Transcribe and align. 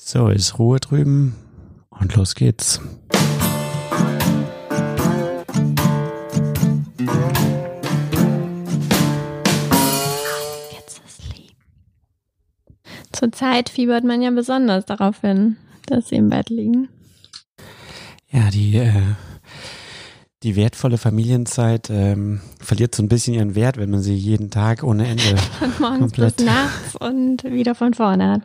So, 0.00 0.28
ist 0.28 0.58
Ruhe 0.58 0.78
drüben 0.80 1.34
und 1.90 2.14
los 2.14 2.34
geht's. 2.34 2.80
Jetzt 10.72 11.00
ist 11.06 11.36
lieb. 11.36 11.56
Zurzeit 13.12 13.68
fiebert 13.68 14.04
man 14.04 14.22
ja 14.22 14.30
besonders 14.30 14.86
darauf 14.86 15.20
hin, 15.20 15.56
dass 15.86 16.08
sie 16.08 16.16
im 16.16 16.30
Bett 16.30 16.50
liegen. 16.50 16.88
Ja, 18.30 18.50
die, 18.50 18.76
äh, 18.76 18.92
die 20.42 20.54
wertvolle 20.56 20.98
Familienzeit 20.98 21.88
ähm, 21.90 22.40
verliert 22.60 22.94
so 22.94 23.02
ein 23.02 23.08
bisschen 23.08 23.34
ihren 23.34 23.54
Wert, 23.54 23.78
wenn 23.78 23.90
man 23.90 24.00
sie 24.02 24.14
jeden 24.14 24.50
Tag 24.50 24.82
ohne 24.82 25.06
Ende 25.08 25.22
Von 25.58 25.72
morgens 25.80 25.98
komplett. 26.00 26.36
bis 26.36 26.46
nachts 26.46 26.96
und 26.96 27.44
wieder 27.44 27.74
von 27.74 27.94
vorne 27.94 28.32
hat. 28.32 28.42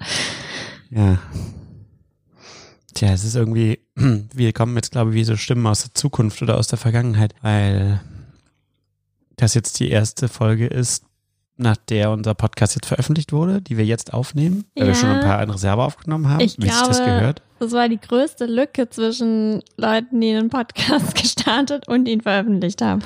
Ja. 0.96 1.20
Tja, 2.94 3.10
es 3.10 3.24
ist 3.24 3.36
irgendwie, 3.36 3.80
wir 3.96 4.54
kommen 4.54 4.76
jetzt, 4.76 4.92
glaube 4.92 5.12
ich, 5.12 5.16
wie 5.16 5.24
so 5.24 5.36
Stimmen 5.36 5.66
aus 5.66 5.84
der 5.84 5.94
Zukunft 5.94 6.42
oder 6.42 6.58
aus 6.58 6.68
der 6.68 6.78
Vergangenheit, 6.78 7.34
weil 7.42 8.02
das 9.36 9.54
jetzt 9.56 9.80
die 9.80 9.90
erste 9.90 10.28
Folge 10.28 10.68
ist, 10.68 11.06
nach 11.56 11.78
der 11.78 12.12
unser 12.12 12.34
Podcast 12.34 12.76
jetzt 12.76 12.88
veröffentlicht 12.88 13.32
wurde, 13.32 13.62
die 13.62 13.78
wir 13.78 13.86
jetzt 13.86 14.14
aufnehmen, 14.14 14.66
weil 14.76 14.88
wir 14.88 14.96
schon 14.96 15.10
ein 15.10 15.22
paar 15.22 15.42
in 15.42 15.50
Reserve 15.50 15.84
aufgenommen 15.84 16.28
haben. 16.28 16.42
Ich 16.42 16.58
Wie 16.58 16.64
sich 16.64 16.72
das 16.72 16.98
glaube, 16.98 17.20
gehört? 17.20 17.42
Das 17.60 17.72
war 17.72 17.88
die 17.88 18.00
größte 18.00 18.46
Lücke 18.46 18.90
zwischen 18.90 19.62
Leuten, 19.78 20.20
die 20.20 20.32
einen 20.32 20.50
Podcast 20.50 21.16
gestartet 21.22 21.88
und 21.88 22.08
ihn 22.08 22.22
veröffentlicht 22.22 22.82
haben. 22.82 23.02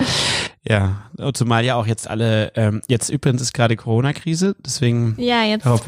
Ja, 0.70 1.03
zumal 1.34 1.63
ja 1.63 1.75
auch 1.75 1.88
jetzt 1.88 2.09
alle, 2.09 2.52
ähm, 2.55 2.81
jetzt 2.89 3.09
übrigens 3.09 3.41
ist 3.41 3.53
gerade 3.53 3.77
Corona-Krise, 3.77 4.55
deswegen, 4.66 5.16
Ja, 5.17 5.43
jetzt 5.43 5.63
kommt 5.63 5.88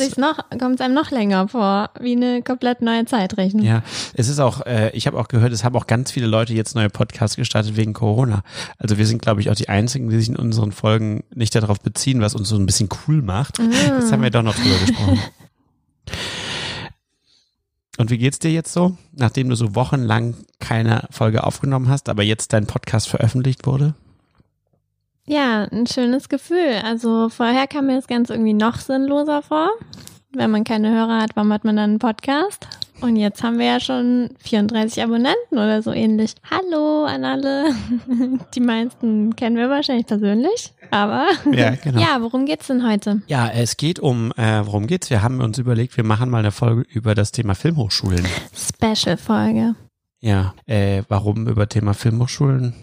es 0.00 0.18
noch, 0.18 0.38
kommt 0.58 0.82
einem 0.82 0.92
noch 0.92 1.10
länger 1.10 1.48
vor, 1.48 1.90
wie 2.00 2.12
eine 2.12 2.42
komplett 2.42 2.82
neue 2.82 3.06
Zeitrechnung. 3.06 3.64
ja, 3.64 3.82
es 4.12 4.28
ist 4.28 4.38
auch, 4.38 4.66
äh, 4.66 4.90
ich 4.90 5.06
habe 5.06 5.18
auch 5.18 5.28
gehört, 5.28 5.52
es 5.52 5.64
haben 5.64 5.74
auch 5.76 5.86
ganz 5.86 6.10
viele 6.10 6.26
Leute 6.26 6.52
jetzt 6.52 6.74
neue 6.74 6.90
Podcasts 6.90 7.36
gestartet 7.36 7.76
wegen 7.76 7.94
Corona. 7.94 8.42
Also 8.76 8.98
wir 8.98 9.06
sind, 9.06 9.22
glaube 9.22 9.40
ich, 9.40 9.48
auch 9.48 9.54
die 9.54 9.70
Einzigen, 9.70 10.10
die 10.10 10.18
sich 10.18 10.28
in 10.28 10.36
unseren 10.36 10.72
Folgen 10.72 11.24
nicht 11.34 11.54
darauf 11.54 11.80
beziehen, 11.80 12.20
was 12.20 12.34
uns 12.34 12.50
so 12.50 12.56
ein 12.56 12.66
bisschen 12.66 12.90
cool 13.06 13.22
macht. 13.22 13.58
Jetzt 13.58 14.12
haben 14.12 14.22
wir 14.22 14.30
doch 14.30 14.42
noch 14.42 14.54
drüber 14.54 14.76
gesprochen. 14.86 15.20
Und 17.96 18.10
wie 18.10 18.18
geht's 18.18 18.38
dir 18.38 18.52
jetzt 18.52 18.72
so, 18.72 18.96
nachdem 19.12 19.48
du 19.48 19.56
so 19.56 19.74
wochenlang 19.74 20.34
keine 20.60 21.08
Folge 21.10 21.44
aufgenommen 21.44 21.88
hast, 21.88 22.08
aber 22.10 22.22
jetzt 22.22 22.52
dein 22.52 22.66
Podcast 22.66 23.08
veröffentlicht 23.08 23.66
wurde? 23.66 23.94
Ja, 25.28 25.64
ein 25.70 25.86
schönes 25.86 26.30
Gefühl. 26.30 26.80
Also 26.82 27.28
vorher 27.28 27.66
kam 27.66 27.86
mir 27.86 27.96
das 27.96 28.06
Ganze 28.06 28.32
irgendwie 28.32 28.54
noch 28.54 28.76
sinnloser 28.76 29.42
vor. 29.42 29.68
Wenn 30.32 30.50
man 30.50 30.64
keine 30.64 30.90
Hörer 30.90 31.20
hat, 31.20 31.30
warum 31.34 31.52
hat 31.52 31.64
man 31.64 31.76
dann 31.76 31.90
einen 31.90 31.98
Podcast? 31.98 32.66
Und 33.02 33.16
jetzt 33.16 33.42
haben 33.42 33.58
wir 33.58 33.66
ja 33.66 33.78
schon 33.78 34.30
34 34.40 35.02
Abonnenten 35.02 35.52
oder 35.58 35.82
so 35.82 35.92
ähnlich. 35.92 36.34
Hallo 36.50 37.04
an 37.04 37.24
alle. 37.24 37.74
Die 38.54 38.60
meisten 38.60 39.36
kennen 39.36 39.56
wir 39.56 39.68
wahrscheinlich 39.68 40.06
persönlich, 40.06 40.72
aber 40.90 41.26
Ja, 41.52 41.74
genau. 41.76 42.00
ja, 42.00 42.16
worum 42.20 42.46
geht's 42.46 42.66
denn 42.66 42.88
heute? 42.88 43.20
Ja, 43.26 43.48
es 43.50 43.76
geht 43.76 44.00
um, 44.00 44.32
äh, 44.32 44.64
worum 44.64 44.86
geht's? 44.86 45.10
Wir 45.10 45.22
haben 45.22 45.40
uns 45.40 45.58
überlegt, 45.58 45.96
wir 45.98 46.04
machen 46.04 46.30
mal 46.30 46.38
eine 46.38 46.52
Folge 46.52 46.82
über 46.88 47.14
das 47.14 47.32
Thema 47.32 47.54
Filmhochschulen. 47.54 48.26
Special-Folge. 48.54 49.74
Ja, 50.20 50.54
äh, 50.66 51.02
warum 51.08 51.46
über 51.46 51.68
Thema 51.68 51.92
Filmhochschulen? 51.92 52.74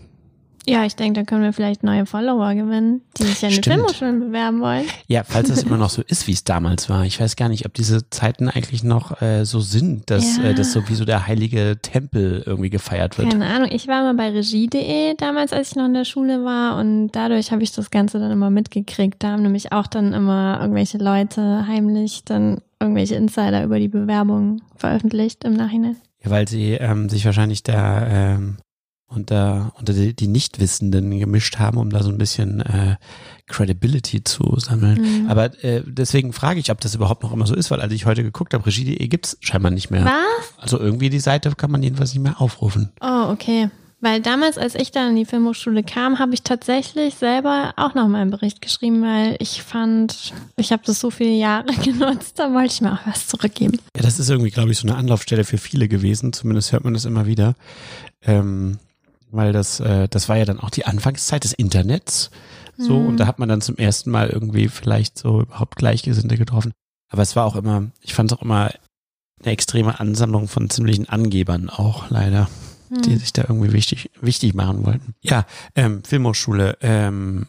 Ja, 0.67 0.85
ich 0.85 0.95
denke, 0.95 1.19
da 1.19 1.25
können 1.25 1.43
wir 1.43 1.53
vielleicht 1.53 1.83
neue 1.83 2.05
Follower 2.05 2.53
gewinnen, 2.55 3.01
die 3.17 3.23
sich 3.23 3.39
den 3.39 3.51
Stimmt. 3.51 3.65
Filmhochschulen 3.75 4.19
bewerben 4.19 4.61
wollen. 4.61 4.85
Ja, 5.07 5.23
falls 5.23 5.49
es 5.49 5.63
immer 5.63 5.77
noch 5.77 5.89
so 5.89 6.01
ist, 6.01 6.27
wie 6.27 6.31
es 6.33 6.43
damals 6.43 6.89
war. 6.89 7.05
Ich 7.05 7.19
weiß 7.19 7.35
gar 7.35 7.49
nicht, 7.49 7.65
ob 7.65 7.73
diese 7.73 8.09
Zeiten 8.09 8.49
eigentlich 8.49 8.83
noch 8.83 9.21
äh, 9.21 9.45
so 9.45 9.59
sind, 9.59 10.09
dass 10.09 10.37
Ja. 10.37 10.45
äh, 10.45 10.53
das 10.53 10.71
so 10.73 10.87
wie 10.89 10.95
so 10.95 11.05
der 11.05 11.27
heilige 11.27 11.77
Tempel 11.81 12.43
irgendwie 12.45 12.69
gefeiert 12.69 13.17
wird. 13.17 13.29
Keine 13.31 13.45
Ahnung, 13.47 13.69
ich 13.71 13.87
war 13.87 14.01
mal 14.03 14.15
bei 14.15 14.29
regie.de 14.29 15.15
damals, 15.17 15.53
als 15.53 15.71
ich 15.71 15.75
noch 15.75 15.85
in 15.85 15.93
der 15.93 16.05
Schule 16.05 16.43
war 16.43 16.77
und 16.79 17.09
dadurch 17.11 17.51
habe 17.51 17.63
ich 17.63 17.71
das 17.71 17.91
Ganze 17.91 18.19
dann 18.19 18.31
immer 18.31 18.49
mitgekriegt. 18.49 19.21
Da 19.23 19.29
haben 19.31 19.43
nämlich 19.43 19.71
auch 19.71 19.87
dann 19.87 20.13
immer 20.13 20.59
irgendwelche 20.61 20.97
Leute 20.97 21.67
heimlich 21.67 22.23
dann 22.25 22.61
irgendwelche 22.79 23.15
Insider 23.15 23.63
über 23.63 23.79
die 23.79 23.87
Bewerbung 23.87 24.61
veröffentlicht 24.75 25.43
im 25.43 25.53
Nachhinein. 25.53 25.95
Ja, 26.23 26.31
weil 26.31 26.47
sie 26.47 26.71
ähm, 26.73 27.07
sich 27.09 27.25
wahrscheinlich 27.25 27.63
da 27.63 28.05
ähm, 28.07 28.57
unter, 29.15 29.73
unter 29.77 29.93
die, 29.93 30.15
die 30.15 30.27
Nichtwissenden 30.27 31.19
gemischt 31.19 31.57
haben, 31.57 31.77
um 31.77 31.89
da 31.89 32.03
so 32.03 32.09
ein 32.09 32.17
bisschen 32.17 32.61
äh, 32.61 32.95
Credibility 33.47 34.23
zu 34.23 34.59
sammeln. 34.59 35.01
Mhm. 35.01 35.29
Aber 35.29 35.63
äh, 35.63 35.83
deswegen 35.85 36.33
frage 36.33 36.59
ich, 36.59 36.71
ob 36.71 36.81
das 36.81 36.95
überhaupt 36.95 37.23
noch 37.23 37.31
immer 37.31 37.47
so 37.47 37.55
ist, 37.55 37.71
weil 37.71 37.81
als 37.81 37.93
ich 37.93 38.05
heute 38.05 38.23
geguckt 38.23 38.53
habe, 38.53 38.65
regie.de 38.65 39.07
gibt's 39.07 39.37
scheinbar 39.41 39.71
nicht 39.71 39.91
mehr. 39.91 40.05
Was? 40.05 40.53
Also 40.57 40.79
irgendwie 40.79 41.09
die 41.09 41.19
Seite 41.19 41.51
kann 41.55 41.71
man 41.71 41.83
jedenfalls 41.83 42.13
nicht 42.13 42.23
mehr 42.23 42.41
aufrufen. 42.41 42.91
Oh, 43.01 43.29
okay. 43.29 43.69
Weil 44.01 44.21
damals, 44.21 44.57
als 44.57 44.75
ich 44.75 44.91
dann 44.91 45.09
in 45.09 45.15
die 45.15 45.25
Filmhochschule 45.25 45.81
kam, 45.81 46.19
habe 46.19 46.33
ich 46.33 46.43
tatsächlich 46.43 47.15
selber 47.15 47.73
auch 47.77 47.95
noch 47.95 48.07
mal 48.07 48.21
einen 48.21 48.29
Bericht 48.29 48.61
geschrieben, 48.61 49.01
weil 49.01 49.35
ich 49.39 49.63
fand, 49.63 50.33
ich 50.57 50.71
habe 50.71 50.83
das 50.85 50.99
so 50.99 51.09
viele 51.09 51.31
Jahre 51.31 51.73
genutzt, 51.83 52.37
da 52.37 52.53
wollte 52.53 52.73
ich 52.73 52.81
mir 52.81 52.93
auch 52.93 53.07
was 53.07 53.25
zurückgeben. 53.27 53.79
Ja, 53.95 54.03
das 54.03 54.19
ist 54.19 54.29
irgendwie, 54.29 54.51
glaube 54.51 54.71
ich, 54.71 54.77
so 54.77 54.87
eine 54.87 54.95
Anlaufstelle 54.95 55.43
für 55.43 55.57
viele 55.57 55.87
gewesen. 55.87 56.33
Zumindest 56.33 56.71
hört 56.71 56.83
man 56.83 56.93
das 56.93 57.05
immer 57.05 57.25
wieder. 57.25 57.55
Ähm, 58.21 58.77
weil 59.35 59.53
das, 59.53 59.79
äh, 59.79 60.07
das 60.07 60.29
war 60.29 60.37
ja 60.37 60.45
dann 60.45 60.59
auch 60.59 60.69
die 60.69 60.85
Anfangszeit 60.85 61.43
des 61.43 61.53
Internets. 61.53 62.31
So, 62.77 62.97
und 62.97 63.17
da 63.21 63.27
hat 63.27 63.39
man 63.39 63.47
dann 63.47 63.61
zum 63.61 63.77
ersten 63.77 64.11
Mal 64.11 64.29
irgendwie 64.29 64.67
vielleicht 64.67 65.17
so 65.17 65.41
überhaupt 65.41 65.77
Gleichgesinnte 65.77 66.37
getroffen. 66.37 66.73
Aber 67.09 67.21
es 67.21 67.35
war 67.35 67.45
auch 67.45 67.55
immer, 67.55 67.91
ich 68.01 68.13
fand 68.13 68.31
es 68.31 68.37
auch 68.37 68.41
immer 68.41 68.71
eine 69.41 69.51
extreme 69.51 69.99
Ansammlung 69.99 70.47
von 70.47 70.69
ziemlichen 70.69 71.07
Angebern 71.07 71.69
auch 71.69 72.09
leider, 72.09 72.49
die 72.89 73.15
sich 73.15 73.31
da 73.31 73.43
irgendwie 73.43 73.71
wichtig, 73.71 74.11
wichtig 74.19 74.53
machen 74.55 74.85
wollten. 74.85 75.15
Ja, 75.21 75.45
ähm, 75.75 76.03
Filmhochschule, 76.03 76.77
ähm, 76.81 77.45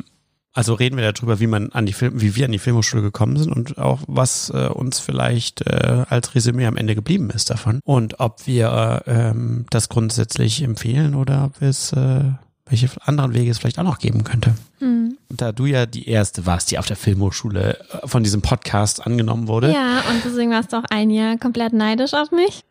also 0.56 0.72
reden 0.72 0.96
wir 0.96 1.12
darüber, 1.12 1.38
wie 1.38 1.46
man 1.46 1.70
an 1.72 1.84
die 1.84 1.92
Film, 1.92 2.18
wie 2.18 2.34
wir 2.34 2.46
an 2.46 2.52
die 2.52 2.58
Filmhochschule 2.58 3.02
gekommen 3.02 3.36
sind 3.36 3.52
und 3.52 3.76
auch 3.76 4.00
was 4.06 4.48
äh, 4.48 4.68
uns 4.68 5.00
vielleicht 5.00 5.60
äh, 5.66 6.04
als 6.08 6.34
Resümee 6.34 6.64
am 6.64 6.78
Ende 6.78 6.94
geblieben 6.94 7.28
ist 7.28 7.50
davon 7.50 7.80
und 7.84 8.20
ob 8.20 8.46
wir 8.46 9.02
ähm, 9.06 9.66
das 9.68 9.90
grundsätzlich 9.90 10.62
empfehlen 10.62 11.14
oder 11.14 11.44
ob 11.44 11.60
es 11.60 11.92
äh, 11.92 12.24
welche 12.64 12.88
anderen 13.04 13.34
Wege 13.34 13.50
es 13.50 13.58
vielleicht 13.58 13.78
auch 13.78 13.84
noch 13.84 13.98
geben 13.98 14.24
könnte. 14.24 14.54
Hm. 14.78 15.18
Da 15.28 15.52
du 15.52 15.66
ja 15.66 15.84
die 15.84 16.08
erste 16.08 16.46
warst, 16.46 16.70
die 16.70 16.78
auf 16.78 16.86
der 16.86 16.96
Filmhochschule 16.96 17.78
äh, 17.78 18.08
von 18.08 18.24
diesem 18.24 18.40
Podcast 18.40 19.06
angenommen 19.06 19.48
wurde. 19.48 19.70
Ja, 19.70 19.98
und 20.10 20.24
deswegen 20.24 20.50
warst 20.52 20.72
du 20.72 20.78
auch 20.78 20.84
ein 20.88 21.10
Jahr 21.10 21.36
komplett 21.36 21.74
neidisch 21.74 22.14
auf 22.14 22.30
mich. 22.30 22.64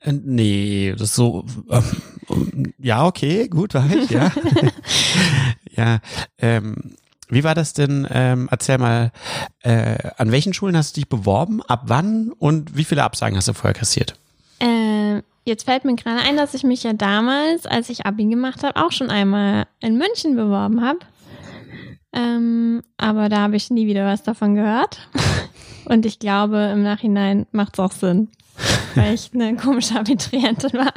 Äh, 0.00 0.12
nee, 0.12 0.92
das 0.92 1.08
ist 1.08 1.14
so. 1.14 1.46
Ähm, 1.70 2.74
ja, 2.78 3.06
okay, 3.06 3.48
gut, 3.48 3.72
war 3.72 3.90
ich, 3.90 4.10
ja. 4.10 4.30
ja, 5.70 6.00
ähm, 6.38 6.94
wie 7.32 7.44
war 7.44 7.54
das 7.54 7.72
denn? 7.72 8.06
Ähm, 8.10 8.48
erzähl 8.50 8.76
mal, 8.76 9.10
äh, 9.62 9.96
an 10.18 10.30
welchen 10.30 10.52
Schulen 10.52 10.76
hast 10.76 10.96
du 10.96 11.00
dich 11.00 11.08
beworben? 11.08 11.62
Ab 11.62 11.84
wann? 11.86 12.30
Und 12.38 12.76
wie 12.76 12.84
viele 12.84 13.02
Absagen 13.04 13.36
hast 13.36 13.48
du 13.48 13.54
vorher 13.54 13.72
kassiert? 13.72 14.14
Äh, 14.60 15.22
jetzt 15.44 15.64
fällt 15.64 15.86
mir 15.86 15.94
gerade 15.96 16.20
ein, 16.20 16.36
dass 16.36 16.52
ich 16.52 16.62
mich 16.62 16.82
ja 16.82 16.92
damals, 16.92 17.64
als 17.64 17.88
ich 17.88 18.04
Abi 18.04 18.26
gemacht 18.26 18.62
habe, 18.62 18.76
auch 18.76 18.92
schon 18.92 19.10
einmal 19.10 19.66
in 19.80 19.96
München 19.96 20.36
beworben 20.36 20.84
habe. 20.84 20.98
Ähm, 22.12 22.82
aber 22.98 23.30
da 23.30 23.38
habe 23.38 23.56
ich 23.56 23.70
nie 23.70 23.86
wieder 23.86 24.04
was 24.04 24.22
davon 24.22 24.54
gehört. 24.54 25.08
Und 25.86 26.04
ich 26.04 26.18
glaube, 26.18 26.70
im 26.72 26.82
Nachhinein 26.82 27.46
macht 27.50 27.74
es 27.74 27.80
auch 27.80 27.92
Sinn, 27.92 28.28
weil 28.94 29.14
ich 29.14 29.30
eine 29.32 29.56
komische 29.56 29.98
Abiturientin 29.98 30.74
war, 30.74 30.92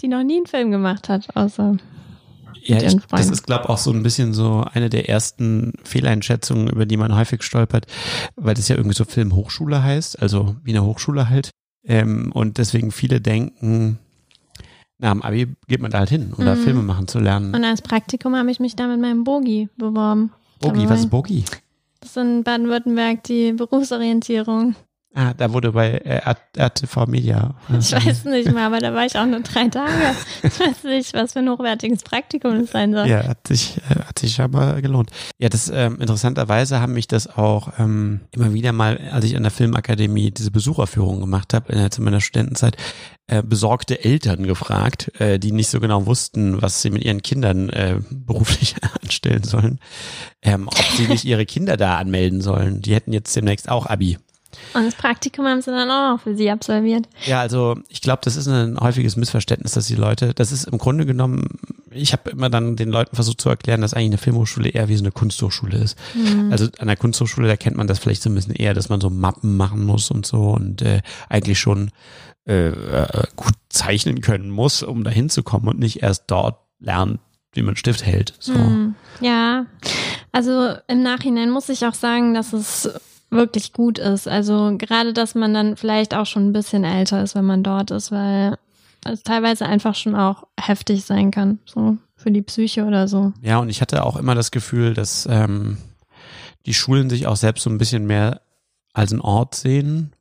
die 0.00 0.08
noch 0.08 0.24
nie 0.24 0.38
einen 0.38 0.46
Film 0.46 0.72
gemacht 0.72 1.08
hat, 1.08 1.28
außer 1.36 1.76
Ja, 2.68 2.82
ich, 2.82 2.96
das 3.10 3.30
ist, 3.30 3.44
glaube 3.44 3.68
auch 3.70 3.78
so 3.78 3.90
ein 3.90 4.02
bisschen 4.02 4.34
so 4.34 4.64
eine 4.72 4.90
der 4.90 5.08
ersten 5.08 5.72
Fehleinschätzungen, 5.84 6.68
über 6.68 6.84
die 6.86 6.96
man 6.98 7.14
häufig 7.16 7.42
stolpert, 7.42 7.86
weil 8.36 8.54
das 8.54 8.68
ja 8.68 8.76
irgendwie 8.76 8.96
so 8.96 9.04
Filmhochschule 9.04 9.82
heißt, 9.82 10.20
also 10.20 10.56
wie 10.62 10.70
eine 10.72 10.84
Hochschule 10.84 11.30
halt. 11.30 11.50
Ähm, 11.84 12.30
und 12.32 12.58
deswegen 12.58 12.90
viele 12.90 13.20
denken, 13.22 13.98
na, 14.98 15.10
am 15.10 15.22
Abi 15.22 15.54
geht 15.68 15.80
man 15.80 15.90
da 15.90 16.00
halt 16.00 16.10
hin, 16.10 16.34
um 16.36 16.44
da 16.44 16.54
Mhm. 16.54 16.58
Filme 16.62 16.82
machen 16.82 17.08
zu 17.08 17.20
lernen. 17.20 17.54
Und 17.54 17.64
als 17.64 17.80
Praktikum 17.80 18.34
habe 18.36 18.50
ich 18.50 18.60
mich 18.60 18.76
da 18.76 18.86
mit 18.86 19.00
meinem 19.00 19.24
Bogi 19.24 19.68
beworben. 19.76 20.32
Bogi, 20.60 20.88
was 20.88 21.00
ist 21.00 21.10
Bogi? 21.10 21.44
Das 22.00 22.10
ist 22.10 22.16
in 22.16 22.42
Baden-Württemberg 22.44 23.22
die 23.24 23.52
Berufsorientierung. 23.52 24.74
Ah, 25.20 25.34
da 25.34 25.52
wurde 25.52 25.72
bei 25.72 25.94
äh, 25.94 26.20
RTV 26.56 27.06
Media. 27.06 27.56
Ich 27.76 27.90
weiß 27.90 28.26
nicht 28.26 28.52
mehr, 28.52 28.66
aber 28.66 28.78
da 28.78 28.94
war 28.94 29.04
ich 29.04 29.18
auch 29.18 29.26
nur 29.26 29.40
drei 29.40 29.66
Tage. 29.66 30.14
Ich 30.44 30.60
weiß 30.60 30.84
nicht, 30.84 31.12
was 31.12 31.32
für 31.32 31.40
ein 31.40 31.48
hochwertiges 31.48 32.04
Praktikum 32.04 32.60
das 32.60 32.70
sein 32.70 32.92
soll. 32.92 33.08
Ja, 33.08 33.26
hat 33.26 33.48
sich, 33.48 33.78
äh, 33.90 33.96
hat 33.98 34.16
sich 34.16 34.34
scheinbar 34.34 34.80
gelohnt. 34.80 35.10
Ja, 35.40 35.48
das 35.48 35.72
ähm, 35.74 36.00
interessanterweise 36.00 36.80
haben 36.80 36.92
mich 36.92 37.08
das 37.08 37.26
auch 37.26 37.72
ähm, 37.80 38.20
immer 38.30 38.52
wieder 38.52 38.70
mal, 38.70 38.96
als 39.10 39.24
ich 39.24 39.36
an 39.36 39.42
der 39.42 39.50
Filmakademie 39.50 40.30
diese 40.30 40.52
Besucherführung 40.52 41.18
gemacht 41.18 41.52
habe, 41.52 41.72
in 41.72 41.90
zu 41.90 42.00
meiner 42.00 42.20
Studentenzeit, 42.20 42.76
äh, 43.26 43.42
besorgte 43.42 44.04
Eltern 44.04 44.44
gefragt, 44.44 45.10
äh, 45.20 45.40
die 45.40 45.50
nicht 45.50 45.68
so 45.68 45.80
genau 45.80 46.06
wussten, 46.06 46.62
was 46.62 46.80
sie 46.80 46.90
mit 46.90 47.04
ihren 47.04 47.22
Kindern 47.22 47.70
äh, 47.70 47.96
beruflich 48.08 48.76
anstellen 49.02 49.42
sollen, 49.42 49.80
ähm, 50.42 50.68
ob 50.68 50.84
sie 50.96 51.08
nicht 51.08 51.24
ihre 51.24 51.44
Kinder 51.44 51.76
da 51.76 51.98
anmelden 51.98 52.40
sollen. 52.40 52.82
Die 52.82 52.94
hätten 52.94 53.12
jetzt 53.12 53.34
demnächst 53.34 53.68
auch 53.68 53.86
Abi. 53.86 54.16
Und 54.74 54.86
das 54.86 54.94
Praktikum 54.94 55.46
haben 55.46 55.60
sie 55.60 55.70
dann 55.70 55.90
auch 55.90 56.16
noch 56.16 56.22
für 56.22 56.34
sie 56.34 56.50
absolviert. 56.50 57.06
Ja, 57.26 57.40
also 57.40 57.76
ich 57.88 58.00
glaube, 58.00 58.20
das 58.24 58.36
ist 58.36 58.48
ein 58.48 58.78
häufiges 58.80 59.16
Missverständnis, 59.16 59.72
dass 59.72 59.86
die 59.86 59.94
Leute, 59.94 60.32
das 60.34 60.52
ist 60.52 60.64
im 60.64 60.78
Grunde 60.78 61.04
genommen, 61.04 61.58
ich 61.90 62.12
habe 62.12 62.30
immer 62.30 62.48
dann 62.48 62.76
den 62.76 62.88
Leuten 62.88 63.14
versucht 63.14 63.40
zu 63.40 63.50
erklären, 63.50 63.82
dass 63.82 63.94
eigentlich 63.94 64.10
eine 64.10 64.18
Filmhochschule 64.18 64.70
eher 64.70 64.88
wie 64.88 64.96
so 64.96 65.02
eine 65.02 65.12
Kunsthochschule 65.12 65.76
ist. 65.76 65.98
Mhm. 66.14 66.50
Also 66.50 66.68
an 66.78 66.86
der 66.86 66.96
Kunsthochschule, 66.96 67.46
da 67.46 67.56
kennt 67.56 67.76
man 67.76 67.86
das 67.86 67.98
vielleicht 67.98 68.22
so 68.22 68.30
ein 68.30 68.34
bisschen 68.34 68.54
eher, 68.54 68.74
dass 68.74 68.88
man 68.88 69.00
so 69.00 69.10
Mappen 69.10 69.56
machen 69.56 69.84
muss 69.84 70.10
und 70.10 70.24
so 70.24 70.50
und 70.50 70.82
äh, 70.82 71.02
eigentlich 71.28 71.58
schon 71.58 71.90
äh, 72.46 72.68
äh 72.68 73.24
gut 73.36 73.54
zeichnen 73.68 74.22
können 74.22 74.50
muss, 74.50 74.82
um 74.82 75.04
da 75.04 75.10
hinzukommen 75.10 75.68
und 75.68 75.78
nicht 75.78 76.02
erst 76.02 76.24
dort 76.28 76.58
lernt, 76.80 77.20
wie 77.52 77.62
man 77.62 77.76
Stift 77.76 78.04
hält. 78.04 78.34
So. 78.38 78.54
Mhm. 78.54 78.94
Ja, 79.20 79.66
also 80.32 80.74
im 80.86 81.02
Nachhinein 81.02 81.50
muss 81.50 81.68
ich 81.68 81.84
auch 81.86 81.94
sagen, 81.94 82.34
dass 82.34 82.52
es 82.52 82.88
wirklich 83.30 83.72
gut 83.72 83.98
ist. 83.98 84.26
Also 84.26 84.74
gerade, 84.78 85.12
dass 85.12 85.34
man 85.34 85.52
dann 85.54 85.76
vielleicht 85.76 86.14
auch 86.14 86.26
schon 86.26 86.48
ein 86.48 86.52
bisschen 86.52 86.84
älter 86.84 87.22
ist, 87.22 87.34
wenn 87.34 87.44
man 87.44 87.62
dort 87.62 87.90
ist, 87.90 88.10
weil 88.10 88.56
es 89.04 89.22
teilweise 89.22 89.66
einfach 89.66 89.94
schon 89.94 90.14
auch 90.14 90.46
heftig 90.58 91.04
sein 91.04 91.30
kann, 91.30 91.58
so 91.64 91.98
für 92.16 92.30
die 92.30 92.42
Psyche 92.42 92.84
oder 92.84 93.08
so. 93.08 93.32
Ja, 93.42 93.58
und 93.58 93.68
ich 93.68 93.80
hatte 93.80 94.04
auch 94.04 94.16
immer 94.16 94.34
das 94.34 94.50
Gefühl, 94.50 94.94
dass 94.94 95.26
ähm, 95.30 95.78
die 96.66 96.74
Schulen 96.74 97.10
sich 97.10 97.26
auch 97.26 97.36
selbst 97.36 97.62
so 97.62 97.70
ein 97.70 97.78
bisschen 97.78 98.06
mehr 98.06 98.40
als 98.92 99.12
ein 99.12 99.20
Ort 99.20 99.54
sehen, 99.54 100.12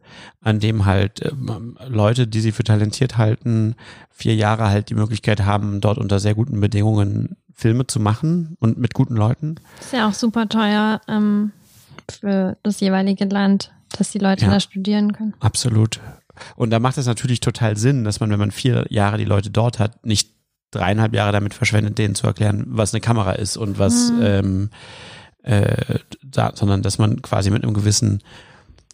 an 0.41 0.59
dem 0.59 0.85
halt 0.85 1.25
ähm, 1.25 1.77
Leute, 1.87 2.27
die 2.27 2.41
sie 2.41 2.51
für 2.51 2.63
talentiert 2.63 3.17
halten, 3.17 3.75
vier 4.11 4.35
Jahre 4.35 4.67
halt 4.67 4.89
die 4.89 4.95
Möglichkeit 4.95 5.43
haben, 5.43 5.81
dort 5.81 5.97
unter 5.97 6.19
sehr 6.19 6.35
guten 6.35 6.59
Bedingungen 6.59 7.37
Filme 7.53 7.87
zu 7.87 7.99
machen 7.99 8.55
und 8.59 8.77
mit 8.77 8.93
guten 8.93 9.15
Leuten. 9.15 9.55
Ist 9.79 9.93
ja 9.93 10.07
auch 10.07 10.13
super 10.13 10.47
teuer. 10.47 11.01
Ähm, 11.07 11.51
für 12.11 12.57
das 12.63 12.79
jeweilige 12.79 13.25
Land, 13.25 13.71
dass 13.97 14.11
die 14.11 14.19
Leute 14.19 14.45
ja, 14.45 14.51
da 14.51 14.59
studieren 14.59 15.13
können. 15.13 15.33
Absolut. 15.39 15.99
Und 16.55 16.69
da 16.69 16.79
macht 16.79 16.97
es 16.97 17.05
natürlich 17.05 17.39
total 17.39 17.77
Sinn, 17.77 18.03
dass 18.03 18.19
man, 18.19 18.29
wenn 18.29 18.39
man 18.39 18.51
vier 18.51 18.85
Jahre 18.89 19.17
die 19.17 19.25
Leute 19.25 19.49
dort 19.49 19.79
hat, 19.79 20.05
nicht 20.05 20.35
dreieinhalb 20.71 21.13
Jahre 21.13 21.31
damit 21.31 21.53
verschwendet, 21.53 21.97
denen 21.97 22.15
zu 22.15 22.27
erklären, 22.27 22.65
was 22.67 22.93
eine 22.93 23.01
Kamera 23.01 23.31
ist 23.33 23.57
und 23.57 23.79
was, 23.79 24.11
mhm. 24.11 24.21
ähm, 24.21 24.69
äh, 25.43 25.99
da, 26.23 26.51
sondern 26.53 26.81
dass 26.81 26.97
man 26.97 27.21
quasi 27.21 27.49
mit 27.49 27.63
einem 27.63 27.73
gewissen 27.73 28.21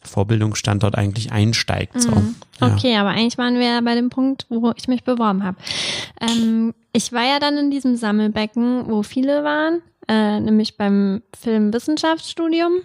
Vorbildungsstandort 0.03 0.95
eigentlich 0.95 1.31
einsteigt. 1.31 1.99
So. 2.01 2.11
Mhm. 2.11 2.35
Okay, 2.59 2.95
aber 2.97 3.09
eigentlich 3.09 3.37
waren 3.37 3.55
wir 3.55 3.65
ja 3.65 3.81
bei 3.81 3.95
dem 3.95 4.09
Punkt, 4.09 4.45
wo 4.49 4.71
ich 4.75 4.87
mich 4.87 5.03
beworben 5.03 5.43
habe. 5.43 5.57
Ähm, 6.21 6.73
ich 6.91 7.11
war 7.11 7.23
ja 7.23 7.39
dann 7.39 7.57
in 7.57 7.71
diesem 7.71 7.95
Sammelbecken, 7.95 8.87
wo 8.87 9.01
viele 9.03 9.43
waren 9.43 9.81
äh, 10.07 10.39
nämlich 10.39 10.77
beim 10.77 11.21
Filmwissenschaftsstudium 11.39 12.81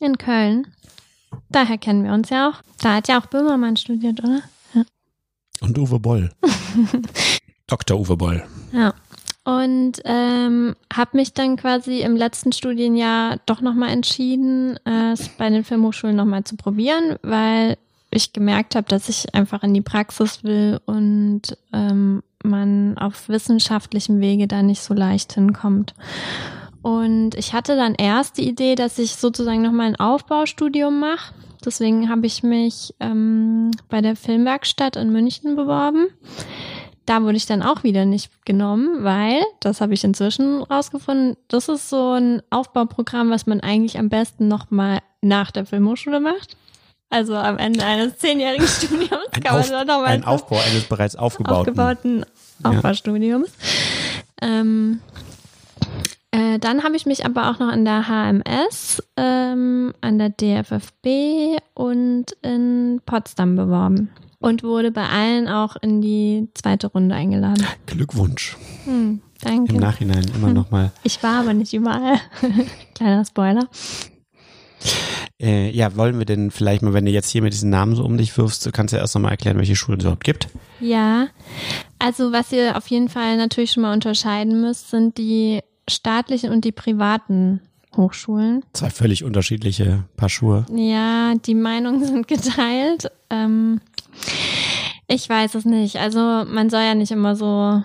in 0.00 0.18
Köln. 0.18 0.66
Daher 1.48 1.78
kennen 1.78 2.04
wir 2.04 2.12
uns 2.12 2.30
ja 2.30 2.50
auch. 2.50 2.62
Da 2.80 2.96
hat 2.96 3.08
ja 3.08 3.20
auch 3.20 3.26
Böhmermann 3.26 3.76
studiert, 3.76 4.22
oder? 4.22 4.42
Ja. 4.74 4.82
Und 5.60 5.78
Uwe 5.78 5.98
Boll. 5.98 6.30
Dr. 7.66 7.98
Uwe 7.98 8.16
Boll. 8.16 8.44
Ja. 8.72 8.94
Und 9.44 10.00
ähm, 10.04 10.76
habe 10.92 11.16
mich 11.16 11.34
dann 11.34 11.56
quasi 11.56 12.00
im 12.02 12.16
letzten 12.16 12.52
Studienjahr 12.52 13.38
doch 13.46 13.60
nochmal 13.60 13.90
entschieden, 13.90 14.78
äh, 14.86 15.12
es 15.12 15.28
bei 15.30 15.50
den 15.50 15.64
Filmhochschulen 15.64 16.14
nochmal 16.14 16.44
zu 16.44 16.56
probieren, 16.56 17.16
weil 17.22 17.76
ich 18.10 18.32
gemerkt 18.32 18.76
habe, 18.76 18.86
dass 18.88 19.08
ich 19.08 19.34
einfach 19.34 19.62
in 19.64 19.74
die 19.74 19.80
Praxis 19.80 20.44
will 20.44 20.80
und 20.86 21.56
ähm, 21.72 22.22
man 22.44 22.96
auf 22.98 23.28
wissenschaftlichem 23.28 24.20
Wege 24.20 24.48
da 24.48 24.62
nicht 24.62 24.82
so 24.82 24.94
leicht 24.94 25.32
hinkommt. 25.32 25.94
Und 26.82 27.36
ich 27.36 27.52
hatte 27.52 27.76
dann 27.76 27.94
erst 27.94 28.38
die 28.38 28.48
Idee, 28.48 28.74
dass 28.74 28.98
ich 28.98 29.16
sozusagen 29.16 29.62
nochmal 29.62 29.88
ein 29.88 30.00
Aufbaustudium 30.00 30.98
mache. 30.98 31.32
Deswegen 31.64 32.08
habe 32.08 32.26
ich 32.26 32.42
mich 32.42 32.92
ähm, 32.98 33.70
bei 33.88 34.00
der 34.00 34.16
Filmwerkstatt 34.16 34.96
in 34.96 35.12
München 35.12 35.54
beworben. 35.54 36.08
Da 37.06 37.22
wurde 37.22 37.36
ich 37.36 37.46
dann 37.46 37.62
auch 37.62 37.82
wieder 37.82 38.04
nicht 38.04 38.44
genommen, 38.44 39.02
weil, 39.02 39.42
das 39.60 39.80
habe 39.80 39.94
ich 39.94 40.04
inzwischen 40.04 40.62
rausgefunden, 40.62 41.36
das 41.48 41.68
ist 41.68 41.88
so 41.88 42.12
ein 42.12 42.42
Aufbauprogramm, 42.50 43.30
was 43.30 43.46
man 43.46 43.60
eigentlich 43.60 43.98
am 43.98 44.08
besten 44.08 44.48
nochmal 44.48 45.00
nach 45.20 45.50
der 45.50 45.66
Filmhochschule 45.66 46.20
macht. 46.20 46.56
Also 47.12 47.36
am 47.36 47.58
Ende 47.58 47.84
eines 47.84 48.16
zehnjährigen 48.16 48.66
Studiums 48.66 49.12
ein 49.32 49.42
kann 49.42 49.60
man 49.60 49.68
dann 49.68 49.86
nochmal. 49.86 50.06
Ein 50.06 50.24
Aufbau 50.24 50.58
eines 50.58 50.84
bereits 50.84 51.14
aufgebauten, 51.14 51.60
aufgebauten 51.60 52.26
Aufbaustudiums. 52.62 53.50
Ja. 54.40 54.48
Ähm, 54.48 55.00
äh, 56.30 56.58
dann 56.58 56.82
habe 56.82 56.96
ich 56.96 57.04
mich 57.04 57.26
aber 57.26 57.50
auch 57.50 57.58
noch 57.58 57.68
an 57.68 57.84
der 57.84 58.08
HMS, 58.08 59.02
ähm, 59.18 59.92
an 60.00 60.18
der 60.18 60.30
DFFB 60.30 61.60
und 61.74 62.32
in 62.40 63.02
Potsdam 63.04 63.56
beworben 63.56 64.08
und 64.38 64.62
wurde 64.62 64.90
bei 64.90 65.06
allen 65.06 65.48
auch 65.48 65.76
in 65.82 66.00
die 66.00 66.48
zweite 66.54 66.86
Runde 66.86 67.14
eingeladen. 67.14 67.66
Glückwunsch. 67.84 68.56
Hm, 68.86 69.20
danke. 69.42 69.74
Im 69.74 69.80
Nachhinein 69.80 70.24
immer 70.34 70.48
hm. 70.48 70.54
nochmal. 70.54 70.92
Ich 71.02 71.22
war 71.22 71.40
aber 71.40 71.52
nicht 71.52 71.74
überall. 71.74 72.18
Kleiner 72.94 73.26
Spoiler. 73.26 73.68
Äh, 75.42 75.70
ja, 75.70 75.96
wollen 75.96 76.18
wir 76.18 76.24
denn 76.24 76.52
vielleicht 76.52 76.82
mal, 76.82 76.92
wenn 76.92 77.04
du 77.04 77.10
jetzt 77.10 77.28
hier 77.28 77.42
mit 77.42 77.52
diesen 77.52 77.68
Namen 77.68 77.96
so 77.96 78.04
um 78.04 78.16
dich 78.16 78.36
wirfst, 78.38 78.72
kannst 78.72 78.92
du 78.92 78.96
ja 78.96 79.02
erst 79.02 79.16
nochmal 79.16 79.32
erklären, 79.32 79.58
welche 79.58 79.74
Schulen 79.74 79.98
es 79.98 80.04
überhaupt 80.04 80.22
gibt? 80.22 80.46
Ja, 80.78 81.26
also 81.98 82.30
was 82.30 82.52
ihr 82.52 82.76
auf 82.76 82.86
jeden 82.86 83.08
Fall 83.08 83.36
natürlich 83.36 83.72
schon 83.72 83.82
mal 83.82 83.92
unterscheiden 83.92 84.60
müsst, 84.60 84.90
sind 84.90 85.18
die 85.18 85.60
staatlichen 85.90 86.50
und 86.50 86.64
die 86.64 86.70
privaten 86.70 87.60
Hochschulen. 87.96 88.64
Zwei 88.72 88.90
völlig 88.90 89.24
unterschiedliche 89.24 90.04
Paar 90.16 90.28
Schuhe. 90.28 90.64
Ja, 90.74 91.34
die 91.34 91.56
Meinungen 91.56 92.04
sind 92.06 92.28
geteilt. 92.28 93.10
Ähm, 93.28 93.80
ich 95.08 95.28
weiß 95.28 95.56
es 95.56 95.64
nicht. 95.64 95.96
Also 95.96 96.20
man 96.20 96.70
soll 96.70 96.82
ja 96.82 96.94
nicht 96.94 97.10
immer 97.10 97.34
so 97.34 97.82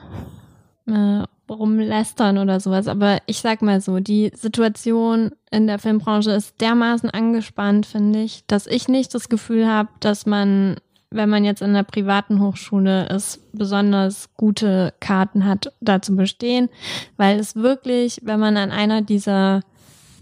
äh, 0.87 1.23
rumlästern 1.49 2.37
oder 2.37 2.59
sowas. 2.59 2.87
Aber 2.87 3.17
ich 3.25 3.39
sag 3.39 3.61
mal 3.61 3.81
so, 3.81 3.99
die 3.99 4.31
Situation 4.35 5.31
in 5.51 5.67
der 5.67 5.79
Filmbranche 5.79 6.31
ist 6.31 6.59
dermaßen 6.61 7.09
angespannt, 7.09 7.85
finde 7.85 8.21
ich, 8.21 8.43
dass 8.47 8.67
ich 8.67 8.87
nicht 8.87 9.13
das 9.13 9.29
Gefühl 9.29 9.67
habe, 9.67 9.89
dass 9.99 10.25
man, 10.25 10.75
wenn 11.09 11.29
man 11.29 11.45
jetzt 11.45 11.61
in 11.61 11.69
einer 11.69 11.83
privaten 11.83 12.41
Hochschule 12.41 13.07
ist, 13.09 13.39
besonders 13.53 14.29
gute 14.35 14.93
Karten 14.99 15.45
hat, 15.45 15.73
da 15.79 16.01
zu 16.01 16.15
bestehen, 16.15 16.69
weil 17.15 17.39
es 17.39 17.55
wirklich, 17.55 18.21
wenn 18.23 18.39
man 18.39 18.57
an 18.57 18.71
einer 18.71 19.01
dieser, 19.01 19.61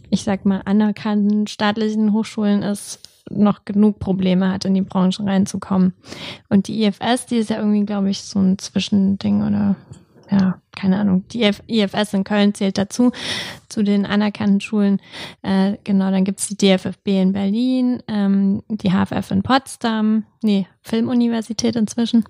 ich 0.10 0.24
sag 0.24 0.46
mal, 0.46 0.62
anerkannten 0.66 1.48
staatlichen 1.48 2.14
Hochschulen 2.14 2.62
ist, 2.62 3.00
noch 3.30 3.66
genug 3.66 4.00
Probleme 4.00 4.52
hat, 4.52 4.66
in 4.66 4.76
die 4.76 4.82
Branche 4.82 5.26
reinzukommen. 5.26 5.94
Und 6.50 6.68
die 6.68 6.84
IFS, 6.84 7.26
die 7.26 7.38
ist 7.38 7.50
ja 7.50 7.58
irgendwie, 7.58 7.86
glaube 7.86 8.10
ich, 8.10 8.22
so 8.22 8.40
ein 8.40 8.60
Zwischending 8.60 9.42
oder 9.42 9.76
ja, 10.32 10.60
keine 10.76 10.98
Ahnung, 11.00 11.26
die 11.30 11.44
IFS 11.44 12.14
in 12.14 12.24
Köln 12.24 12.54
zählt 12.54 12.78
dazu, 12.78 13.12
zu 13.70 13.84
den 13.84 14.06
anerkannten 14.06 14.62
Schulen. 14.62 15.00
Äh, 15.42 15.78
genau, 15.84 16.12
dann 16.12 16.24
gibt's 16.24 16.48
die 16.48 16.58
DFFB 16.58 17.08
in 17.08 17.34
Berlin, 17.34 18.02
ähm, 18.08 18.64
die 18.70 18.92
HFF 18.92 19.32
in 19.32 19.44
Potsdam, 19.44 20.26
nee, 20.42 20.68
Filmuniversität 20.82 21.76
inzwischen, 21.76 22.26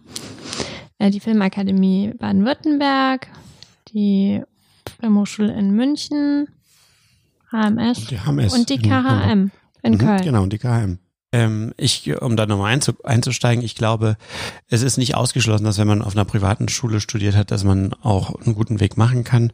äh, 0.99 1.09
die 1.09 1.19
Filmakademie 1.19 2.13
Baden-Württemberg, 2.17 3.27
die 3.93 4.41
Filmhochschule 4.99 5.53
in 5.53 5.71
München, 5.71 6.47
HMS, 7.51 8.07
die 8.07 8.19
HMS 8.19 8.53
und 8.53 8.69
die 8.69 8.79
KHM 8.79 9.51
in, 9.81 9.93
in 9.93 9.93
mhm, 9.93 9.97
Köln. 9.97 10.21
Genau, 10.21 10.43
und 10.43 10.53
die 10.53 10.57
KHM. 10.57 10.99
Ähm, 11.35 11.73
ich, 11.75 12.21
um 12.21 12.37
da 12.37 12.45
nochmal 12.45 12.79
einzusteigen, 13.03 13.61
ich 13.61 13.75
glaube, 13.75 14.15
es 14.69 14.83
ist 14.83 14.95
nicht 14.95 15.15
ausgeschlossen, 15.15 15.65
dass 15.65 15.77
wenn 15.77 15.87
man 15.87 16.01
auf 16.01 16.15
einer 16.15 16.23
privaten 16.23 16.69
Schule 16.69 17.01
studiert 17.01 17.35
hat, 17.35 17.51
dass 17.51 17.65
man 17.65 17.93
auch 17.95 18.35
einen 18.35 18.55
guten 18.55 18.79
Weg 18.79 18.95
machen 18.95 19.25
kann. 19.25 19.51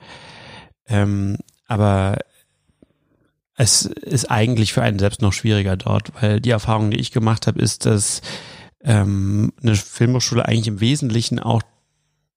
Ähm, 0.88 1.40
aber 1.66 2.20
es 3.56 3.86
ist 3.86 4.30
eigentlich 4.30 4.74
für 4.74 4.84
einen 4.84 5.00
selbst 5.00 5.24
noch 5.24 5.34
schwieriger 5.34 5.76
dort, 5.76 6.12
weil 6.22 6.40
die 6.40 6.52
Erfahrung, 6.52 6.92
die 6.92 7.00
ich 7.00 7.12
gemacht 7.12 7.48
habe, 7.48 7.60
ist, 7.60 7.88
dass 7.88 8.22
ähm, 8.84 9.52
eine 9.64 9.76
Filmhochschule 9.76 10.46
eigentlich 10.46 10.68
im 10.68 10.82
Wesentlichen 10.82 11.40
auch 11.40 11.64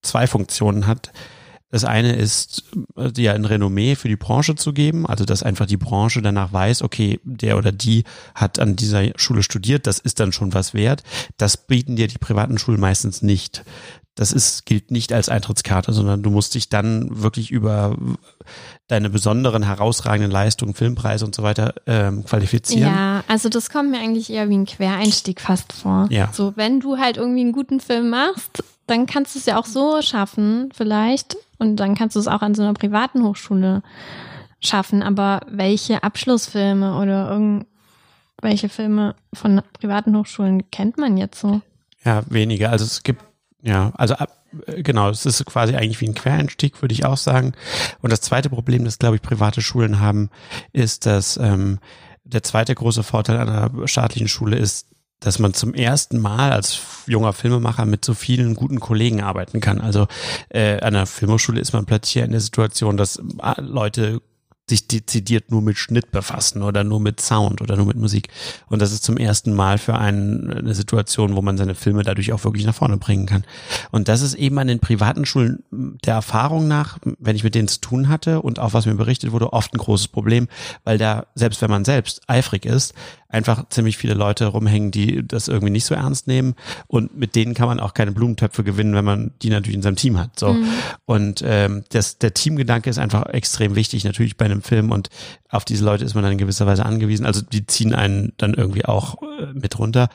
zwei 0.01 0.27
Funktionen 0.27 0.87
hat. 0.87 1.13
Das 1.75 1.83
eine 1.83 2.15
ist, 2.15 2.63
äh, 2.97 3.11
ja 3.21 3.33
ein 3.33 3.45
Renommee 3.45 3.97
für 3.97 4.07
die 4.07 4.15
Branche 4.15 4.55
zu 4.55 4.73
geben, 4.73 5.07
also 5.07 5.25
dass 5.25 5.43
einfach 5.43 5.67
die 5.67 5.77
Branche 5.77 6.23
danach 6.23 6.53
weiß, 6.53 6.83
okay, 6.83 7.19
der 7.25 7.59
oder 7.59 7.73
die 7.73 8.05
hat 8.37 8.61
an 8.61 8.77
dieser 8.77 9.11
Schule 9.17 9.43
studiert, 9.43 9.89
das 9.89 9.99
ist 9.99 10.21
dann 10.21 10.31
schon 10.31 10.55
was 10.55 10.73
wert. 10.73 11.03
Das 11.37 11.57
bieten 11.57 11.97
dir 11.97 12.07
die 12.07 12.19
privaten 12.19 12.59
Schulen 12.59 12.79
meistens 12.79 13.23
nicht. 13.23 13.65
Das 14.15 14.31
ist, 14.31 14.67
gilt 14.67 14.93
nicht 14.93 15.13
als 15.13 15.29
Eintrittskarte, 15.29 15.93
sondern 15.93 16.23
du 16.23 16.31
musst 16.31 16.55
dich 16.55 16.69
dann 16.69 17.09
wirklich 17.11 17.51
über 17.51 17.97
deine 18.87 19.11
besonderen, 19.11 19.65
herausragenden 19.65 20.31
Leistungen, 20.31 20.75
Filmpreise 20.75 21.25
und 21.25 21.35
so 21.35 21.43
weiter 21.43 21.75
ähm, 21.89 22.25
qualifizieren. 22.25 22.95
Ja, 22.95 23.25
also 23.27 23.49
das 23.49 23.69
kommt 23.69 23.91
mir 23.91 23.99
eigentlich 23.99 24.31
eher 24.31 24.49
wie 24.49 24.59
ein 24.59 24.67
Quereinstieg 24.67 25.41
fast 25.41 25.73
vor. 25.73 26.07
Ja. 26.11 26.31
So, 26.33 26.53
wenn 26.55 26.79
du 26.79 26.99
halt 26.99 27.17
irgendwie 27.17 27.41
einen 27.41 27.51
guten 27.51 27.81
Film 27.81 28.11
machst, 28.11 28.63
dann 28.87 29.07
kannst 29.07 29.35
du 29.35 29.39
es 29.39 29.47
ja 29.47 29.59
auch 29.59 29.67
so 29.67 30.03
schaffen, 30.03 30.71
vielleicht. 30.75 31.37
Und 31.59 31.77
dann 31.77 31.95
kannst 31.95 32.17
du 32.17 32.21
es 32.21 32.29
auch 32.29 32.43
an 32.43 32.55
so 32.55 32.63
einer 32.63 32.75
privaten 32.75 33.23
Hochschule 33.25 33.83
schaffen. 34.61 35.03
Aber 35.03 35.41
welche 35.49 36.03
Abschlussfilme 36.03 36.99
oder 37.01 37.31
irgend, 37.31 37.67
welche 38.43 38.69
Filme 38.69 39.15
von 39.33 39.63
privaten 39.73 40.17
Hochschulen 40.17 40.71
kennt 40.71 40.99
man 40.99 41.17
jetzt 41.17 41.41
so? 41.41 41.61
Ja, 42.05 42.23
weniger. 42.29 42.71
Also 42.71 42.85
es 42.85 43.03
gibt, 43.03 43.25
ja, 43.63 43.93
also 43.95 44.15
ab, 44.15 44.45
genau, 44.67 45.09
es 45.09 45.25
ist 45.25 45.45
quasi 45.47 45.75
eigentlich 45.75 46.01
wie 46.01 46.09
ein 46.09 46.15
Quereinstieg, 46.15 46.83
würde 46.83 46.93
ich 46.93 47.07
auch 47.07 47.17
sagen. 47.17 47.55
Und 48.03 48.13
das 48.13 48.21
zweite 48.21 48.51
Problem, 48.51 48.85
das, 48.85 48.99
glaube 48.99 49.17
ich, 49.17 49.23
private 49.23 49.63
Schulen 49.63 50.01
haben, 50.01 50.31
ist, 50.73 51.07
dass 51.07 51.39
ähm, 51.39 51.79
der 52.25 52.43
zweite 52.43 52.75
große 52.75 53.03
Vorteil 53.03 53.39
einer 53.39 53.71
staatlichen 53.87 54.29
Schule 54.29 54.57
ist, 54.57 54.87
dass 55.25 55.39
man 55.39 55.55
zum 55.55 55.73
ersten 55.73 56.19
Mal 56.19 56.53
als 56.53 56.81
junger 57.07 57.33
Filmemacher 57.33 57.87
mit 57.87 58.05
so 58.05 58.13
vielen 58.13 58.55
guten 58.55 58.79
Kollegen 58.79 59.23
arbeiten 59.23 59.61
kann. 59.61 59.81
Also 59.81 60.07
äh, 60.51 60.81
an 60.81 60.93
der 60.93 61.07
Filmhochschule 61.07 61.61
ist 61.61 61.73
man 61.73 61.87
plötzlich 61.87 62.23
in 62.23 62.31
der 62.31 62.41
Situation, 62.41 62.99
dass 62.99 63.17
äh, 63.17 63.61
Leute 63.61 64.21
sich 64.69 64.89
dezidiert 64.89 65.51
nur 65.51 65.61
mit 65.61 65.77
Schnitt 65.77 66.11
befassen 66.11 66.63
oder 66.63 66.85
nur 66.85 66.99
mit 66.99 67.21
Sound 67.21 67.61
oder 67.61 67.77
nur 67.77 67.85
mit 67.85 67.99
Musik. 67.99 68.29
Und 68.67 68.81
das 68.81 68.93
ist 68.93 69.05
zum 69.05 69.19
ersten 69.19 69.53
Mal 69.53 69.77
für 69.77 69.97
einen 69.97 70.51
eine 70.51 70.75
Situation, 70.75 71.37
wo 71.37 71.43
man 71.43 71.59
seine 71.59 71.75
Filme 71.75 72.03
dadurch 72.03 72.33
auch 72.33 72.45
wirklich 72.45 72.65
nach 72.65 72.75
vorne 72.75 72.97
bringen 72.97 73.27
kann. 73.27 73.45
Und 73.91 74.09
das 74.09 74.23
ist 74.23 74.35
eben 74.35 74.59
an 74.59 74.69
den 74.69 74.81
privaten 74.81 75.27
Schulen 75.27 75.65
der 75.71 76.15
Erfahrung 76.15 76.67
nach, 76.67 76.99
wenn 77.19 77.37
ich 77.37 77.45
mit 77.45 77.55
denen 77.55 77.69
zu 77.69 77.81
tun 77.81 78.09
hatte 78.09 78.41
und 78.41 78.59
auch 78.59 78.73
was 78.73 78.87
mir 78.87 78.95
berichtet 78.95 79.33
wurde, 79.33 79.53
oft 79.53 79.75
ein 79.75 79.79
großes 79.79 80.09
Problem, 80.09 80.49
weil 80.85 80.97
da, 80.97 81.27
selbst 81.35 81.61
wenn 81.61 81.71
man 81.71 81.85
selbst 81.85 82.23
eifrig 82.27 82.65
ist, 82.65 82.95
einfach 83.35 83.69
ziemlich 83.69 83.97
viele 83.97 84.15
Leute 84.15 84.47
rumhängen, 84.47 84.91
die 84.91 85.27
das 85.27 85.49
irgendwie 85.49 85.71
nicht 85.71 85.85
so 85.85 85.95
ernst 85.95 86.27
nehmen 86.27 86.55
und 86.87 87.17
mit 87.17 87.35
denen 87.35 87.55
kann 87.55 87.69
man 87.69 87.81
auch 87.81 87.93
keine 87.93 88.13
Blumentöpfe 88.13 88.65
gewinnen, 88.65 88.95
wenn 88.95 89.05
man 89.05 89.33
die 89.43 89.51
natürlich 89.51 89.77
in 89.77 89.83
seinem 89.83 89.97
Team 89.97 90.19
hat. 90.19 90.39
So 90.39 90.55
mhm. 90.55 90.69
und 91.05 91.43
ähm, 91.45 91.85
das, 91.91 92.19
der 92.19 92.33
Teamgedanke 92.33 92.89
ist 92.89 92.99
einfach 92.99 93.27
extrem 93.27 93.75
wichtig 93.75 94.05
natürlich 94.05 94.37
bei 94.37 94.45
einem 94.45 94.63
Film 94.63 94.93
und 94.93 95.11
auf 95.51 95.65
diese 95.65 95.85
Leute 95.85 96.05
ist 96.05 96.15
man 96.15 96.25
dann 96.25 96.33
in 96.33 96.39
gewisser 96.39 96.67
Weise 96.67 96.85
angewiesen. 96.85 97.27
Also 97.27 97.41
die 97.41 97.65
ziehen 97.67 97.95
einen 97.95 98.33
dann 98.39 98.55
irgendwie 98.55 98.85
auch 98.85 99.23
äh, 99.23 99.53
mit 99.55 99.79
runter. 99.79 100.09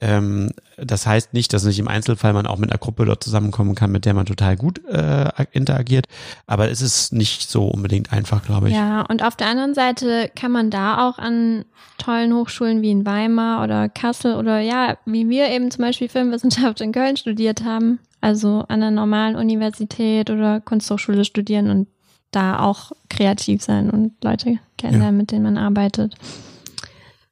Ähm, 0.00 0.50
das 0.76 1.06
heißt 1.06 1.34
nicht, 1.34 1.52
dass 1.52 1.64
nicht 1.64 1.78
im 1.78 1.88
Einzelfall 1.88 2.32
man 2.32 2.46
auch 2.46 2.58
mit 2.58 2.70
einer 2.70 2.78
Gruppe 2.78 3.04
dort 3.04 3.22
zusammenkommen 3.22 3.74
kann, 3.74 3.92
mit 3.92 4.04
der 4.04 4.14
man 4.14 4.26
total 4.26 4.56
gut 4.56 4.84
äh, 4.86 5.30
interagiert. 5.52 6.06
Aber 6.46 6.70
es 6.70 6.80
ist 6.80 7.12
nicht 7.12 7.50
so 7.50 7.66
unbedingt 7.66 8.12
einfach, 8.12 8.44
glaube 8.44 8.68
ich. 8.68 8.74
Ja, 8.74 9.02
und 9.02 9.22
auf 9.22 9.36
der 9.36 9.48
anderen 9.48 9.74
Seite 9.74 10.30
kann 10.34 10.52
man 10.52 10.70
da 10.70 11.08
auch 11.08 11.18
an 11.18 11.64
tollen 11.98 12.34
Hochschulen 12.34 12.82
wie 12.82 12.90
in 12.90 13.06
Weimar 13.06 13.62
oder 13.62 13.88
Kassel 13.88 14.34
oder 14.34 14.60
ja, 14.60 14.96
wie 15.04 15.28
wir 15.28 15.50
eben 15.50 15.70
zum 15.70 15.84
Beispiel 15.84 16.08
Filmwissenschaft 16.08 16.80
in 16.80 16.92
Köln 16.92 17.16
studiert 17.16 17.64
haben, 17.64 17.98
also 18.20 18.64
an 18.68 18.82
einer 18.82 18.90
normalen 18.90 19.36
Universität 19.36 20.30
oder 20.30 20.60
Kunsthochschule 20.60 21.24
studieren 21.24 21.70
und 21.70 21.88
da 22.32 22.60
auch 22.60 22.92
kreativ 23.08 23.62
sein 23.62 23.90
und 23.90 24.12
Leute 24.24 24.58
kennenlernen, 24.78 25.16
ja. 25.16 25.20
mit 25.20 25.30
denen 25.30 25.44
man 25.44 25.58
arbeitet. 25.58 26.14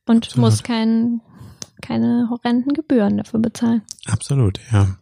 Und 0.06 0.26
Absolut. 0.26 0.50
muss 0.50 0.62
kein, 0.62 1.20
keine 1.80 2.28
horrenden 2.30 2.72
Gebühren 2.72 3.18
dafür 3.18 3.40
bezahlen. 3.40 3.82
Absolut, 4.06 4.60
ja. 4.72 4.96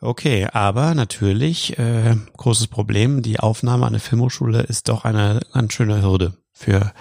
Okay, 0.00 0.46
aber 0.52 0.94
natürlich, 0.94 1.78
äh, 1.78 2.16
großes 2.36 2.66
Problem, 2.66 3.22
die 3.22 3.40
Aufnahme 3.40 3.86
an 3.86 3.94
der 3.94 4.00
Filmhochschule 4.00 4.60
ist 4.60 4.88
doch 4.88 5.04
eine 5.04 5.40
ganz 5.52 5.72
schöne 5.72 6.02
Hürde 6.02 6.34
für 6.52 6.92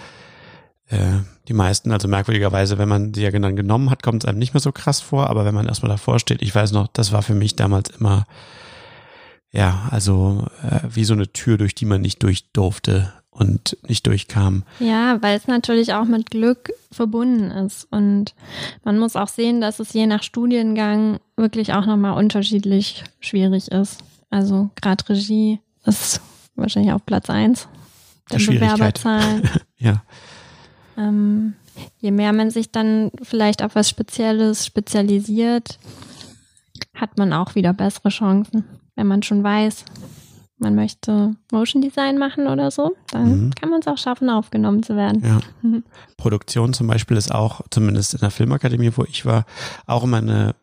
äh, 0.87 1.19
die 1.47 1.53
meisten. 1.53 1.91
Also 1.91 2.07
merkwürdigerweise, 2.07 2.77
wenn 2.77 2.87
man 2.87 3.13
sie 3.13 3.23
ja 3.23 3.31
dann 3.31 3.57
genommen 3.57 3.89
hat, 3.89 4.03
kommt 4.03 4.23
es 4.23 4.29
einem 4.29 4.39
nicht 4.39 4.53
mehr 4.53 4.61
so 4.61 4.71
krass 4.71 5.01
vor, 5.01 5.29
aber 5.29 5.43
wenn 5.43 5.55
man 5.55 5.67
erstmal 5.67 5.91
davor 5.91 6.19
steht, 6.19 6.41
ich 6.41 6.55
weiß 6.55 6.71
noch, 6.71 6.87
das 6.87 7.11
war 7.11 7.23
für 7.23 7.35
mich 7.35 7.57
damals 7.57 7.89
immer 7.89 8.25
ja, 9.53 9.87
also 9.91 10.47
äh, 10.63 10.79
wie 10.89 11.05
so 11.05 11.13
eine 11.13 11.31
Tür, 11.31 11.57
durch 11.57 11.75
die 11.75 11.85
man 11.85 12.01
nicht 12.01 12.23
durch 12.23 12.51
durfte 12.51 13.13
und 13.33 13.77
nicht 13.87 14.05
durchkam. 14.07 14.63
Ja, 14.79 15.21
weil 15.21 15.37
es 15.37 15.47
natürlich 15.47 15.93
auch 15.93 16.05
mit 16.05 16.29
Glück 16.31 16.71
verbunden 16.91 17.51
ist. 17.51 17.87
Und 17.91 18.33
man 18.83 18.99
muss 18.99 19.15
auch 19.15 19.27
sehen, 19.27 19.61
dass 19.61 19.79
es 19.79 19.93
je 19.93 20.05
nach 20.05 20.23
Studiengang 20.23 21.19
wirklich 21.35 21.73
auch 21.73 21.85
nochmal 21.85 22.17
unterschiedlich 22.17 23.03
schwierig 23.19 23.69
ist. 23.69 24.03
Also 24.29 24.69
gerade 24.75 25.07
Regie 25.09 25.59
ist 25.85 26.21
wahrscheinlich 26.55 26.93
auf 26.93 27.05
Platz 27.05 27.29
eins 27.29 27.67
der, 28.31 28.39
der 28.39 28.45
Bewerberzahlen. 28.45 29.49
ja. 29.77 30.03
Ähm, 30.97 31.53
je 31.99 32.11
mehr 32.11 32.33
man 32.33 32.51
sich 32.51 32.71
dann 32.71 33.11
vielleicht 33.21 33.63
auf 33.63 33.75
was 33.75 33.89
Spezielles 33.89 34.65
spezialisiert, 34.65 35.79
hat 36.93 37.17
man 37.17 37.33
auch 37.33 37.55
wieder 37.55 37.73
bessere 37.73 38.09
Chancen 38.09 38.63
wenn 38.95 39.07
man 39.07 39.23
schon 39.23 39.43
weiß, 39.43 39.85
man 40.63 40.75
möchte 40.75 41.36
Motion 41.51 41.82
Design 41.82 42.17
machen 42.17 42.48
oder 42.48 42.72
so, 42.72 42.96
dann 43.12 43.46
mhm. 43.46 43.55
kann 43.55 43.70
man 43.70 43.82
es 43.82 43.88
auch 43.88 43.98
schaffen, 43.98 44.29
aufgenommen 44.29 44.82
zu 44.82 44.96
werden. 44.96 45.22
Ja. 45.24 45.39
Mhm. 45.62 45.84
Produktion 46.17 46.74
zum 46.74 46.88
Beispiel 46.88 47.17
ist 47.17 47.34
auch, 47.34 47.62
zumindest 47.70 48.15
in 48.15 48.22
der 48.22 48.32
Filmakademie, 48.32 48.91
wo 48.96 49.03
ich 49.03 49.25
war, 49.25 49.46
auch 49.86 50.03
immer 50.03 50.17
eine 50.17 50.55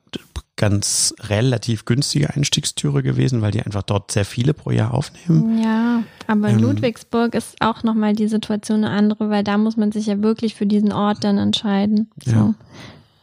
ganz 0.56 1.14
relativ 1.20 1.86
günstige 1.86 2.34
Einstiegstüre 2.34 3.02
gewesen, 3.02 3.40
weil 3.40 3.50
die 3.50 3.62
einfach 3.62 3.82
dort 3.82 4.10
sehr 4.10 4.26
viele 4.26 4.52
pro 4.52 4.70
Jahr 4.70 4.92
aufnehmen. 4.92 5.62
Ja, 5.62 6.02
aber 6.26 6.48
in 6.50 6.58
ähm, 6.58 6.64
Ludwigsburg 6.64 7.34
ist 7.34 7.56
auch 7.60 7.82
nochmal 7.82 8.12
die 8.12 8.28
Situation 8.28 8.84
eine 8.84 8.90
andere, 8.90 9.30
weil 9.30 9.42
da 9.42 9.56
muss 9.56 9.78
man 9.78 9.90
sich 9.90 10.04
ja 10.06 10.22
wirklich 10.22 10.54
für 10.54 10.66
diesen 10.66 10.92
Ort 10.92 11.24
dann 11.24 11.38
entscheiden. 11.38 12.10
So. 12.22 12.30
Ja. 12.30 12.54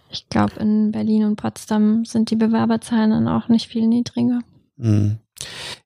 Ich 0.09 0.27
glaube, 0.29 0.53
in 0.59 0.91
Berlin 0.91 1.25
und 1.25 1.35
Potsdam 1.35 2.05
sind 2.05 2.31
die 2.31 2.35
Bewerberzahlen 2.35 3.11
dann 3.11 3.27
auch 3.27 3.49
nicht 3.49 3.67
viel 3.67 3.85
niedriger. 3.85 4.39
Mhm. 4.77 5.19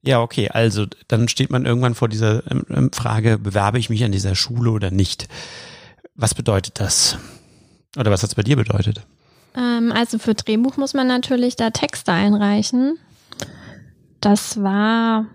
Ja, 0.02 0.22
okay, 0.22 0.50
also 0.50 0.86
dann 1.08 1.28
steht 1.28 1.52
man 1.52 1.66
irgendwann 1.66 1.96
vor 1.96 2.10
dieser 2.10 2.50
ähm, 2.50 2.66
ähm, 2.70 2.92
Frage, 2.92 3.38
bewerbe 3.38 3.80
ich 3.80 3.90
mich 3.90 4.04
an 4.04 4.12
dieser 4.12 4.36
Schule 4.36 4.72
oder 4.72 4.92
nicht? 4.92 5.28
Was 6.16 6.34
bedeutet 6.34 6.80
das? 6.80 7.18
Oder 7.98 8.12
was 8.12 8.24
hat 8.24 8.30
es 8.30 8.36
bei 8.36 8.44
dir 8.44 8.56
bedeutet? 8.56 9.02
Ähm, 9.56 9.92
also 9.92 10.18
für 10.18 10.34
Drehbuch 10.34 10.78
muss 10.78 10.94
man 10.94 11.08
natürlich 11.08 11.56
da 11.56 11.70
Texte 11.72 12.12
einreichen. 12.12 12.98
Das 14.22 14.62
war, 14.62 15.26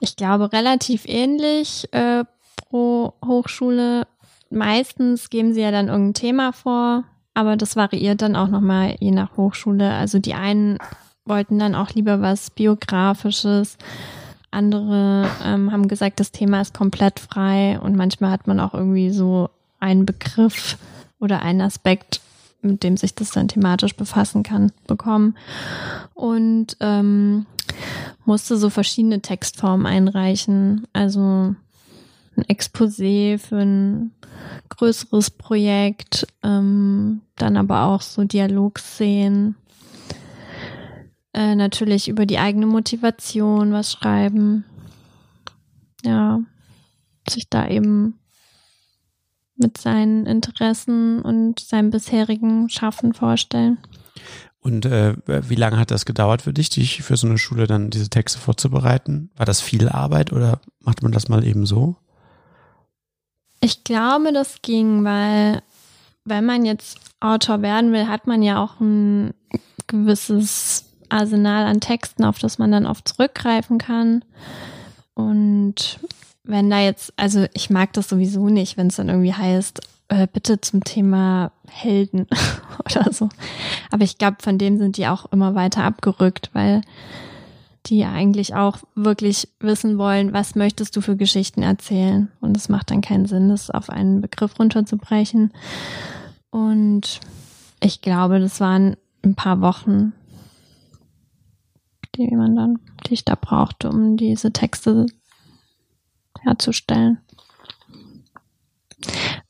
ich 0.00 0.16
glaube, 0.16 0.52
relativ 0.52 1.06
ähnlich 1.06 1.92
äh, 1.92 2.24
pro 2.56 3.14
Hochschule. 3.24 4.06
Meistens 4.50 5.30
geben 5.30 5.52
sie 5.52 5.60
ja 5.60 5.70
dann 5.70 5.88
irgendein 5.88 6.14
Thema 6.14 6.52
vor, 6.52 7.04
aber 7.34 7.56
das 7.56 7.76
variiert 7.76 8.22
dann 8.22 8.36
auch 8.36 8.48
nochmal 8.48 8.96
je 9.00 9.10
nach 9.10 9.36
Hochschule. 9.36 9.92
Also 9.92 10.18
die 10.18 10.34
einen 10.34 10.78
wollten 11.28 11.58
dann 11.58 11.74
auch 11.74 11.90
lieber 11.90 12.20
was 12.20 12.50
Biografisches. 12.50 13.76
Andere 14.50 15.28
ähm, 15.44 15.72
haben 15.72 15.88
gesagt, 15.88 16.20
das 16.20 16.32
Thema 16.32 16.60
ist 16.60 16.74
komplett 16.74 17.20
frei 17.20 17.78
und 17.80 17.96
manchmal 17.96 18.30
hat 18.30 18.46
man 18.46 18.60
auch 18.60 18.74
irgendwie 18.74 19.10
so 19.10 19.50
einen 19.78 20.06
Begriff 20.06 20.78
oder 21.18 21.42
einen 21.42 21.60
Aspekt, 21.60 22.20
mit 22.62 22.82
dem 22.82 22.96
sich 22.96 23.14
das 23.14 23.30
dann 23.30 23.48
thematisch 23.48 23.94
befassen 23.94 24.42
kann, 24.42 24.72
bekommen. 24.86 25.36
Und 26.14 26.76
ähm, 26.80 27.46
musste 28.24 28.56
so 28.56 28.70
verschiedene 28.70 29.20
Textformen 29.20 29.86
einreichen. 29.86 30.86
Also 30.92 31.20
ein 32.36 32.44
Exposé 32.48 33.38
für 33.38 33.58
ein 33.58 34.12
größeres 34.68 35.30
Projekt, 35.30 36.26
ähm, 36.42 37.20
dann 37.36 37.56
aber 37.56 37.84
auch 37.84 38.00
so 38.02 38.24
Dialogszenen 38.24 39.56
äh, 41.34 41.54
natürlich 41.54 42.08
über 42.08 42.26
die 42.26 42.38
eigene 42.38 42.66
Motivation 42.66 43.72
was 43.72 43.92
schreiben. 43.92 44.64
Ja, 46.04 46.40
sich 47.28 47.48
da 47.48 47.68
eben 47.68 48.18
mit 49.56 49.78
seinen 49.78 50.26
Interessen 50.26 51.20
und 51.20 51.60
seinem 51.60 51.90
bisherigen 51.90 52.68
Schaffen 52.68 53.12
vorstellen. 53.12 53.78
Und 54.60 54.86
äh, 54.86 55.16
wie 55.26 55.54
lange 55.54 55.78
hat 55.78 55.90
das 55.90 56.04
gedauert 56.04 56.42
für 56.42 56.52
dich, 56.52 56.70
dich 56.70 57.02
für 57.02 57.16
so 57.16 57.26
eine 57.26 57.38
Schule 57.38 57.66
dann 57.66 57.90
diese 57.90 58.10
Texte 58.10 58.38
vorzubereiten? 58.38 59.30
War 59.36 59.46
das 59.46 59.60
viel 59.60 59.88
Arbeit 59.88 60.32
oder 60.32 60.60
macht 60.80 61.02
man 61.02 61.12
das 61.12 61.28
mal 61.28 61.44
eben 61.44 61.66
so? 61.66 61.96
Ich 63.60 63.84
glaube, 63.84 64.32
das 64.32 64.62
ging, 64.62 65.04
weil 65.04 65.62
wenn 66.24 66.44
man 66.44 66.64
jetzt 66.64 66.98
Autor 67.20 67.62
werden 67.62 67.92
will, 67.92 68.06
hat 68.06 68.26
man 68.26 68.42
ja 68.42 68.62
auch 68.62 68.80
ein 68.80 69.34
gewisses 69.86 70.84
Arsenal 71.08 71.66
an 71.66 71.80
Texten, 71.80 72.24
auf 72.24 72.38
das 72.38 72.58
man 72.58 72.72
dann 72.72 72.86
oft 72.86 73.08
zurückgreifen 73.08 73.78
kann. 73.78 74.24
Und 75.14 75.98
wenn 76.44 76.70
da 76.70 76.80
jetzt, 76.80 77.12
also 77.16 77.46
ich 77.54 77.70
mag 77.70 77.92
das 77.92 78.08
sowieso 78.08 78.48
nicht, 78.48 78.76
wenn 78.76 78.88
es 78.88 78.96
dann 78.96 79.08
irgendwie 79.08 79.34
heißt, 79.34 79.80
äh, 80.08 80.26
bitte 80.32 80.60
zum 80.60 80.82
Thema 80.84 81.52
Helden 81.68 82.26
oder 82.84 83.12
so. 83.12 83.28
Aber 83.90 84.04
ich 84.04 84.18
glaube, 84.18 84.38
von 84.40 84.58
dem 84.58 84.78
sind 84.78 84.96
die 84.96 85.06
auch 85.06 85.30
immer 85.32 85.54
weiter 85.54 85.84
abgerückt, 85.84 86.50
weil 86.52 86.82
die 87.86 88.04
eigentlich 88.04 88.54
auch 88.54 88.78
wirklich 88.94 89.48
wissen 89.60 89.98
wollen, 89.98 90.32
was 90.32 90.54
möchtest 90.54 90.96
du 90.96 91.00
für 91.00 91.16
Geschichten 91.16 91.62
erzählen. 91.62 92.30
Und 92.40 92.56
es 92.56 92.68
macht 92.68 92.90
dann 92.90 93.00
keinen 93.00 93.26
Sinn, 93.26 93.48
das 93.48 93.70
auf 93.70 93.90
einen 93.90 94.20
Begriff 94.20 94.58
runterzubrechen. 94.58 95.52
Und 96.50 97.20
ich 97.80 98.00
glaube, 98.00 98.40
das 98.40 98.60
waren 98.60 98.96
ein 99.24 99.34
paar 99.34 99.60
Wochen, 99.60 100.12
die 102.26 102.36
man 102.36 102.56
dann, 102.56 102.78
die 103.06 103.14
ich 103.14 103.24
da 103.24 103.34
brauchte, 103.34 103.88
um 103.88 104.16
diese 104.16 104.52
Texte 104.52 105.06
herzustellen. 106.42 107.18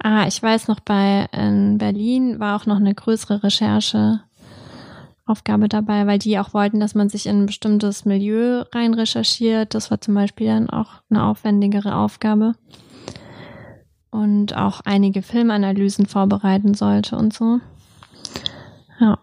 Ah, 0.02 0.26
ich 0.26 0.42
weiß 0.42 0.68
noch, 0.68 0.80
bei 0.80 1.26
in 1.32 1.78
Berlin 1.78 2.38
war 2.38 2.56
auch 2.56 2.66
noch 2.66 2.76
eine 2.76 2.94
größere 2.94 3.42
Rechercheaufgabe 3.42 5.68
dabei, 5.68 6.06
weil 6.06 6.18
die 6.18 6.38
auch 6.38 6.54
wollten, 6.54 6.80
dass 6.80 6.94
man 6.94 7.08
sich 7.08 7.26
in 7.26 7.42
ein 7.42 7.46
bestimmtes 7.46 8.04
Milieu 8.04 8.64
rein 8.72 8.94
recherchiert. 8.94 9.74
Das 9.74 9.90
war 9.90 10.00
zum 10.00 10.14
Beispiel 10.14 10.46
dann 10.46 10.70
auch 10.70 11.02
eine 11.10 11.24
aufwendigere 11.24 11.96
Aufgabe. 11.96 12.54
Und 14.10 14.56
auch 14.56 14.80
einige 14.84 15.22
Filmanalysen 15.22 16.06
vorbereiten 16.06 16.74
sollte 16.74 17.16
und 17.16 17.34
so. 17.34 17.60
Ja. 19.00 19.18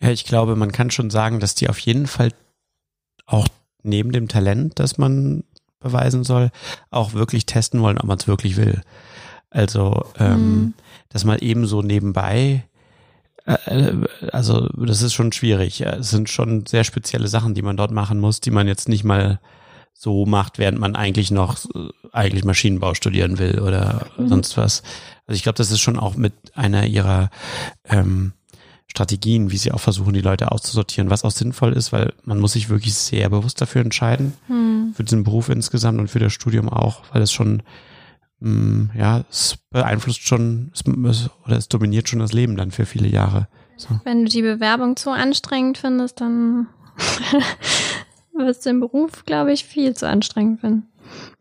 Ja, 0.00 0.10
ich 0.10 0.24
glaube, 0.24 0.56
man 0.56 0.72
kann 0.72 0.90
schon 0.90 1.10
sagen, 1.10 1.40
dass 1.40 1.54
die 1.54 1.68
auf 1.68 1.78
jeden 1.78 2.06
Fall 2.06 2.30
auch 3.26 3.48
neben 3.82 4.12
dem 4.12 4.28
Talent, 4.28 4.78
das 4.78 4.98
man 4.98 5.44
beweisen 5.80 6.24
soll, 6.24 6.50
auch 6.90 7.12
wirklich 7.12 7.46
testen 7.46 7.82
wollen, 7.82 7.98
ob 7.98 8.06
man 8.06 8.18
es 8.18 8.26
wirklich 8.26 8.56
will. 8.56 8.80
Also, 9.50 10.04
ähm, 10.18 10.54
mhm. 10.54 10.74
das 11.10 11.24
mal 11.24 11.42
eben 11.42 11.66
so 11.66 11.82
nebenbei, 11.82 12.64
äh, 13.44 13.92
also 14.32 14.68
das 14.68 15.02
ist 15.02 15.14
schon 15.14 15.32
schwierig. 15.32 15.80
Es 15.82 16.10
sind 16.10 16.28
schon 16.28 16.66
sehr 16.66 16.84
spezielle 16.84 17.28
Sachen, 17.28 17.54
die 17.54 17.62
man 17.62 17.76
dort 17.76 17.92
machen 17.92 18.20
muss, 18.20 18.40
die 18.40 18.50
man 18.50 18.66
jetzt 18.66 18.88
nicht 18.88 19.04
mal 19.04 19.40
so 19.92 20.26
macht, 20.26 20.58
während 20.58 20.78
man 20.78 20.96
eigentlich 20.96 21.30
noch 21.30 21.64
äh, 21.74 21.88
eigentlich 22.12 22.44
Maschinenbau 22.44 22.94
studieren 22.94 23.38
will 23.38 23.60
oder 23.60 24.06
mhm. 24.16 24.28
sonst 24.28 24.56
was. 24.56 24.82
Also 25.26 25.36
ich 25.36 25.42
glaube, 25.42 25.56
das 25.56 25.70
ist 25.70 25.80
schon 25.80 25.98
auch 25.98 26.16
mit 26.16 26.34
einer 26.54 26.86
ihrer 26.86 27.30
ähm, 27.88 28.32
Strategien, 28.94 29.50
wie 29.50 29.56
sie 29.56 29.72
auch 29.72 29.80
versuchen, 29.80 30.14
die 30.14 30.20
Leute 30.20 30.52
auszusortieren, 30.52 31.10
was 31.10 31.24
auch 31.24 31.32
sinnvoll 31.32 31.72
ist, 31.72 31.92
weil 31.92 32.12
man 32.24 32.38
muss 32.38 32.52
sich 32.52 32.68
wirklich 32.68 32.94
sehr 32.94 33.28
bewusst 33.28 33.60
dafür 33.60 33.80
entscheiden, 33.80 34.34
hm. 34.46 34.92
für 34.94 35.02
diesen 35.02 35.24
Beruf 35.24 35.48
insgesamt 35.48 35.98
und 35.98 36.06
für 36.06 36.20
das 36.20 36.32
Studium 36.32 36.68
auch, 36.68 37.02
weil 37.12 37.20
es 37.20 37.32
schon, 37.32 37.64
mh, 38.38 38.50
mm, 38.50 38.90
ja, 38.96 39.24
es 39.28 39.58
beeinflusst 39.70 40.22
schon, 40.22 40.70
es, 40.72 40.84
oder 41.44 41.56
es 41.56 41.66
dominiert 41.66 42.08
schon 42.08 42.20
das 42.20 42.32
Leben 42.32 42.56
dann 42.56 42.70
für 42.70 42.86
viele 42.86 43.08
Jahre. 43.08 43.48
So. 43.76 43.88
Wenn 44.04 44.26
du 44.26 44.30
die 44.30 44.42
Bewerbung 44.42 44.94
zu 44.94 45.10
anstrengend 45.10 45.78
findest, 45.78 46.20
dann 46.20 46.68
wirst 48.32 48.64
du 48.64 48.70
den 48.70 48.78
Beruf, 48.78 49.24
glaube 49.26 49.52
ich, 49.52 49.64
viel 49.64 49.96
zu 49.96 50.06
anstrengend 50.06 50.60
finden. 50.60 50.86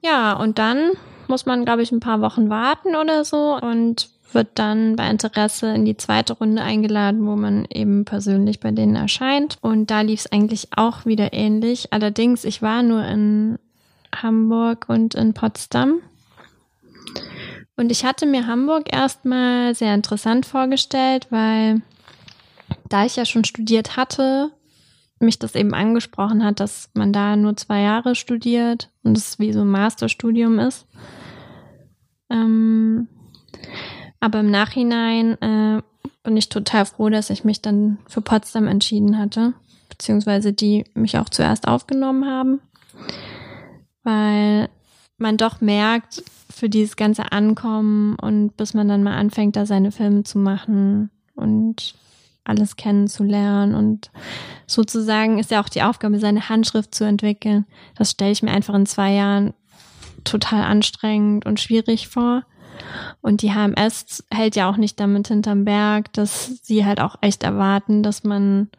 Ja, 0.03 0.33
und 0.33 0.57
dann 0.57 0.93
muss 1.27 1.45
man, 1.45 1.65
glaube 1.65 1.83
ich, 1.83 1.91
ein 1.91 1.99
paar 1.99 2.21
Wochen 2.21 2.49
warten 2.49 2.95
oder 2.95 3.23
so 3.23 3.55
und 3.61 4.09
wird 4.33 4.49
dann 4.55 4.95
bei 4.95 5.09
Interesse 5.09 5.73
in 5.73 5.85
die 5.85 5.97
zweite 5.97 6.33
Runde 6.33 6.61
eingeladen, 6.61 7.25
wo 7.25 7.35
man 7.35 7.65
eben 7.65 8.05
persönlich 8.05 8.59
bei 8.59 8.71
denen 8.71 8.95
erscheint. 8.95 9.57
Und 9.61 9.91
da 9.91 10.01
lief 10.01 10.21
es 10.21 10.31
eigentlich 10.31 10.69
auch 10.75 11.05
wieder 11.05 11.33
ähnlich. 11.33 11.91
Allerdings, 11.91 12.43
ich 12.43 12.61
war 12.61 12.83
nur 12.83 13.03
in 13.05 13.59
Hamburg 14.15 14.85
und 14.87 15.15
in 15.15 15.33
Potsdam. 15.33 15.99
Und 17.75 17.91
ich 17.91 18.05
hatte 18.05 18.25
mir 18.25 18.47
Hamburg 18.47 18.93
erstmal 18.93 19.73
sehr 19.73 19.93
interessant 19.95 20.45
vorgestellt, 20.45 21.27
weil 21.31 21.81
da 22.89 23.05
ich 23.05 23.15
ja 23.15 23.25
schon 23.25 23.43
studiert 23.43 23.97
hatte, 23.97 24.51
mich 25.19 25.39
das 25.39 25.55
eben 25.55 25.73
angesprochen 25.73 26.43
hat, 26.43 26.59
dass 26.59 26.89
man 26.93 27.13
da 27.13 27.35
nur 27.35 27.55
zwei 27.55 27.81
Jahre 27.81 28.13
studiert 28.13 28.89
und 29.03 29.17
es 29.17 29.39
wie 29.39 29.53
so 29.53 29.61
ein 29.61 29.69
Masterstudium 29.69 30.59
ist. 30.59 30.85
Ähm, 32.29 33.07
aber 34.23 34.39
im 34.39 34.49
Nachhinein 34.49 35.33
äh, 35.41 35.81
bin 36.23 36.37
ich 36.37 36.47
total 36.47 36.85
froh, 36.85 37.09
dass 37.09 37.29
ich 37.29 37.43
mich 37.43 37.61
dann 37.61 37.97
für 38.07 38.21
Potsdam 38.21 38.67
entschieden 38.67 39.17
hatte, 39.17 39.53
beziehungsweise 39.89 40.53
die 40.53 40.85
mich 40.93 41.17
auch 41.17 41.27
zuerst 41.27 41.67
aufgenommen 41.67 42.25
haben, 42.25 42.61
weil 44.03 44.69
man 45.17 45.35
doch 45.35 45.59
merkt, 45.59 46.23
für 46.49 46.69
dieses 46.69 46.95
ganze 46.95 47.33
Ankommen 47.33 48.15
und 48.15 48.55
bis 48.55 48.73
man 48.73 48.87
dann 48.87 49.03
mal 49.03 49.17
anfängt, 49.17 49.57
da 49.57 49.65
seine 49.65 49.91
Filme 49.91 50.23
zu 50.23 50.37
machen 50.37 51.09
und 51.35 51.93
alles 52.45 52.77
kennenzulernen 52.77 53.75
und 53.75 54.09
sozusagen 54.67 55.37
ist 55.37 55.51
ja 55.51 55.61
auch 55.61 55.69
die 55.69 55.83
Aufgabe, 55.83 56.19
seine 56.19 56.47
Handschrift 56.47 56.95
zu 56.95 57.03
entwickeln. 57.03 57.65
Das 57.97 58.11
stelle 58.11 58.31
ich 58.31 58.41
mir 58.41 58.51
einfach 58.51 58.73
in 58.75 58.85
zwei 58.85 59.11
Jahren 59.11 59.53
total 60.23 60.63
anstrengend 60.63 61.45
und 61.45 61.59
schwierig 61.59 62.07
vor. 62.07 62.43
Und 63.21 63.41
die 63.41 63.51
HMS 63.51 64.23
hält 64.31 64.55
ja 64.55 64.69
auch 64.69 64.77
nicht 64.77 64.99
damit 64.99 65.27
hinterm 65.27 65.65
Berg, 65.65 66.11
dass 66.13 66.59
sie 66.63 66.85
halt 66.85 66.99
auch 66.99 67.15
echt 67.21 67.43
erwarten, 67.43 68.03
dass 68.03 68.23
man 68.23 68.69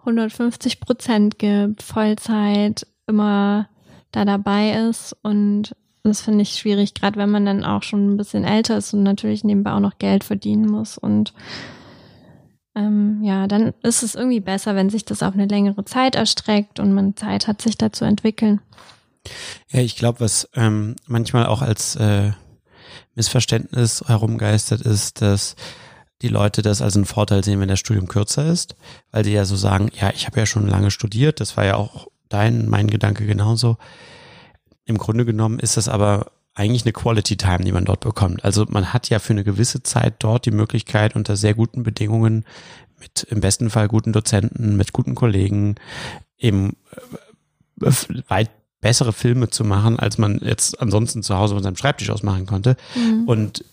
150 0.00 0.80
Prozent 0.80 1.38
gibt, 1.38 1.82
Vollzeit, 1.82 2.86
immer 3.06 3.68
da 4.12 4.24
dabei 4.24 4.72
ist. 4.88 5.16
Und 5.22 5.74
das 6.02 6.20
finde 6.20 6.42
ich 6.42 6.50
schwierig, 6.50 6.94
gerade 6.94 7.18
wenn 7.18 7.30
man 7.30 7.46
dann 7.46 7.64
auch 7.64 7.82
schon 7.82 8.14
ein 8.14 8.16
bisschen 8.16 8.44
älter 8.44 8.78
ist 8.78 8.94
und 8.94 9.02
natürlich 9.02 9.44
nebenbei 9.44 9.72
auch 9.72 9.80
noch 9.80 9.98
Geld 9.98 10.24
verdienen 10.24 10.66
muss. 10.66 10.98
Und 10.98 11.32
ähm, 12.74 13.20
ja, 13.22 13.46
dann 13.46 13.74
ist 13.82 14.02
es 14.02 14.14
irgendwie 14.14 14.40
besser, 14.40 14.74
wenn 14.74 14.90
sich 14.90 15.04
das 15.04 15.22
auf 15.22 15.34
eine 15.34 15.46
längere 15.46 15.84
Zeit 15.84 16.14
erstreckt 16.14 16.78
und 16.80 16.92
man 16.94 17.16
Zeit 17.16 17.48
hat, 17.48 17.60
sich 17.60 17.76
da 17.76 17.92
zu 17.92 18.04
entwickeln. 18.04 18.60
Ja, 19.68 19.80
ich 19.80 19.96
glaube, 19.96 20.20
was 20.20 20.48
ähm, 20.54 20.96
manchmal 21.06 21.46
auch 21.46 21.60
als 21.60 21.96
äh, 21.96 22.32
Missverständnis 23.18 24.04
herumgeistert 24.06 24.80
ist, 24.80 25.20
dass 25.20 25.56
die 26.22 26.28
Leute 26.28 26.62
das 26.62 26.80
als 26.80 26.94
einen 26.94 27.04
Vorteil 27.04 27.42
sehen, 27.44 27.60
wenn 27.60 27.68
das 27.68 27.80
Studium 27.80 28.06
kürzer 28.06 28.46
ist, 28.46 28.76
weil 29.10 29.24
sie 29.24 29.32
ja 29.32 29.44
so 29.44 29.56
sagen, 29.56 29.90
ja, 30.00 30.10
ich 30.14 30.26
habe 30.26 30.38
ja 30.38 30.46
schon 30.46 30.68
lange 30.68 30.90
studiert, 30.90 31.40
das 31.40 31.56
war 31.56 31.64
ja 31.64 31.74
auch 31.74 32.06
dein, 32.28 32.68
mein 32.68 32.86
Gedanke 32.86 33.26
genauso. 33.26 33.76
Im 34.84 34.98
Grunde 34.98 35.24
genommen 35.24 35.58
ist 35.58 35.76
das 35.76 35.88
aber 35.88 36.30
eigentlich 36.54 36.84
eine 36.84 36.92
Quality 36.92 37.36
Time, 37.36 37.64
die 37.64 37.72
man 37.72 37.84
dort 37.84 38.00
bekommt. 38.00 38.44
Also 38.44 38.66
man 38.68 38.92
hat 38.92 39.10
ja 39.10 39.18
für 39.18 39.32
eine 39.32 39.44
gewisse 39.44 39.82
Zeit 39.82 40.14
dort 40.20 40.46
die 40.46 40.52
Möglichkeit, 40.52 41.16
unter 41.16 41.36
sehr 41.36 41.54
guten 41.54 41.82
Bedingungen, 41.82 42.44
mit 43.00 43.24
im 43.30 43.40
besten 43.40 43.70
Fall 43.70 43.88
guten 43.88 44.12
Dozenten, 44.12 44.76
mit 44.76 44.92
guten 44.92 45.14
Kollegen, 45.14 45.76
eben 46.36 46.76
äh, 47.80 47.92
weit 48.28 48.50
bessere 48.80 49.12
Filme 49.12 49.50
zu 49.50 49.64
machen, 49.64 49.98
als 49.98 50.18
man 50.18 50.40
jetzt 50.42 50.80
ansonsten 50.80 51.22
zu 51.22 51.36
Hause 51.36 51.54
von 51.54 51.62
seinem 51.62 51.76
Schreibtisch 51.76 52.10
aus 52.10 52.22
machen 52.22 52.46
konnte. 52.46 52.76
Mhm. 52.94 53.24
Und 53.26 53.64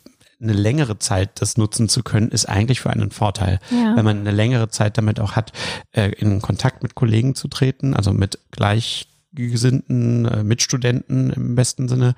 eine 0.42 0.54
längere 0.54 1.00
Zeit 1.00 1.42
das 1.42 1.58
nutzen 1.58 1.88
zu 1.90 2.04
können, 2.04 2.30
ist 2.30 2.48
eigentlich 2.48 2.82
für 2.82 2.90
einen 2.90 3.12
Vorteil, 3.12 3.60
ja. 3.72 3.96
weil 3.96 4.04
man 4.04 4.20
eine 4.20 4.32
längere 4.32 4.70
Zeit 4.70 4.98
damit 4.98 5.20
auch 5.20 5.34
hat, 5.34 5.54
äh, 5.92 6.10
in 6.10 6.42
Kontakt 6.42 6.84
mit 6.84 6.96
Kollegen 6.96 7.36
zu 7.36 7.48
treten, 7.48 7.94
also 7.94 8.12
mit 8.12 8.40
gleich 8.52 9.08
gesinnten 9.36 10.26
äh, 10.26 10.44
Mitstudenten 10.44 11.32
im 11.32 11.56
besten 11.56 11.88
Sinne. 11.88 12.16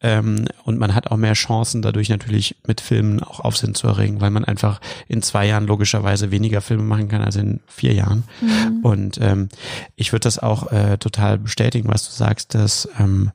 Ähm, 0.00 0.46
und 0.64 0.78
man 0.78 0.94
hat 0.94 1.10
auch 1.10 1.16
mehr 1.16 1.34
Chancen, 1.34 1.82
dadurch 1.82 2.08
natürlich 2.08 2.56
mit 2.66 2.80
Filmen 2.80 3.22
auch 3.22 3.40
Aufsehen 3.40 3.74
zu 3.74 3.86
erregen, 3.86 4.20
weil 4.20 4.30
man 4.30 4.44
einfach 4.44 4.80
in 5.08 5.22
zwei 5.22 5.46
Jahren 5.46 5.66
logischerweise 5.66 6.30
weniger 6.30 6.60
Filme 6.60 6.84
machen 6.84 7.08
kann 7.08 7.22
als 7.22 7.36
in 7.36 7.60
vier 7.66 7.94
Jahren. 7.94 8.24
Mhm. 8.40 8.80
Und 8.82 9.18
ähm, 9.20 9.48
ich 9.96 10.12
würde 10.12 10.24
das 10.24 10.38
auch 10.38 10.70
äh, 10.72 10.98
total 10.98 11.38
bestätigen, 11.38 11.88
was 11.88 12.06
du 12.06 12.12
sagst, 12.12 12.54
dass 12.54 12.88
ähm, 12.98 13.30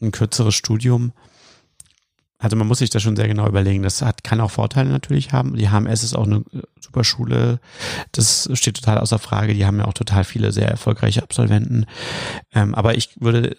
ein 0.00 0.12
kürzeres 0.12 0.54
Studium 0.54 1.12
also 2.40 2.56
man 2.56 2.66
muss 2.66 2.78
sich 2.78 2.88
das 2.88 3.02
schon 3.02 3.16
sehr 3.16 3.28
genau 3.28 3.46
überlegen. 3.46 3.82
Das 3.82 4.00
hat, 4.00 4.24
kann 4.24 4.40
auch 4.40 4.50
Vorteile 4.50 4.88
natürlich 4.88 5.32
haben. 5.32 5.56
Die 5.56 5.68
HMS 5.68 6.02
ist 6.02 6.14
auch 6.14 6.24
eine 6.24 6.36
äh, 6.54 6.62
super 6.80 7.04
Schule. 7.04 7.60
Das 8.12 8.48
steht 8.54 8.76
total 8.76 8.98
außer 8.98 9.18
Frage. 9.18 9.52
Die 9.52 9.66
haben 9.66 9.78
ja 9.78 9.84
auch 9.84 9.92
total 9.92 10.24
viele 10.24 10.50
sehr 10.50 10.68
erfolgreiche 10.68 11.22
Absolventen. 11.22 11.84
Ähm, 12.54 12.74
aber 12.74 12.96
ich 12.96 13.20
würde 13.20 13.58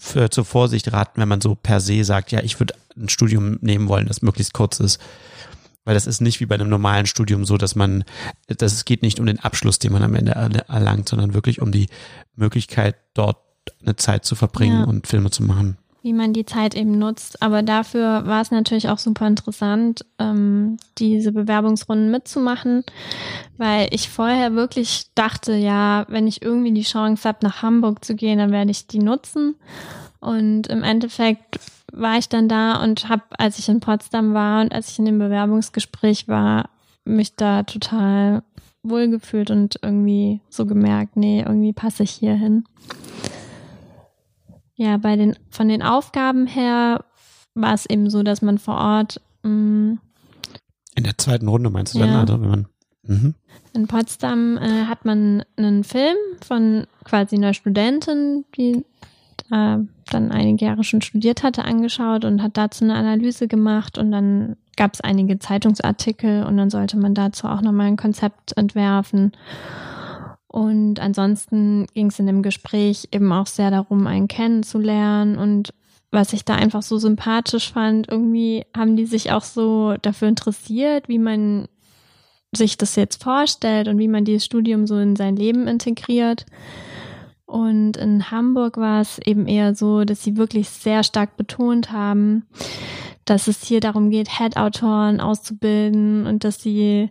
für, 0.00 0.30
zur 0.30 0.46
Vorsicht 0.46 0.90
raten, 0.90 1.20
wenn 1.20 1.28
man 1.28 1.42
so 1.42 1.54
per 1.54 1.80
se 1.80 2.02
sagt, 2.02 2.32
ja, 2.32 2.40
ich 2.40 2.58
würde 2.58 2.74
ein 2.96 3.10
Studium 3.10 3.58
nehmen 3.60 3.88
wollen, 3.88 4.06
das 4.06 4.22
möglichst 4.22 4.54
kurz 4.54 4.80
ist. 4.80 4.98
Weil 5.84 5.94
das 5.94 6.06
ist 6.06 6.22
nicht 6.22 6.40
wie 6.40 6.46
bei 6.46 6.54
einem 6.54 6.70
normalen 6.70 7.06
Studium 7.06 7.44
so, 7.44 7.58
dass 7.58 7.74
man, 7.74 8.04
dass 8.46 8.72
es 8.72 8.86
geht 8.86 9.02
nicht 9.02 9.20
um 9.20 9.26
den 9.26 9.40
Abschluss, 9.40 9.78
den 9.78 9.92
man 9.92 10.02
am 10.02 10.14
Ende 10.14 10.32
erlangt, 10.32 11.10
sondern 11.10 11.34
wirklich 11.34 11.60
um 11.60 11.72
die 11.72 11.88
Möglichkeit, 12.36 12.96
dort 13.12 13.36
eine 13.82 13.96
Zeit 13.96 14.24
zu 14.24 14.34
verbringen 14.34 14.80
ja. 14.80 14.84
und 14.86 15.06
Filme 15.06 15.30
zu 15.30 15.42
machen 15.42 15.76
wie 16.02 16.12
man 16.12 16.32
die 16.32 16.44
Zeit 16.44 16.74
eben 16.74 16.98
nutzt. 16.98 17.42
Aber 17.42 17.62
dafür 17.62 18.26
war 18.26 18.42
es 18.42 18.50
natürlich 18.50 18.88
auch 18.88 18.98
super 18.98 19.26
interessant, 19.26 20.04
ähm, 20.18 20.76
diese 20.98 21.32
Bewerbungsrunden 21.32 22.10
mitzumachen, 22.10 22.84
weil 23.56 23.88
ich 23.92 24.08
vorher 24.08 24.54
wirklich 24.54 25.06
dachte, 25.14 25.54
ja, 25.54 26.04
wenn 26.08 26.26
ich 26.26 26.42
irgendwie 26.42 26.72
die 26.72 26.82
Chance 26.82 27.28
habe, 27.28 27.38
nach 27.42 27.62
Hamburg 27.62 28.04
zu 28.04 28.14
gehen, 28.16 28.38
dann 28.38 28.52
werde 28.52 28.70
ich 28.70 28.86
die 28.88 28.98
nutzen. 28.98 29.54
Und 30.20 30.66
im 30.68 30.82
Endeffekt 30.82 31.58
war 31.92 32.18
ich 32.18 32.28
dann 32.28 32.48
da 32.48 32.82
und 32.82 33.08
habe, 33.08 33.22
als 33.38 33.58
ich 33.58 33.68
in 33.68 33.80
Potsdam 33.80 34.34
war 34.34 34.62
und 34.62 34.72
als 34.72 34.90
ich 34.90 34.98
in 34.98 35.04
dem 35.04 35.18
Bewerbungsgespräch 35.18 36.26
war, 36.26 36.70
mich 37.04 37.36
da 37.36 37.62
total 37.64 38.42
wohlgefühlt 38.82 39.50
und 39.50 39.78
irgendwie 39.82 40.40
so 40.48 40.66
gemerkt, 40.66 41.16
nee, 41.16 41.42
irgendwie 41.42 41.72
passe 41.72 42.02
ich 42.02 42.10
hier 42.10 42.34
hin. 42.34 42.64
Ja, 44.82 44.96
bei 44.96 45.14
den, 45.14 45.36
von 45.48 45.68
den 45.68 45.80
Aufgaben 45.80 46.48
her 46.48 47.04
war 47.54 47.72
es 47.72 47.86
eben 47.86 48.10
so, 48.10 48.24
dass 48.24 48.42
man 48.42 48.58
vor 48.58 48.74
Ort 48.74 49.20
mh, 49.44 49.50
mm, 49.50 49.98
in 50.96 51.04
der 51.04 51.16
zweiten 51.16 51.46
Runde 51.46 51.70
meinst 51.70 51.94
du 51.94 52.00
ja. 52.00 52.06
dann, 52.06 52.16
also 52.16 52.40
wenn 52.40 52.50
man 52.50 52.66
mhm. 53.04 53.34
in 53.74 53.86
Potsdam 53.86 54.58
äh, 54.58 54.86
hat 54.86 55.04
man 55.04 55.44
einen 55.56 55.84
Film 55.84 56.16
von 56.44 56.88
quasi 57.04 57.36
einer 57.36 57.54
Studentin, 57.54 58.44
die 58.56 58.84
äh, 59.52 59.78
dann 60.10 60.32
einige 60.32 60.64
Jahre 60.64 60.82
schon 60.82 61.00
studiert 61.00 61.44
hatte, 61.44 61.64
angeschaut 61.64 62.24
und 62.24 62.42
hat 62.42 62.56
dazu 62.56 62.82
eine 62.82 62.96
Analyse 62.96 63.46
gemacht 63.46 63.98
und 63.98 64.10
dann 64.10 64.56
gab 64.76 64.94
es 64.94 65.00
einige 65.00 65.38
Zeitungsartikel 65.38 66.44
und 66.44 66.56
dann 66.56 66.70
sollte 66.70 66.98
man 66.98 67.14
dazu 67.14 67.46
auch 67.46 67.62
nochmal 67.62 67.86
ein 67.86 67.96
Konzept 67.96 68.56
entwerfen. 68.56 69.30
Und 70.52 71.00
ansonsten 71.00 71.86
ging 71.94 72.08
es 72.08 72.18
in 72.18 72.26
dem 72.26 72.42
Gespräch 72.42 73.08
eben 73.10 73.32
auch 73.32 73.46
sehr 73.46 73.70
darum, 73.70 74.06
einen 74.06 74.28
kennenzulernen 74.28 75.38
und 75.38 75.72
was 76.12 76.34
ich 76.34 76.44
da 76.44 76.54
einfach 76.54 76.82
so 76.82 76.98
sympathisch 76.98 77.72
fand, 77.72 78.06
irgendwie 78.08 78.66
haben 78.76 78.96
die 78.96 79.06
sich 79.06 79.32
auch 79.32 79.42
so 79.42 79.96
dafür 80.02 80.28
interessiert, 80.28 81.08
wie 81.08 81.18
man 81.18 81.68
sich 82.54 82.76
das 82.76 82.96
jetzt 82.96 83.22
vorstellt 83.22 83.88
und 83.88 83.98
wie 83.98 84.08
man 84.08 84.26
dieses 84.26 84.44
Studium 84.44 84.86
so 84.86 84.98
in 84.98 85.16
sein 85.16 85.36
Leben 85.36 85.66
integriert. 85.66 86.44
Und 87.46 87.96
in 87.96 88.30
Hamburg 88.30 88.76
war 88.76 89.00
es 89.00 89.18
eben 89.24 89.46
eher 89.46 89.74
so, 89.74 90.04
dass 90.04 90.22
sie 90.22 90.36
wirklich 90.36 90.68
sehr 90.68 91.02
stark 91.02 91.38
betont 91.38 91.92
haben, 91.92 92.44
dass 93.24 93.46
es 93.46 93.62
hier 93.62 93.80
darum 93.80 94.10
geht, 94.10 94.38
Head-Autoren 94.38 95.20
auszubilden 95.20 96.26
und 96.26 96.44
dass 96.44 96.60
sie 96.60 97.10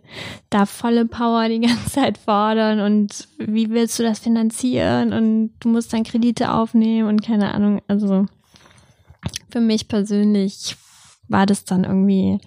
da 0.50 0.66
volle 0.66 1.06
Power 1.06 1.48
die 1.48 1.60
ganze 1.66 1.90
Zeit 1.90 2.18
fordern 2.18 2.80
und 2.80 3.28
wie 3.38 3.70
willst 3.70 3.98
du 3.98 4.02
das 4.02 4.18
finanzieren 4.18 5.12
und 5.12 5.52
du 5.60 5.68
musst 5.68 5.92
dann 5.92 6.04
Kredite 6.04 6.52
aufnehmen 6.52 7.08
und 7.08 7.22
keine 7.22 7.54
Ahnung. 7.54 7.80
Also 7.88 8.26
für 9.50 9.60
mich 9.60 9.88
persönlich 9.88 10.76
war 11.28 11.46
das 11.46 11.64
dann 11.64 11.84
irgendwie, 11.84 12.38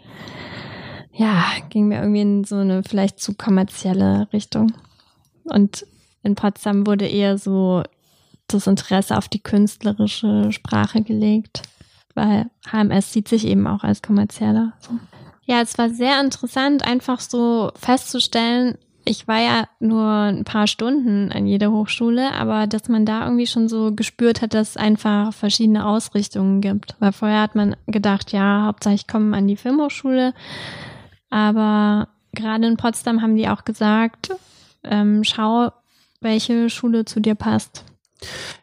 ja, 1.13 1.45
ging 1.69 1.87
mir 1.87 1.99
irgendwie 1.99 2.21
in 2.21 2.43
so 2.43 2.57
eine 2.57 2.83
vielleicht 2.83 3.19
zu 3.19 3.33
kommerzielle 3.33 4.27
Richtung. 4.31 4.73
Und 5.43 5.85
in 6.23 6.35
Potsdam 6.35 6.85
wurde 6.85 7.07
eher 7.07 7.37
so 7.37 7.83
das 8.47 8.67
Interesse 8.67 9.17
auf 9.17 9.27
die 9.27 9.41
künstlerische 9.41 10.51
Sprache 10.51 11.01
gelegt, 11.01 11.63
weil 12.15 12.49
HMS 12.71 13.13
sieht 13.13 13.27
sich 13.27 13.45
eben 13.45 13.67
auch 13.67 13.83
als 13.83 14.01
kommerzieller. 14.01 14.73
Ja, 15.45 15.61
es 15.61 15.77
war 15.77 15.89
sehr 15.89 16.19
interessant, 16.21 16.83
einfach 16.83 17.19
so 17.19 17.71
festzustellen, 17.75 18.77
ich 19.07 19.27
war 19.27 19.39
ja 19.39 19.67
nur 19.79 20.03
ein 20.03 20.43
paar 20.43 20.65
Stunden 20.65 21.31
an 21.31 21.45
jeder 21.45 21.71
Hochschule, 21.71 22.31
aber 22.33 22.65
dass 22.65 22.89
man 22.89 23.05
da 23.05 23.23
irgendwie 23.25 23.45
schon 23.45 23.69
so 23.69 23.93
gespürt 23.93 24.41
hat, 24.41 24.55
dass 24.55 24.71
es 24.71 24.77
einfach 24.77 25.31
verschiedene 25.31 25.85
Ausrichtungen 25.85 26.59
gibt. 26.59 26.95
Weil 26.99 27.11
vorher 27.11 27.41
hat 27.41 27.55
man 27.55 27.75
gedacht, 27.85 28.31
ja, 28.31 28.63
hauptsächlich 28.65 29.01
ich 29.01 29.07
komme 29.07 29.37
an 29.37 29.47
die 29.47 29.57
Filmhochschule. 29.57 30.33
Aber 31.29 32.07
gerade 32.33 32.65
in 32.65 32.77
Potsdam 32.77 33.21
haben 33.21 33.35
die 33.35 33.47
auch 33.47 33.63
gesagt, 33.63 34.31
ähm, 34.83 35.23
schau, 35.23 35.71
welche 36.21 36.69
Schule 36.71 37.05
zu 37.05 37.19
dir 37.19 37.35
passt. 37.35 37.85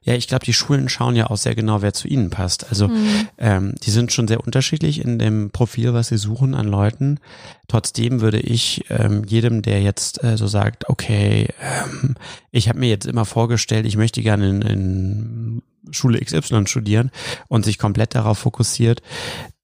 Ja, 0.02 0.14
ich 0.14 0.28
glaube, 0.28 0.44
die 0.44 0.52
Schulen 0.52 0.88
schauen 0.88 1.14
ja 1.14 1.30
auch 1.30 1.36
sehr 1.36 1.54
genau, 1.54 1.82
wer 1.82 1.92
zu 1.92 2.08
ihnen 2.08 2.30
passt. 2.30 2.68
Also 2.68 2.88
mhm. 2.88 3.28
ähm, 3.38 3.74
die 3.82 3.90
sind 3.90 4.12
schon 4.12 4.26
sehr 4.26 4.40
unterschiedlich 4.40 5.00
in 5.04 5.18
dem 5.18 5.50
Profil, 5.50 5.94
was 5.94 6.08
sie 6.08 6.16
suchen 6.16 6.54
an 6.54 6.66
Leuten. 6.66 7.20
Trotzdem 7.68 8.20
würde 8.20 8.40
ich 8.40 8.84
ähm, 8.90 9.24
jedem, 9.24 9.62
der 9.62 9.82
jetzt 9.82 10.24
äh, 10.24 10.36
so 10.36 10.46
sagt, 10.46 10.88
okay, 10.88 11.48
ähm, 11.60 12.16
ich 12.50 12.68
habe 12.68 12.78
mir 12.78 12.88
jetzt 12.88 13.06
immer 13.06 13.24
vorgestellt, 13.24 13.86
ich 13.86 13.96
möchte 13.96 14.22
gerne 14.22 14.48
in, 14.48 14.62
in 14.62 15.62
Schule 15.90 16.20
XY 16.20 16.66
studieren 16.66 17.10
und 17.48 17.64
sich 17.64 17.78
komplett 17.78 18.14
darauf 18.14 18.38
fokussiert, 18.38 19.02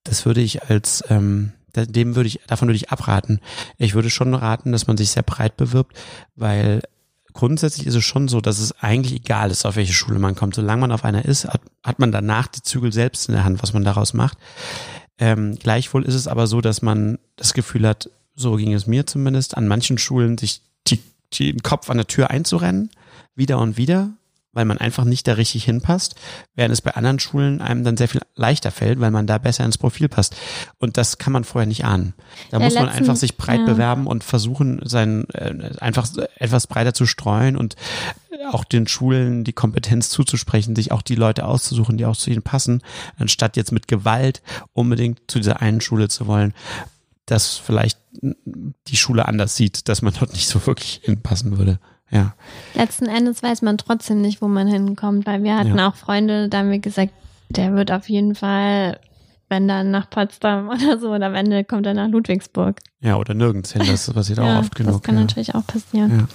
das 0.04 0.26
würde 0.26 0.40
ich 0.40 0.64
als 0.64 1.02
ähm, 1.08 1.52
dem 1.74 2.16
würde 2.16 2.26
ich, 2.26 2.40
davon 2.46 2.68
würde 2.68 2.76
ich 2.76 2.90
abraten. 2.90 3.40
Ich 3.76 3.94
würde 3.94 4.10
schon 4.10 4.34
raten, 4.34 4.72
dass 4.72 4.86
man 4.86 4.96
sich 4.96 5.10
sehr 5.10 5.22
breit 5.22 5.56
bewirbt, 5.56 5.96
weil 6.34 6.82
grundsätzlich 7.38 7.86
ist 7.86 7.94
es 7.94 8.04
schon 8.04 8.26
so, 8.26 8.40
dass 8.40 8.58
es 8.58 8.72
eigentlich 8.82 9.14
egal 9.14 9.52
ist, 9.52 9.64
auf 9.64 9.76
welche 9.76 9.92
Schule 9.92 10.18
man 10.18 10.34
kommt. 10.34 10.56
Solange 10.56 10.80
man 10.80 10.90
auf 10.90 11.04
einer 11.04 11.24
ist, 11.24 11.44
hat, 11.44 11.60
hat 11.84 12.00
man 12.00 12.10
danach 12.10 12.48
die 12.48 12.62
Zügel 12.62 12.92
selbst 12.92 13.28
in 13.28 13.34
der 13.34 13.44
Hand, 13.44 13.62
was 13.62 13.72
man 13.72 13.84
daraus 13.84 14.12
macht. 14.12 14.38
Ähm, 15.18 15.56
gleichwohl 15.56 16.04
ist 16.04 16.16
es 16.16 16.26
aber 16.26 16.48
so, 16.48 16.60
dass 16.60 16.82
man 16.82 17.20
das 17.36 17.54
Gefühl 17.54 17.86
hat, 17.86 18.10
so 18.34 18.56
ging 18.56 18.74
es 18.74 18.88
mir 18.88 19.06
zumindest, 19.06 19.56
an 19.56 19.68
manchen 19.68 19.98
Schulen 19.98 20.36
sich 20.36 20.62
die, 20.88 21.00
die, 21.32 21.52
den 21.52 21.62
Kopf 21.62 21.90
an 21.90 21.98
der 21.98 22.08
Tür 22.08 22.28
einzurennen, 22.30 22.90
wieder 23.36 23.60
und 23.60 23.76
wieder, 23.76 24.10
weil 24.52 24.64
man 24.64 24.78
einfach 24.78 25.04
nicht 25.04 25.26
da 25.28 25.34
richtig 25.34 25.64
hinpasst, 25.64 26.14
während 26.54 26.72
es 26.72 26.80
bei 26.80 26.94
anderen 26.94 27.18
Schulen 27.18 27.60
einem 27.60 27.84
dann 27.84 27.96
sehr 27.96 28.08
viel 28.08 28.22
leichter 28.34 28.70
fällt, 28.70 29.00
weil 29.00 29.10
man 29.10 29.26
da 29.26 29.38
besser 29.38 29.64
ins 29.64 29.78
Profil 29.78 30.08
passt. 30.08 30.36
Und 30.78 30.96
das 30.96 31.18
kann 31.18 31.32
man 31.32 31.44
vorher 31.44 31.66
nicht 31.66 31.84
ahnen. 31.84 32.14
Da 32.50 32.58
ja, 32.58 32.64
muss 32.64 32.74
man 32.74 32.88
einfach 32.88 33.16
sich 33.16 33.36
breit 33.36 33.60
ja. 33.60 33.66
bewerben 33.66 34.06
und 34.06 34.24
versuchen, 34.24 34.80
sein 34.84 35.28
äh, 35.30 35.70
einfach 35.80 36.08
etwas 36.36 36.66
breiter 36.66 36.94
zu 36.94 37.06
streuen 37.06 37.56
und 37.56 37.76
auch 38.50 38.64
den 38.64 38.86
Schulen 38.86 39.44
die 39.44 39.52
Kompetenz 39.52 40.10
zuzusprechen, 40.10 40.76
sich 40.76 40.92
auch 40.92 41.02
die 41.02 41.14
Leute 41.14 41.44
auszusuchen, 41.44 41.98
die 41.98 42.06
auch 42.06 42.16
zu 42.16 42.30
ihnen 42.30 42.42
passen, 42.42 42.82
anstatt 43.16 43.56
jetzt 43.56 43.72
mit 43.72 43.88
Gewalt 43.88 44.42
unbedingt 44.72 45.20
zu 45.28 45.38
dieser 45.38 45.60
einen 45.60 45.80
Schule 45.80 46.08
zu 46.08 46.26
wollen, 46.26 46.54
dass 47.26 47.56
vielleicht 47.56 47.98
die 48.86 48.96
Schule 48.96 49.26
anders 49.26 49.56
sieht, 49.56 49.88
dass 49.88 50.02
man 50.02 50.14
dort 50.18 50.32
nicht 50.32 50.48
so 50.48 50.66
wirklich 50.66 51.00
hinpassen 51.02 51.58
würde. 51.58 51.78
Ja. 52.10 52.34
Letzten 52.74 53.06
Endes 53.06 53.42
weiß 53.42 53.62
man 53.62 53.78
trotzdem 53.78 54.20
nicht, 54.20 54.40
wo 54.40 54.48
man 54.48 54.66
hinkommt, 54.66 55.26
weil 55.26 55.42
wir 55.42 55.56
hatten 55.56 55.76
ja. 55.76 55.88
auch 55.88 55.94
Freunde, 55.94 56.48
da 56.48 56.58
haben 56.58 56.70
wir 56.70 56.78
gesagt, 56.78 57.12
der 57.50 57.74
wird 57.74 57.90
auf 57.90 58.08
jeden 58.08 58.34
Fall, 58.34 58.98
wenn 59.48 59.68
dann 59.68 59.90
nach 59.90 60.08
Potsdam 60.08 60.68
oder 60.74 60.98
so, 60.98 61.10
oder 61.12 61.26
am 61.26 61.34
Ende 61.34 61.64
kommt 61.64 61.86
er 61.86 61.94
nach 61.94 62.08
Ludwigsburg. 62.08 62.80
Ja, 63.00 63.16
oder 63.16 63.34
nirgends 63.34 63.72
hin, 63.72 63.82
das 63.86 64.10
passiert 64.12 64.38
ja, 64.42 64.56
auch 64.56 64.60
oft 64.60 64.74
genug. 64.74 64.94
Das 64.94 65.02
kann 65.02 65.16
ja. 65.16 65.20
natürlich 65.22 65.54
auch 65.54 65.66
passieren. 65.66 66.10
Ja. 66.20 66.28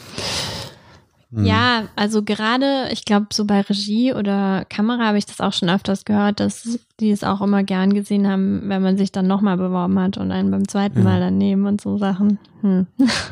Hm. 1.33 1.45
Ja, 1.45 1.83
also 1.95 2.21
gerade, 2.21 2.89
ich 2.91 3.05
glaube, 3.05 3.27
so 3.33 3.45
bei 3.45 3.61
Regie 3.61 4.13
oder 4.13 4.65
Kamera 4.69 5.07
habe 5.07 5.17
ich 5.17 5.25
das 5.25 5.41
auch 5.41 5.53
schon 5.53 5.67
öfters 5.67 6.05
gehört, 6.05 6.39
dass 6.39 6.77
die 6.99 7.09
es 7.09 7.23
auch 7.23 7.41
immer 7.41 7.63
gern 7.63 7.93
gesehen 7.93 8.27
haben, 8.27 8.69
wenn 8.69 8.83
man 8.83 8.99
sich 8.99 9.11
dann 9.11 9.25
nochmal 9.25 9.57
beworben 9.57 9.97
hat 9.99 10.17
und 10.17 10.31
einen 10.31 10.51
beim 10.51 10.67
zweiten. 10.67 11.01
Mal 11.01 11.19
dann 11.19 11.39
nehmen 11.39 11.65
und 11.65 11.81
so 11.81 11.97
Sachen. 11.97 12.37
Hm. 12.61 12.85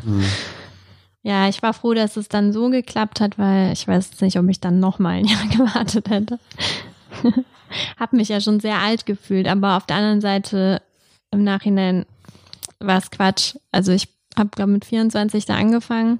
Hm. 0.03 0.23
Ja, 1.23 1.47
ich 1.47 1.61
war 1.61 1.73
froh, 1.73 1.93
dass 1.93 2.17
es 2.17 2.29
dann 2.29 2.51
so 2.51 2.69
geklappt 2.69 3.21
hat, 3.21 3.37
weil 3.37 3.71
ich 3.73 3.87
weiß 3.87 4.19
nicht, 4.21 4.39
ob 4.39 4.49
ich 4.49 4.59
dann 4.59 4.79
noch 4.79 4.99
mal 4.99 5.09
ein 5.09 5.25
Jahr 5.25 5.47
gewartet 5.47 6.09
hätte. 6.09 6.39
Hab 7.99 8.13
mich 8.13 8.29
ja 8.29 8.41
schon 8.41 8.59
sehr 8.59 8.79
alt 8.79 9.05
gefühlt, 9.05 9.47
aber 9.47 9.77
auf 9.77 9.85
der 9.85 9.97
anderen 9.97 10.21
Seite 10.21 10.81
im 11.31 11.43
Nachhinein 11.43 12.05
war 12.79 12.97
es 12.97 13.11
Quatsch. 13.11 13.55
Also 13.71 13.91
ich 13.91 14.09
habe 14.37 14.49
glaube 14.49 14.71
mit 14.71 14.85
24 14.85 15.45
da 15.45 15.55
angefangen 15.55 16.19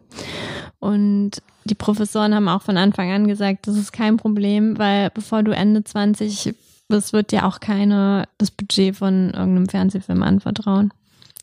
und 0.79 1.41
die 1.65 1.75
Professoren 1.75 2.33
haben 2.33 2.47
auch 2.47 2.61
von 2.61 2.77
Anfang 2.77 3.11
an 3.11 3.27
gesagt, 3.27 3.67
das 3.67 3.77
ist 3.77 3.91
kein 3.91 4.17
Problem, 4.17 4.77
weil 4.77 5.09
bevor 5.11 5.43
du 5.43 5.51
Ende 5.51 5.83
20 5.83 6.55
bist, 6.87 7.13
wird 7.13 7.31
dir 7.31 7.45
auch 7.45 7.59
keine 7.59 8.27
das 8.37 8.51
Budget 8.51 8.95
von 8.95 9.31
irgendeinem 9.31 9.69
Fernsehfilm 9.69 10.23
anvertrauen. 10.23 10.91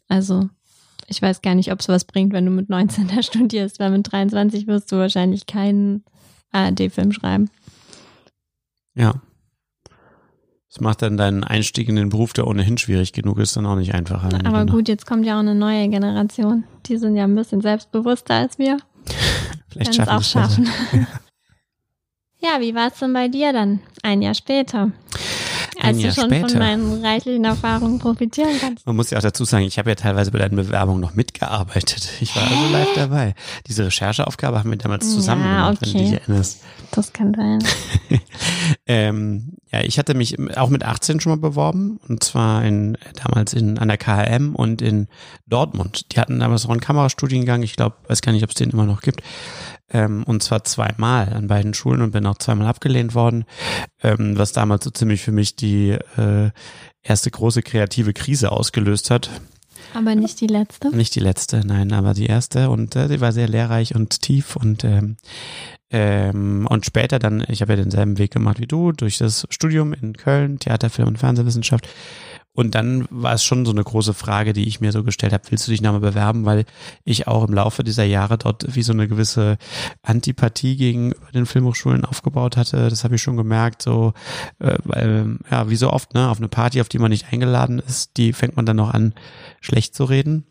Also 0.08 0.48
ich 1.08 1.22
weiß 1.22 1.42
gar 1.42 1.54
nicht, 1.54 1.72
ob 1.72 1.80
es 1.80 1.88
was 1.88 2.04
bringt, 2.04 2.32
wenn 2.32 2.44
du 2.44 2.50
mit 2.50 2.68
19 2.68 3.08
da 3.08 3.22
studierst, 3.22 3.80
weil 3.80 3.90
mit 3.90 4.12
23 4.12 4.66
wirst 4.66 4.92
du 4.92 4.96
wahrscheinlich 4.96 5.46
keinen 5.46 6.04
ARD-Film 6.52 7.12
schreiben. 7.12 7.50
Ja. 8.94 9.14
Das 10.68 10.80
macht 10.80 11.00
dann 11.00 11.16
deinen 11.16 11.44
Einstieg 11.44 11.88
in 11.88 11.96
den 11.96 12.10
Beruf, 12.10 12.34
der 12.34 12.46
ohnehin 12.46 12.76
schwierig 12.76 13.14
genug 13.14 13.38
ist, 13.38 13.56
dann 13.56 13.64
auch 13.64 13.76
nicht 13.76 13.94
einfacher. 13.94 14.28
Aber 14.44 14.66
gut, 14.66 14.86
jetzt 14.86 15.06
kommt 15.06 15.24
ja 15.24 15.36
auch 15.36 15.40
eine 15.40 15.54
neue 15.54 15.88
Generation. 15.88 16.64
Die 16.86 16.98
sind 16.98 17.16
ja 17.16 17.24
ein 17.24 17.34
bisschen 17.34 17.62
selbstbewusster 17.62 18.34
als 18.34 18.58
wir. 18.58 18.76
Vielleicht 19.68 19.94
schaffen 19.94 20.10
auch 20.10 20.22
schaffen. 20.22 20.68
ja, 22.38 22.60
wie 22.60 22.74
war 22.74 22.88
es 22.88 22.98
denn 22.98 23.14
bei 23.14 23.28
dir 23.28 23.54
dann? 23.54 23.80
Ein 24.02 24.20
Jahr 24.20 24.34
später 24.34 24.92
als 25.80 25.98
du 25.98 26.12
schon 26.12 26.24
später. 26.24 26.48
von 26.48 26.58
meinen 26.58 27.04
reichlichen 27.04 27.44
Erfahrungen 27.44 27.98
profitieren 27.98 28.50
kannst. 28.60 28.86
Man 28.86 28.96
muss 28.96 29.10
ja 29.10 29.18
auch 29.18 29.22
dazu 29.22 29.44
sagen, 29.44 29.64
ich 29.64 29.78
habe 29.78 29.90
ja 29.90 29.94
teilweise 29.94 30.30
bei 30.30 30.38
deinen 30.38 30.56
Bewerbungen 30.56 31.00
noch 31.00 31.14
mitgearbeitet. 31.14 32.10
Ich 32.20 32.34
war 32.34 32.42
also 32.42 32.72
live 32.72 32.88
dabei. 32.94 33.34
Diese 33.66 33.86
Rechercheaufgabe 33.86 34.58
haben 34.58 34.70
wir 34.70 34.78
damals 34.78 35.12
zusammen 35.12 35.44
ja, 35.44 35.68
gemacht, 35.68 35.78
okay. 35.82 35.94
wenn 35.94 36.04
du 36.04 36.10
dich 36.10 36.20
erinnerst. 36.20 36.60
Das 36.90 37.12
kann 37.12 37.34
sein. 37.34 37.62
ähm, 38.86 39.52
ja, 39.70 39.82
ich 39.82 39.98
hatte 39.98 40.14
mich 40.14 40.36
auch 40.56 40.70
mit 40.70 40.84
18 40.84 41.20
schon 41.20 41.30
mal 41.30 41.36
beworben 41.36 42.00
und 42.08 42.24
zwar 42.24 42.64
in 42.64 42.96
damals 43.22 43.52
in 43.52 43.78
an 43.78 43.88
der 43.88 43.98
KHM 43.98 44.54
und 44.54 44.80
in 44.80 45.08
Dortmund. 45.46 46.12
Die 46.12 46.20
hatten 46.20 46.40
damals 46.40 46.64
auch 46.64 46.70
einen 46.70 46.80
Kamerastudiengang. 46.80 47.62
Ich 47.62 47.76
glaube, 47.76 47.96
weiß 48.08 48.22
gar 48.22 48.32
nicht, 48.32 48.42
ob 48.44 48.50
es 48.50 48.56
den 48.56 48.70
immer 48.70 48.86
noch 48.86 49.02
gibt 49.02 49.22
ähm, 49.90 50.22
und 50.24 50.42
zwar 50.42 50.64
zweimal 50.64 51.32
an 51.32 51.46
beiden 51.46 51.74
Schulen 51.74 52.02
und 52.02 52.10
bin 52.10 52.26
auch 52.26 52.38
zweimal 52.38 52.66
abgelehnt 52.66 53.14
worden, 53.14 53.44
ähm, 54.02 54.36
was 54.38 54.52
damals 54.52 54.84
so 54.84 54.90
ziemlich 54.90 55.22
für 55.22 55.32
mich 55.32 55.56
die 55.56 55.90
äh, 56.16 56.50
erste 57.02 57.30
große 57.30 57.62
kreative 57.62 58.12
Krise 58.12 58.52
ausgelöst 58.52 59.10
hat. 59.10 59.30
Aber 59.94 60.14
nicht 60.14 60.40
die 60.40 60.46
letzte? 60.46 60.94
Nicht 60.94 61.14
die 61.14 61.20
letzte, 61.20 61.66
nein, 61.66 61.92
aber 61.92 62.12
die 62.12 62.26
erste 62.26 62.68
und 62.70 62.94
äh, 62.96 63.08
die 63.08 63.20
war 63.20 63.32
sehr 63.32 63.48
lehrreich 63.48 63.94
und 63.94 64.20
tief 64.22 64.56
und 64.56 64.84
ähm, 64.84 65.16
Ähm, 65.90 66.66
und 66.68 66.84
später 66.84 67.18
dann, 67.18 67.42
ich 67.48 67.62
habe 67.62 67.72
ja 67.72 67.76
denselben 67.76 68.18
Weg 68.18 68.30
gemacht 68.30 68.60
wie 68.60 68.66
du, 68.66 68.92
durch 68.92 69.16
das 69.16 69.46
Studium 69.48 69.94
in 69.94 70.12
Köln, 70.12 70.58
Theater, 70.58 70.90
Film 70.90 71.08
und 71.08 71.18
Fernsehwissenschaft. 71.18 71.88
Und 72.58 72.74
dann 72.74 73.06
war 73.10 73.34
es 73.34 73.44
schon 73.44 73.64
so 73.64 73.70
eine 73.70 73.84
große 73.84 74.14
Frage, 74.14 74.52
die 74.52 74.66
ich 74.66 74.80
mir 74.80 74.90
so 74.90 75.04
gestellt 75.04 75.32
habe, 75.32 75.44
willst 75.48 75.68
du 75.68 75.70
dich 75.70 75.80
nochmal 75.80 76.00
bewerben? 76.00 76.44
Weil 76.44 76.64
ich 77.04 77.28
auch 77.28 77.46
im 77.46 77.54
Laufe 77.54 77.84
dieser 77.84 78.02
Jahre 78.02 78.36
dort 78.36 78.74
wie 78.74 78.82
so 78.82 78.92
eine 78.92 79.06
gewisse 79.06 79.58
Antipathie 80.02 80.76
gegenüber 80.76 81.30
den 81.32 81.46
Filmhochschulen 81.46 82.04
aufgebaut 82.04 82.56
hatte. 82.56 82.88
Das 82.88 83.04
habe 83.04 83.14
ich 83.14 83.22
schon 83.22 83.36
gemerkt, 83.36 83.80
so, 83.82 84.12
äh, 84.58 84.76
weil, 84.82 85.38
ja, 85.48 85.70
wie 85.70 85.76
so 85.76 85.92
oft, 85.92 86.14
ne, 86.14 86.28
auf 86.28 86.38
eine 86.38 86.48
Party, 86.48 86.80
auf 86.80 86.88
die 86.88 86.98
man 86.98 87.12
nicht 87.12 87.32
eingeladen 87.32 87.78
ist, 87.78 88.16
die 88.16 88.32
fängt 88.32 88.56
man 88.56 88.66
dann 88.66 88.78
noch 88.78 88.92
an, 88.92 89.14
schlecht 89.60 89.94
zu 89.94 90.02
reden. 90.02 90.44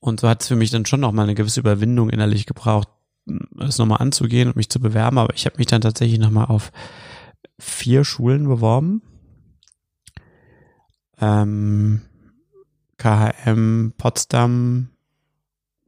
Und 0.00 0.20
so 0.20 0.28
hat 0.28 0.42
es 0.42 0.48
für 0.48 0.56
mich 0.56 0.70
dann 0.70 0.84
schon 0.84 1.00
nochmal 1.00 1.24
eine 1.24 1.34
gewisse 1.34 1.60
Überwindung 1.60 2.10
innerlich 2.10 2.44
gebraucht, 2.44 2.88
es 3.58 3.78
nochmal 3.78 4.02
anzugehen 4.02 4.48
und 4.48 4.56
mich 4.56 4.68
zu 4.68 4.80
bewerben. 4.80 5.16
Aber 5.16 5.32
ich 5.34 5.46
habe 5.46 5.56
mich 5.56 5.68
dann 5.68 5.80
tatsächlich 5.80 6.18
nochmal 6.18 6.48
auf 6.48 6.72
vier 7.58 8.04
Schulen 8.04 8.46
beworben 8.46 9.00
ähm, 11.20 12.02
KHM 12.98 13.92
Potsdam, 13.96 14.88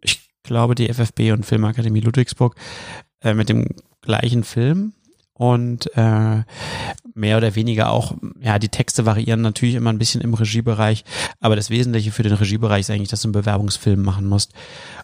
ich 0.00 0.28
glaube 0.42 0.74
die 0.74 0.92
FFB 0.92 1.32
und 1.32 1.44
Filmakademie 1.44 2.00
Ludwigsburg 2.00 2.54
äh, 3.22 3.34
mit 3.34 3.48
dem 3.48 3.66
gleichen 4.02 4.44
Film 4.44 4.92
und 5.40 5.90
äh, 5.96 6.42
mehr 7.14 7.38
oder 7.38 7.54
weniger 7.54 7.90
auch, 7.90 8.14
ja, 8.40 8.58
die 8.58 8.68
Texte 8.68 9.06
variieren 9.06 9.40
natürlich 9.40 9.74
immer 9.74 9.90
ein 9.90 9.98
bisschen 9.98 10.20
im 10.20 10.34
Regiebereich, 10.34 11.02
aber 11.40 11.56
das 11.56 11.70
Wesentliche 11.70 12.12
für 12.12 12.22
den 12.22 12.34
Regiebereich 12.34 12.80
ist 12.80 12.90
eigentlich, 12.90 13.08
dass 13.08 13.22
du 13.22 13.28
einen 13.28 13.32
Bewerbungsfilm 13.32 14.02
machen 14.02 14.26
musst. 14.26 14.52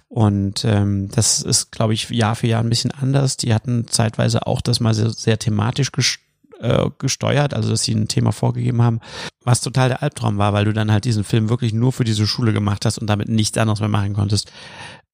Und 0.09 0.63
ähm, 0.67 1.09
das 1.11 1.41
ist, 1.41 1.73
glaube 1.73 1.95
ich, 1.95 2.11
Jahr 2.11 2.37
für 2.37 2.49
Jahr 2.49 2.63
ein 2.63 2.69
bisschen 2.69 2.91
anders. 2.91 3.39
Die 3.39 3.55
hatten 3.55 3.89
zeitweise 3.89 4.47
auch 4.47 4.61
das 4.61 4.79
mal 4.79 4.93
sehr, 4.93 5.09
sehr 5.09 5.39
thematisch 5.39 5.91
gest 5.91 6.21
äh, 6.61 6.91
gesteuert, 6.99 7.55
also 7.55 7.71
dass 7.71 7.83
sie 7.83 7.95
ein 7.95 8.09
Thema 8.09 8.33
vorgegeben 8.33 8.83
haben, 8.83 9.01
was 9.45 9.61
total 9.61 9.89
der 9.89 10.03
Albtraum 10.03 10.39
war, 10.39 10.53
weil 10.53 10.65
du 10.65 10.73
dann 10.73 10.91
halt 10.91 11.05
diesen 11.05 11.25
Film 11.25 11.49
wirklich 11.49 11.73
nur 11.73 11.93
für 11.93 12.05
diese 12.05 12.27
Schule 12.27 12.53
gemacht 12.53 12.85
hast 12.85 12.99
und 12.99 13.09
damit 13.09 13.29
nichts 13.29 13.59
anderes 13.59 13.81
mehr 13.81 13.89
machen 13.89 14.15
konntest. 14.15 14.53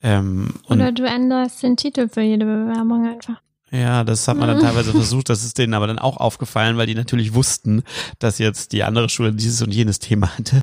Ähm, 0.02 0.54
Oder 0.68 0.92
du 0.92 1.04
änderst 1.04 1.62
den 1.62 1.76
Titel 1.76 2.08
für 2.08 2.22
jede 2.22 2.44
Bewerbung 2.44 3.06
einfach. 3.06 3.40
Ja, 3.74 4.04
das 4.04 4.28
hat 4.28 4.36
man 4.36 4.48
dann 4.48 4.60
teilweise 4.60 4.90
versucht, 4.92 5.30
das 5.30 5.44
ist 5.44 5.56
denen 5.56 5.72
aber 5.72 5.86
dann 5.86 5.98
auch 5.98 6.18
aufgefallen, 6.18 6.76
weil 6.76 6.86
die 6.86 6.94
natürlich 6.94 7.32
wussten, 7.32 7.82
dass 8.18 8.36
jetzt 8.36 8.72
die 8.72 8.82
andere 8.82 9.08
Schule 9.08 9.32
dieses 9.32 9.62
und 9.62 9.72
jenes 9.72 9.98
Thema 9.98 10.36
hatte. 10.36 10.60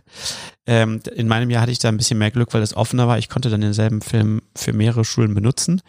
Ähm, 0.67 1.01
in 1.15 1.27
meinem 1.27 1.49
Jahr 1.49 1.63
hatte 1.63 1.71
ich 1.71 1.79
da 1.79 1.89
ein 1.89 1.97
bisschen 1.97 2.19
mehr 2.19 2.29
Glück, 2.29 2.53
weil 2.53 2.61
es 2.61 2.77
offener 2.77 3.07
war. 3.07 3.17
Ich 3.17 3.27
konnte 3.27 3.49
dann 3.49 3.61
denselben 3.61 4.01
Film 4.01 4.43
für 4.55 4.73
mehrere 4.73 5.03
Schulen 5.03 5.33
benutzen. 5.33 5.81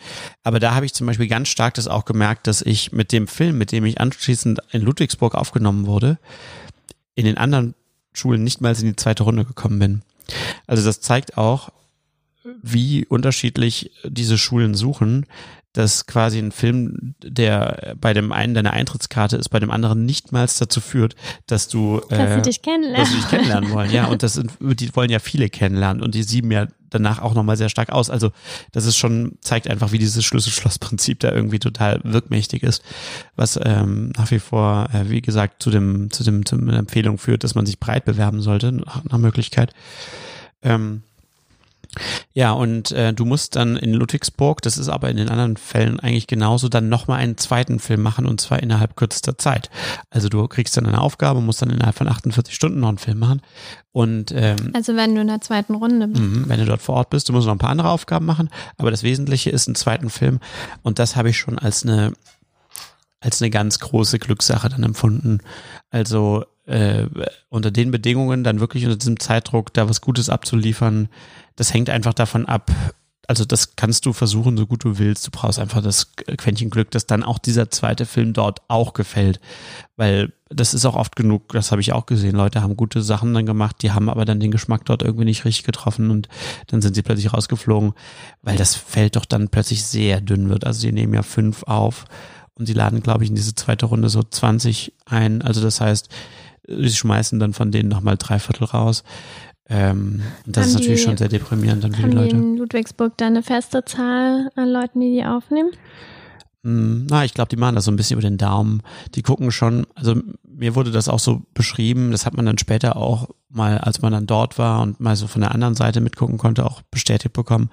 Aber 0.45 0.61
da 0.61 0.75
habe 0.75 0.87
ich 0.87 0.95
zum 0.95 1.07
Beispiel 1.07 1.29
ganz 1.29 1.49
stark 1.49 1.75
das 1.75 1.89
auch 1.89 2.07
gemerkt, 2.07 2.47
dass 2.47 2.63
ich 2.63 2.91
mit 2.91 3.13
dem 3.13 3.29
Film, 3.29 3.59
mit 3.59 3.71
dem 3.71 3.85
ich 3.85 4.01
anschließend 4.01 4.61
in 4.71 4.81
Ludwigsburg 4.81 5.35
aufgenommen 5.35 5.87
wurde, 5.87 6.19
in 7.15 7.27
den 7.27 7.37
anderen 7.37 7.75
Schulen 8.15 8.45
nicht 8.45 8.63
mal 8.63 8.75
in 8.75 8.87
die 8.87 8.97
zweite 8.97 9.25
Runde 9.25 9.45
gekommen 9.45 9.79
bin. 9.79 10.03
Also 10.67 10.83
das 10.83 11.03
zeigt 11.03 11.37
auch, 11.37 11.69
wie 12.63 13.05
unterschiedlich 13.05 13.91
diese 14.05 14.39
Schulen 14.39 14.75
suchen, 14.75 15.27
dass 15.73 16.07
quasi 16.07 16.39
ein 16.39 16.51
Film, 16.53 17.15
der 17.23 17.95
bei 18.01 18.13
dem 18.13 18.33
einen 18.33 18.55
deine 18.55 18.73
Eintrittskarte 18.73 19.37
ist, 19.37 19.51
bei 19.51 19.61
dem 19.61 19.71
anderen 19.71 20.05
nicht 20.05 20.33
mal 20.33 20.49
dazu 20.59 20.81
führt, 20.81 21.15
dass 21.47 21.69
du, 21.69 22.01
äh, 22.11 22.17
dass, 22.17 22.43
dich 22.43 22.63
kennenlernen. 22.63 23.01
dass 23.01 23.11
sie 23.11 23.17
dich 23.17 23.29
kennenlernen 23.29 23.71
wollen. 23.71 23.91
Ja, 23.91 24.07
und 24.07 24.23
das 24.23 24.35
sind, 24.35 24.53
die 24.61 24.95
wollen 24.97 25.11
ja 25.11 25.21
viele 25.21 25.49
kennenlernen 25.49 26.03
und 26.03 26.15
die 26.15 26.25
sieben 26.25 26.51
ja 26.51 26.67
danach 26.91 27.21
auch 27.21 27.35
nochmal 27.35 27.57
sehr 27.57 27.69
stark 27.69 27.91
aus. 27.91 28.11
Also 28.11 28.33
das 28.73 28.85
ist 28.85 28.97
schon, 28.97 29.39
zeigt 29.41 29.69
einfach, 29.71 29.93
wie 29.93 29.99
dieses 29.99 30.25
Schlüssel-Schloss-Prinzip 30.25 31.21
da 31.21 31.31
irgendwie 31.31 31.61
total 31.61 32.01
wirkmächtig 32.03 32.65
ist, 32.65 32.83
was 33.37 33.59
ähm, 33.63 34.13
nach 34.17 34.31
wie 34.33 34.41
vor, 34.41 34.89
äh, 34.93 35.09
wie 35.09 35.23
gesagt, 35.23 35.63
zu 35.63 35.71
dem, 35.71 36.11
zu 36.11 36.25
dem, 36.25 36.45
zu 36.45 36.57
einer 36.57 36.79
Empfehlung 36.79 37.19
führt, 37.19 37.45
dass 37.45 37.55
man 37.55 37.65
sich 37.65 37.79
breit 37.79 38.05
bewerben 38.05 38.43
sollte, 38.43 38.73
nach, 38.73 39.05
nach 39.05 39.19
Möglichkeit. 39.19 39.73
Ähm, 40.63 41.03
ja, 42.33 42.53
und 42.53 42.93
äh, 42.93 43.13
du 43.13 43.25
musst 43.25 43.57
dann 43.57 43.77
in 43.77 43.93
Ludwigsburg, 43.93 44.63
das 44.63 44.79
ist 44.79 44.89
aber 44.89 45.11
in 45.11 45.17
den 45.17 45.29
anderen 45.29 45.57
Fällen 45.57 46.01
eigentlich 46.01 46.27
genauso, 46.27 46.69
dann 46.69 46.89
nochmal 46.89 47.19
einen 47.19 47.37
zweiten 47.37 47.79
Film 47.79 48.03
machen 48.03 48.27
und 48.27 48.41
zwar 48.41 48.63
innerhalb 48.63 48.97
kürzester 48.97 49.39
Zeit. 49.39 49.71
Also 50.11 50.29
du 50.29 50.47
kriegst 50.49 50.77
dann 50.77 50.87
eine 50.87 51.01
Aufgabe, 51.01 51.41
musst 51.41 51.63
dann 51.63 51.71
innerhalb 51.71 51.97
von 51.97 52.09
48 52.09 52.55
Stunden 52.55 52.81
noch 52.81 52.89
einen 52.89 52.99
Film 52.99 53.19
machen. 53.19 53.43
Und 53.93 54.33
ähm, 54.35 54.71
also 54.73 54.95
wenn 54.95 55.15
du 55.15 55.21
in 55.21 55.27
der 55.27 55.41
zweiten 55.41 55.75
Runde 55.75 56.07
bist. 56.09 56.23
Mh, 56.23 56.49
wenn 56.49 56.61
du 56.61 56.67
dort 56.67 56.83
vor 56.83 56.97
Ort 56.97 57.11
bist, 57.11 57.29
du 57.29 57.33
musst 57.33 57.47
noch 57.47 57.55
ein 57.55 57.59
paar 57.59 57.71
andere 57.71 57.91
Aufgaben 57.91 58.27
machen, 58.27 58.51
aber 58.77 58.91
das 58.91 59.03
Wesentliche 59.03 59.51
ist 59.51 59.67
einen 59.67 59.75
zweiten 59.75 60.11
Film 60.11 60.39
und 60.83 60.99
das 60.99 61.17
habe 61.17 61.31
ich 61.31 61.39
schon 61.39 61.59
als 61.59 61.85
eine 61.85 62.13
als 63.21 63.43
eine 63.43 63.51
ganz 63.51 63.79
große 63.79 64.19
Glückssache 64.19 64.71
dann 64.71 64.83
empfunden. 64.83 65.41
Also 65.91 66.45
äh, 66.67 67.07
unter 67.49 67.71
den 67.71 67.91
Bedingungen 67.91 68.45
dann 68.45 68.61
wirklich 68.61 68.85
unter 68.85 68.97
diesem 68.97 69.19
Zeitdruck 69.19 69.73
da 69.73 69.89
was 69.89 70.01
Gutes 70.01 70.29
abzuliefern, 70.29 71.09
das 71.57 71.75
hängt 71.75 71.91
einfach 71.91 72.15
davon 72.15 72.47
ab, 72.47 72.71
also 73.31 73.45
das 73.45 73.77
kannst 73.77 74.07
du 74.07 74.13
versuchen, 74.13 74.57
so 74.57 74.67
gut 74.67 74.83
du 74.83 74.99
willst. 74.99 75.25
Du 75.25 75.31
brauchst 75.31 75.61
einfach 75.61 75.81
das 75.81 76.15
Quäntchen 76.15 76.69
Glück, 76.69 76.91
dass 76.91 77.07
dann 77.07 77.23
auch 77.23 77.39
dieser 77.39 77.71
zweite 77.71 78.05
Film 78.05 78.33
dort 78.33 78.61
auch 78.67 78.93
gefällt. 78.93 79.39
Weil 79.97 80.33
das 80.49 80.75
ist 80.75 80.85
auch 80.85 80.97
oft 80.97 81.15
genug, 81.15 81.51
das 81.51 81.71
habe 81.71 81.81
ich 81.81 81.93
auch 81.93 82.07
gesehen. 82.07 82.35
Leute 82.35 82.61
haben 82.61 82.77
gute 82.77 83.03
Sachen 83.03 83.33
dann 83.33 83.47
gemacht, 83.47 83.77
die 83.83 83.93
haben 83.93 84.11
aber 84.11 84.25
dann 84.25 84.41
den 84.41 84.51
Geschmack 84.51 84.85
dort 84.85 85.03
irgendwie 85.03 85.27
nicht 85.27 85.45
richtig 85.45 85.63
getroffen 85.63 86.11
und 86.11 86.29
dann 86.67 86.83
sind 86.83 86.95
sie 86.95 87.03
plötzlich 87.03 87.33
rausgeflogen, 87.33 87.93
weil 88.43 88.57
das 88.57 88.75
Feld 88.75 89.15
doch 89.15 89.27
dann 89.27 89.49
plötzlich 89.49 89.85
sehr 89.85 90.21
dünn 90.21 90.49
wird. 90.49 90.67
Also 90.67 90.81
die 90.81 90.91
nehmen 90.91 91.15
ja 91.15 91.23
fünf 91.23 91.63
auf 91.63 92.07
und 92.55 92.67
sie 92.67 92.73
laden, 92.73 93.01
glaube 93.01 93.23
ich, 93.23 93.31
in 93.31 93.37
diese 93.37 93.55
zweite 93.55 93.87
Runde 93.87 94.09
so 94.09 94.25
20 94.25 94.93
ein. 95.07 95.41
Also 95.41 95.61
das 95.61 95.81
heißt, 95.81 96.09
sie 96.71 96.91
schmeißen 96.91 97.39
dann 97.39 97.53
von 97.53 97.71
denen 97.71 97.89
nochmal 97.89 98.17
drei 98.17 98.39
Viertel 98.39 98.65
raus. 98.65 99.05
Ähm, 99.69 100.23
das 100.47 100.65
haben 100.65 100.69
ist 100.69 100.75
natürlich 100.75 101.01
die, 101.01 101.07
schon 101.07 101.17
sehr 101.17 101.29
deprimierend 101.29 101.85
dann 101.85 101.95
für 101.95 102.09
die 102.09 102.17
Leute. 102.17 102.37
Die 102.37 102.43
in 102.43 102.57
Ludwigsburg 102.57 103.17
da 103.17 103.27
eine 103.27 103.43
feste 103.43 103.85
Zahl 103.85 104.51
an 104.57 104.69
Leuten, 104.69 105.01
die 105.01 105.13
die 105.13 105.25
aufnehmen? 105.25 105.71
Hm, 106.65 107.07
na, 107.09 107.25
ich 107.25 107.35
glaube, 107.35 107.49
die 107.49 107.57
machen 107.57 107.77
das 107.77 107.85
so 107.85 107.91
ein 107.91 107.97
bisschen 107.97 108.19
über 108.19 108.29
den 108.29 108.37
Daumen. 108.37 108.83
Die 109.15 109.23
gucken 109.23 109.51
schon, 109.53 109.87
also 109.95 110.17
mir 110.47 110.75
wurde 110.75 110.91
das 110.91 111.09
auch 111.09 111.21
so 111.21 111.43
beschrieben, 111.55 112.11
das 112.11 112.27
hat 112.27 112.37
man 112.37 112.47
dann 112.47 112.59
später 112.59 112.97
auch 112.97 113.29
mal, 113.49 113.79
als 113.79 114.03
man 114.03 114.13
dann 114.13 114.27
dort 114.27 114.59
war 114.59 114.83
und 114.83 115.01
mal 115.01 115.17
so 115.17 115.27
von 115.27 115.41
der 115.41 115.53
anderen 115.53 115.75
Seite 115.75 116.01
mitgucken 116.01 116.37
konnte, 116.37 116.67
auch 116.67 116.83
bestätigt 116.91 117.33
bekommen, 117.33 117.71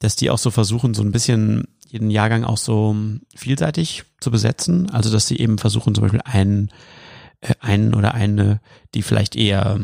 dass 0.00 0.16
die 0.16 0.28
auch 0.28 0.38
so 0.38 0.50
versuchen, 0.50 0.92
so 0.92 1.02
ein 1.02 1.12
bisschen 1.12 1.68
jeden 1.88 2.10
Jahrgang 2.10 2.44
auch 2.44 2.56
so 2.56 2.96
vielseitig 3.34 4.04
zu 4.20 4.30
besetzen. 4.30 4.90
Also, 4.90 5.10
dass 5.10 5.26
sie 5.26 5.38
eben 5.38 5.58
versuchen, 5.58 5.94
zum 5.94 6.02
Beispiel 6.02 6.22
einen 6.24 6.70
einen 7.60 7.94
oder 7.94 8.14
eine, 8.14 8.60
die 8.94 9.02
vielleicht 9.02 9.36
eher 9.36 9.80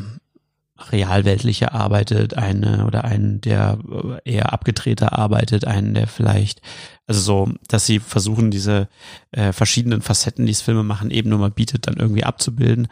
realweltlicher 0.93 1.75
arbeitet, 1.75 2.35
eine 2.35 2.87
oder 2.87 3.05
einen, 3.05 3.41
der 3.41 3.79
eher 4.25 4.53
abgedrehter 4.53 5.19
arbeitet, 5.19 5.67
einen, 5.67 5.95
der 5.95 6.07
vielleicht, 6.07 6.63
also 7.07 7.21
so, 7.21 7.53
dass 7.67 7.85
sie 7.85 7.99
versuchen, 7.99 8.51
diese 8.51 8.89
äh, 9.33 9.53
verschiedenen 9.53 10.03
Facetten, 10.03 10.47
die 10.47 10.53
es 10.53 10.63
Filme 10.63 10.85
machen, 10.85 11.11
eben 11.11 11.31
nur 11.31 11.41
mal 11.41 11.51
bietet, 11.51 11.89
dann 11.89 11.97
irgendwie 11.97 12.25
abzubilden. 12.25 12.87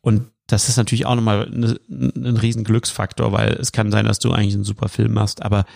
Und 0.00 0.30
das 0.46 0.70
ist 0.70 0.78
natürlich 0.78 1.04
auch 1.04 1.14
nochmal 1.14 1.50
ne, 1.50 1.78
ein 1.88 2.38
riesen 2.38 2.64
Glücksfaktor, 2.64 3.32
weil 3.32 3.52
es 3.52 3.72
kann 3.72 3.92
sein, 3.92 4.06
dass 4.06 4.18
du 4.18 4.32
eigentlich 4.32 4.54
einen 4.54 4.64
super 4.64 4.88
Film 4.88 5.12
machst, 5.12 5.42
aber 5.42 5.66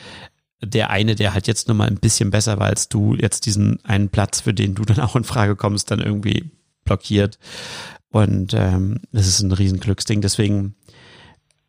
der 0.65 0.91
eine, 0.91 1.17
der 1.17 1.35
halt 1.35 1.49
jetzt 1.49 1.69
nochmal 1.69 1.89
ein 1.89 1.99
bisschen 1.99 2.31
besser 2.31 2.59
war 2.59 2.69
als 2.69 2.89
du, 2.89 3.15
jetzt 3.15 3.47
diesen 3.47 3.85
einen 3.85 4.09
Platz, 4.09 4.41
für 4.41 4.55
den 4.55 4.75
du 4.75 4.85
dann 4.85 5.01
auch 5.01 5.17
in 5.17 5.25
Frage 5.25 5.57
kommst, 5.57 5.91
dann 5.91 6.01
irgendwie 6.01 6.51
blockiert. 6.85 7.39
Und 8.13 8.55
ähm, 8.55 9.01
das 9.11 9.27
ist 9.27 9.41
ein 9.41 9.53
Riesenglücksding. 9.53 10.21
Deswegen 10.21 10.75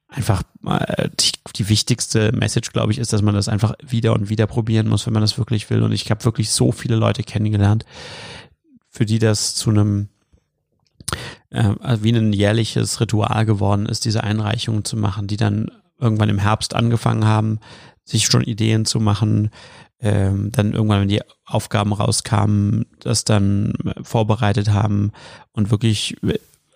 einfach 0.10 0.44
äh, 0.66 1.10
die, 1.20 1.32
die 1.56 1.70
wichtigste 1.70 2.32
Message, 2.34 2.72
glaube 2.72 2.92
ich, 2.92 3.00
ist, 3.00 3.14
dass 3.14 3.22
man 3.22 3.34
das 3.34 3.48
einfach 3.48 3.74
wieder 3.86 4.14
und 4.14 4.30
wieder 4.30 4.46
probieren 4.46 4.88
muss, 4.88 5.06
wenn 5.06 5.14
man 5.14 5.22
das 5.22 5.38
wirklich 5.38 5.70
will. 5.70 5.82
Und 5.82 5.94
ich 5.94 6.12
habe 6.12 6.26
wirklich 6.26 6.52
so 6.52 6.72
viele 6.72 6.96
Leute 6.96 7.24
kennengelernt, 7.24 7.86
für 8.90 9.06
die 9.06 9.20
das 9.20 9.56
zu 9.56 9.70
einem 9.70 10.10
äh, 11.50 11.74
wie 12.02 12.12
ein 12.12 12.34
jährliches 12.34 13.00
Ritual 13.00 13.46
geworden 13.46 13.86
ist, 13.86 14.06
diese 14.06 14.24
Einreichungen 14.24 14.84
zu 14.84 14.98
machen, 14.98 15.28
die 15.28 15.38
dann 15.38 15.72
irgendwann 16.00 16.30
im 16.30 16.40
Herbst 16.40 16.76
angefangen 16.76 17.26
haben, 17.26 17.60
sich 18.04 18.26
schon 18.26 18.44
Ideen 18.44 18.86
zu 18.86 19.00
machen, 19.00 19.50
ähm, 20.04 20.52
dann 20.52 20.74
irgendwann, 20.74 21.02
wenn 21.02 21.08
die 21.08 21.22
Aufgaben 21.46 21.94
rauskamen, 21.94 22.86
das 23.00 23.24
dann 23.24 23.74
vorbereitet 24.04 24.70
haben 24.70 25.14
und 25.54 25.72
wirklich 25.72 26.18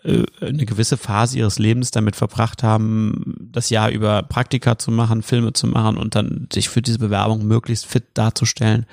äh, 0.04 0.24
eine 0.40 0.66
gewisse 0.66 0.96
Phase 0.96 1.38
ihres 1.38 1.60
Lebens 1.60 1.92
damit 1.92 2.16
verbracht 2.16 2.64
haben, 2.64 3.36
das 3.52 3.70
Jahr 3.70 3.90
über 3.90 4.24
Praktika 4.24 4.78
zu 4.78 4.92
machen, 4.92 5.24
Filme 5.24 5.52
zu 5.52 5.68
machen 5.68 5.98
und 5.98 6.16
dann 6.16 6.48
sich 6.54 6.70
für 6.70 6.82
diese 6.82 7.00
Bewerbung 7.00 7.46
möglichst 7.46 7.86
fit 7.86 8.06
darzustellen, 8.14 8.86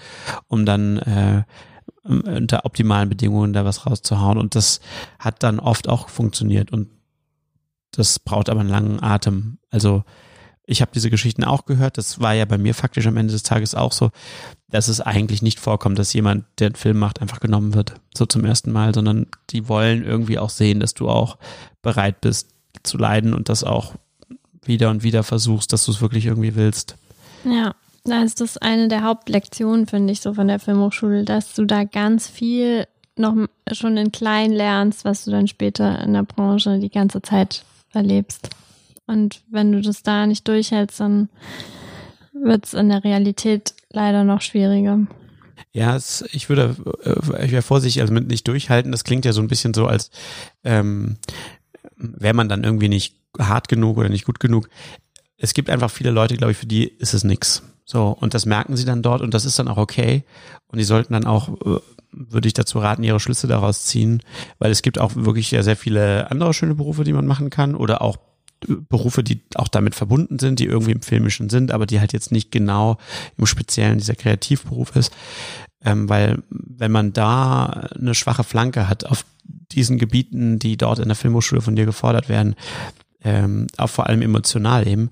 um 0.49 0.67
dann 0.67 0.99
äh, 0.99 1.45
unter 2.03 2.65
optimalen 2.65 3.09
Bedingungen 3.09 3.53
da 3.53 3.65
was 3.65 3.87
rauszuhauen. 3.87 4.37
Und 4.37 4.57
das 4.57 4.81
hat 5.21 5.45
dann 5.45 5.61
oft 5.61 5.89
auch 5.89 6.09
funktioniert 6.09 6.73
und 6.73 6.89
das 7.93 8.19
braucht 8.19 8.49
aber 8.49 8.61
einen 8.61 8.69
langen 8.69 9.01
Atem. 9.01 9.59
Also 9.71 10.03
ich 10.67 10.81
habe 10.81 10.93
diese 10.95 11.11
Geschichten 11.11 11.45
auch 11.45 11.67
gehört. 11.67 11.99
Das 11.99 12.21
war 12.21 12.33
ja 12.33 12.45
bei 12.45 12.59
mir 12.59 12.75
faktisch 12.75 13.07
am 13.07 13.17
Ende 13.17 13.33
des 13.33 13.43
Tages 13.43 13.75
auch 13.75 13.93
so, 13.93 14.11
dass 14.71 14.89
es 14.89 15.01
eigentlich 15.01 15.43
nicht 15.43 15.61
vorkommt, 15.61 15.99
dass 15.99 16.13
jemand, 16.13 16.45
der 16.59 16.69
einen 16.69 16.75
Film 16.75 16.99
macht, 16.99 17.21
einfach 17.21 17.41
genommen 17.41 17.75
wird, 17.75 17.95
so 18.17 18.27
zum 18.27 18.45
ersten 18.45 18.73
Mal, 18.73 18.95
sondern 18.95 19.27
die 19.51 19.69
wollen 19.69 20.05
irgendwie 20.05 20.39
auch 20.39 20.51
sehen, 20.51 20.81
dass 20.81 20.95
du 20.95 21.09
auch 21.09 21.39
bereit 21.83 22.21
bist 22.21 22.49
zu 22.83 22.97
leiden 22.97 23.35
und 23.35 23.49
das 23.49 23.63
auch 23.63 23.95
wieder 24.65 24.91
und 24.91 25.03
wieder 25.03 25.23
versuchst, 25.23 25.73
dass 25.73 25.85
du 25.85 25.93
es 25.93 26.01
wirklich 26.01 26.27
irgendwie 26.27 26.55
willst. 26.55 26.97
Ja, 27.45 27.75
da 28.05 28.23
ist 28.23 28.41
das 28.41 28.57
eine 28.57 28.89
der 28.89 29.05
Hauptlektionen, 29.05 29.87
finde 29.87 30.13
ich, 30.13 30.21
so 30.21 30.35
von 30.35 30.49
der 30.49 30.59
Filmhochschule, 30.59 31.25
dass 31.25 31.55
du 31.55 31.67
da 31.67 31.85
ganz 31.85 32.27
viel 32.27 32.87
noch 33.17 33.35
schon 33.71 33.97
in 33.97 34.13
klein 34.13 34.51
lernst, 34.51 35.05
was 35.05 35.25
du 35.25 35.31
dann 35.31 35.47
später 35.47 36.03
in 36.03 36.15
der 36.15 36.25
Branche 36.25 36.79
die 36.79 36.91
ganze 36.91 37.23
Zeit 37.23 37.65
erlebst. 37.93 38.51
Und 39.07 39.43
wenn 39.51 39.73
du 39.73 39.81
das 39.81 40.03
da 40.03 40.27
nicht 40.27 40.49
durchhältst, 40.49 41.01
dann 41.01 41.29
wird 42.33 42.67
es 42.67 42.75
in 42.75 42.89
der 42.89 43.05
Realität 43.05 43.75
leider 43.91 44.25
noch 44.25 44.41
schwieriger. 44.41 45.07
Ja, 45.73 45.97
es, 45.97 46.25
ich 46.33 46.49
würde, 46.49 46.77
äh, 47.05 47.45
ich 47.45 47.53
wäre 47.53 47.63
vorsichtig, 47.63 48.01
also 48.03 48.13
mit 48.15 48.29
nicht 48.29 48.47
durchhalten, 48.47 48.93
das 48.93 49.05
klingt 49.05 49.25
ja 49.25 49.33
so 49.33 49.41
ein 49.41 49.49
bisschen 49.49 49.75
so, 49.75 49.87
als 49.87 50.11
ähm, 50.63 51.17
wäre 51.97 52.35
man 52.35 52.49
dann 52.49 52.65
irgendwie 52.65 52.89
nicht 52.89 53.17
hart 53.39 53.69
genug 53.69 53.99
oder 53.99 54.09
nicht 54.09 54.25
gut 54.25 54.41
genug. 54.41 54.69
Es 55.37 55.55
gibt 55.55 55.71
einfach 55.71 55.91
viele 55.91 56.11
Leute, 56.11 56.37
glaube 56.37 56.53
ich, 56.53 56.59
für 56.59 56.67
die 56.67 56.87
ist 56.87 57.15
es 57.15 57.25
nix. 57.25 57.63
So, 57.85 58.17
und 58.19 58.35
das 58.35 58.47
merken 58.47 58.77
sie 58.77 58.85
dann 58.85 59.03
dort 59.03 59.21
und 59.21 59.35
das 59.35 59.45
ist 59.45 59.59
dann 59.59 59.69
auch 59.69 59.77
okay. 59.77 60.25
Und 60.69 60.79
die 60.79 60.85
sollten 60.85 61.13
dann 61.13 61.27
auch, 61.27 61.49
äh, 61.49 61.81
würde 62.13 62.47
ich 62.47 62.55
dazu 62.55 62.79
raten, 62.79 63.03
ihre 63.03 63.21
Schlüsse 63.21 63.47
daraus 63.47 63.85
ziehen, 63.85 64.23
weil 64.59 64.71
es 64.71 64.83
gibt 64.83 64.99
auch 64.99 65.15
wirklich 65.15 65.51
ja 65.51 65.63
sehr 65.63 65.77
viele 65.77 66.31
andere 66.31 66.55
schöne 66.55 66.77
Berufe, 66.77 67.05
die 67.05 67.13
man 67.13 67.27
machen 67.27 67.51
kann 67.51 67.75
oder 67.75 68.01
auch 68.01 68.19
Berufe, 68.89 69.23
die 69.23 69.43
auch 69.55 69.69
damit 69.69 69.95
verbunden 69.95 70.39
sind, 70.39 70.59
die 70.59 70.67
irgendwie 70.67 70.93
im 70.93 71.03
Filmischen 71.03 71.51
sind, 71.51 71.71
aber 71.71 71.87
die 71.87 72.01
halt 72.01 72.13
jetzt 72.13 72.33
nicht 72.33 72.51
genau 72.51 72.99
im 73.37 73.47
Speziellen 73.47 73.99
dieser 73.99 74.15
Kreativberuf 74.15 74.97
ist. 74.97 75.13
Ähm, 75.85 76.09
weil 76.09 76.43
wenn 76.49 76.93
man 76.93 77.13
da 77.13 77.67
eine 77.67 78.15
schwache 78.15 78.45
Flanke 78.45 78.89
hat 78.89 79.05
auf 79.05 79.25
diesen 79.73 79.99
Gebieten, 79.99 80.59
die 80.59 80.77
dort 80.77 80.99
in 80.99 81.09
der 81.09 81.17
Filmhochschule 81.17 81.61
von 81.61 81.77
dir 81.77 81.85
gefordert 81.85 82.29
werden, 82.29 82.55
ähm, 83.23 83.67
auch 83.77 83.91
vor 83.91 84.07
allem 84.07 84.23
emotional 84.23 84.87
eben, 84.87 85.11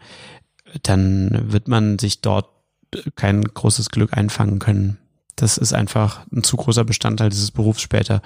dann 0.82 1.52
wird 1.52 1.68
man 1.68 1.98
sich 1.98 2.20
dort 2.20 2.48
kein 3.16 3.42
großes 3.42 3.90
Glück 3.90 4.16
einfangen 4.16 4.58
können. 4.58 4.98
Das 5.36 5.58
ist 5.58 5.72
einfach 5.72 6.20
ein 6.30 6.42
zu 6.42 6.56
großer 6.56 6.84
Bestandteil 6.84 7.30
dieses 7.30 7.50
Berufs 7.50 7.80
später, 7.80 8.22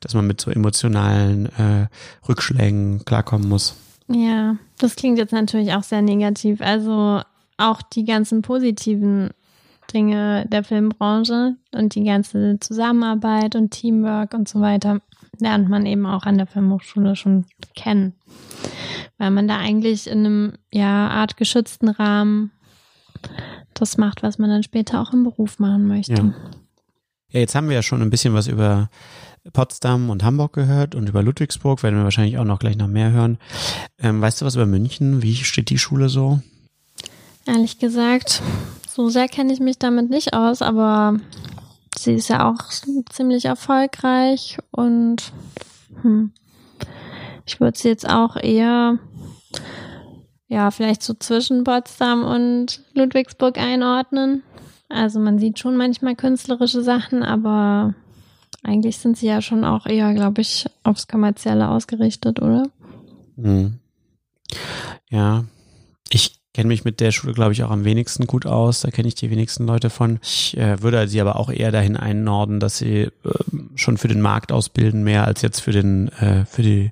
dass 0.00 0.14
man 0.14 0.26
mit 0.26 0.40
so 0.40 0.50
emotionalen 0.50 1.46
äh, 1.46 1.88
Rückschlägen 2.28 3.04
klarkommen 3.04 3.48
muss. 3.48 3.74
Ja, 4.10 4.56
das 4.78 4.96
klingt 4.96 5.18
jetzt 5.18 5.32
natürlich 5.32 5.72
auch 5.72 5.82
sehr 5.82 6.02
negativ. 6.02 6.60
Also 6.60 7.22
auch 7.56 7.82
die 7.82 8.04
ganzen 8.04 8.42
positiven 8.42 9.30
Dinge 9.92 10.46
der 10.48 10.64
Filmbranche 10.64 11.56
und 11.74 11.94
die 11.94 12.04
ganze 12.04 12.58
Zusammenarbeit 12.60 13.54
und 13.54 13.70
Teamwork 13.70 14.34
und 14.34 14.48
so 14.48 14.60
weiter 14.60 15.00
lernt 15.38 15.68
man 15.68 15.86
eben 15.86 16.06
auch 16.06 16.24
an 16.24 16.38
der 16.38 16.46
Filmhochschule 16.46 17.16
schon 17.16 17.46
kennen. 17.74 18.14
Weil 19.18 19.30
man 19.30 19.48
da 19.48 19.58
eigentlich 19.58 20.08
in 20.08 20.18
einem 20.18 20.52
ja 20.72 21.08
Art 21.08 21.36
geschützten 21.36 21.88
Rahmen 21.88 22.50
das 23.74 23.96
macht, 23.96 24.22
was 24.22 24.38
man 24.38 24.50
dann 24.50 24.62
später 24.62 25.00
auch 25.00 25.12
im 25.12 25.24
Beruf 25.24 25.58
machen 25.58 25.86
möchte. 25.86 26.12
Ja. 26.12 26.34
ja, 27.30 27.40
jetzt 27.40 27.54
haben 27.54 27.68
wir 27.68 27.74
ja 27.74 27.82
schon 27.82 28.02
ein 28.02 28.10
bisschen 28.10 28.34
was 28.34 28.46
über 28.48 28.90
Potsdam 29.52 30.10
und 30.10 30.22
Hamburg 30.22 30.52
gehört 30.52 30.94
und 30.94 31.08
über 31.08 31.22
Ludwigsburg 31.22 31.82
werden 31.82 31.96
wir 31.96 32.04
wahrscheinlich 32.04 32.38
auch 32.38 32.44
noch 32.44 32.58
gleich 32.58 32.76
noch 32.76 32.88
mehr 32.88 33.10
hören. 33.10 33.38
Ähm, 33.98 34.20
weißt 34.20 34.40
du 34.40 34.44
was 34.44 34.54
über 34.54 34.66
München? 34.66 35.22
Wie 35.22 35.34
steht 35.36 35.70
die 35.70 35.78
Schule 35.78 36.08
so? 36.08 36.40
Ehrlich 37.46 37.78
gesagt, 37.78 38.42
so 38.88 39.08
sehr 39.08 39.28
kenne 39.28 39.52
ich 39.52 39.60
mich 39.60 39.78
damit 39.78 40.10
nicht 40.10 40.34
aus, 40.34 40.62
aber 40.62 41.18
sie 41.96 42.14
ist 42.14 42.28
ja 42.28 42.50
auch 42.50 42.68
ziemlich 43.10 43.46
erfolgreich 43.46 44.58
und 44.70 45.32
hm, 46.02 46.32
ich 47.46 47.60
würde 47.60 47.78
sie 47.78 47.88
jetzt 47.88 48.08
auch 48.08 48.36
eher 48.36 48.98
ja, 50.50 50.72
vielleicht 50.72 51.04
so 51.04 51.14
zwischen 51.14 51.62
Potsdam 51.62 52.24
und 52.24 52.82
Ludwigsburg 52.92 53.56
einordnen. 53.56 54.42
Also 54.88 55.20
man 55.20 55.38
sieht 55.38 55.60
schon 55.60 55.76
manchmal 55.76 56.16
künstlerische 56.16 56.82
Sachen, 56.82 57.22
aber 57.22 57.94
eigentlich 58.62 58.98
sind 58.98 59.16
sie 59.16 59.26
ja 59.26 59.40
schon 59.40 59.64
auch 59.64 59.86
eher, 59.86 60.12
glaube 60.14 60.40
ich, 60.40 60.66
aufs 60.82 61.08
Kommerzielle 61.08 61.68
ausgerichtet, 61.68 62.40
oder? 62.40 62.64
Hm. 63.36 63.78
Ja, 65.08 65.44
ich 66.10 66.40
kenne 66.52 66.68
mich 66.68 66.84
mit 66.84 67.00
der 67.00 67.12
Schule, 67.12 67.32
glaube 67.32 67.52
ich, 67.52 67.62
auch 67.62 67.70
am 67.70 67.84
wenigsten 67.84 68.26
gut 68.26 68.44
aus. 68.44 68.80
Da 68.80 68.90
kenne 68.90 69.08
ich 69.08 69.14
die 69.14 69.30
wenigsten 69.30 69.66
Leute 69.66 69.88
von. 69.88 70.18
Ich 70.22 70.56
äh, 70.56 70.82
würde 70.82 71.06
sie 71.08 71.20
aber 71.20 71.36
auch 71.36 71.50
eher 71.50 71.72
dahin 71.72 71.96
einnorden, 71.96 72.60
dass 72.60 72.78
sie 72.78 73.02
äh, 73.02 73.10
schon 73.76 73.96
für 73.96 74.08
den 74.08 74.20
Markt 74.20 74.52
ausbilden, 74.52 75.04
mehr 75.04 75.24
als 75.24 75.42
jetzt 75.42 75.60
für 75.60 75.72
den, 75.72 76.08
äh, 76.08 76.44
für 76.44 76.62
die 76.62 76.90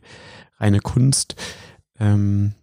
reine 0.59 0.81
Kunst. 0.81 1.37
Ähm, 1.99 2.55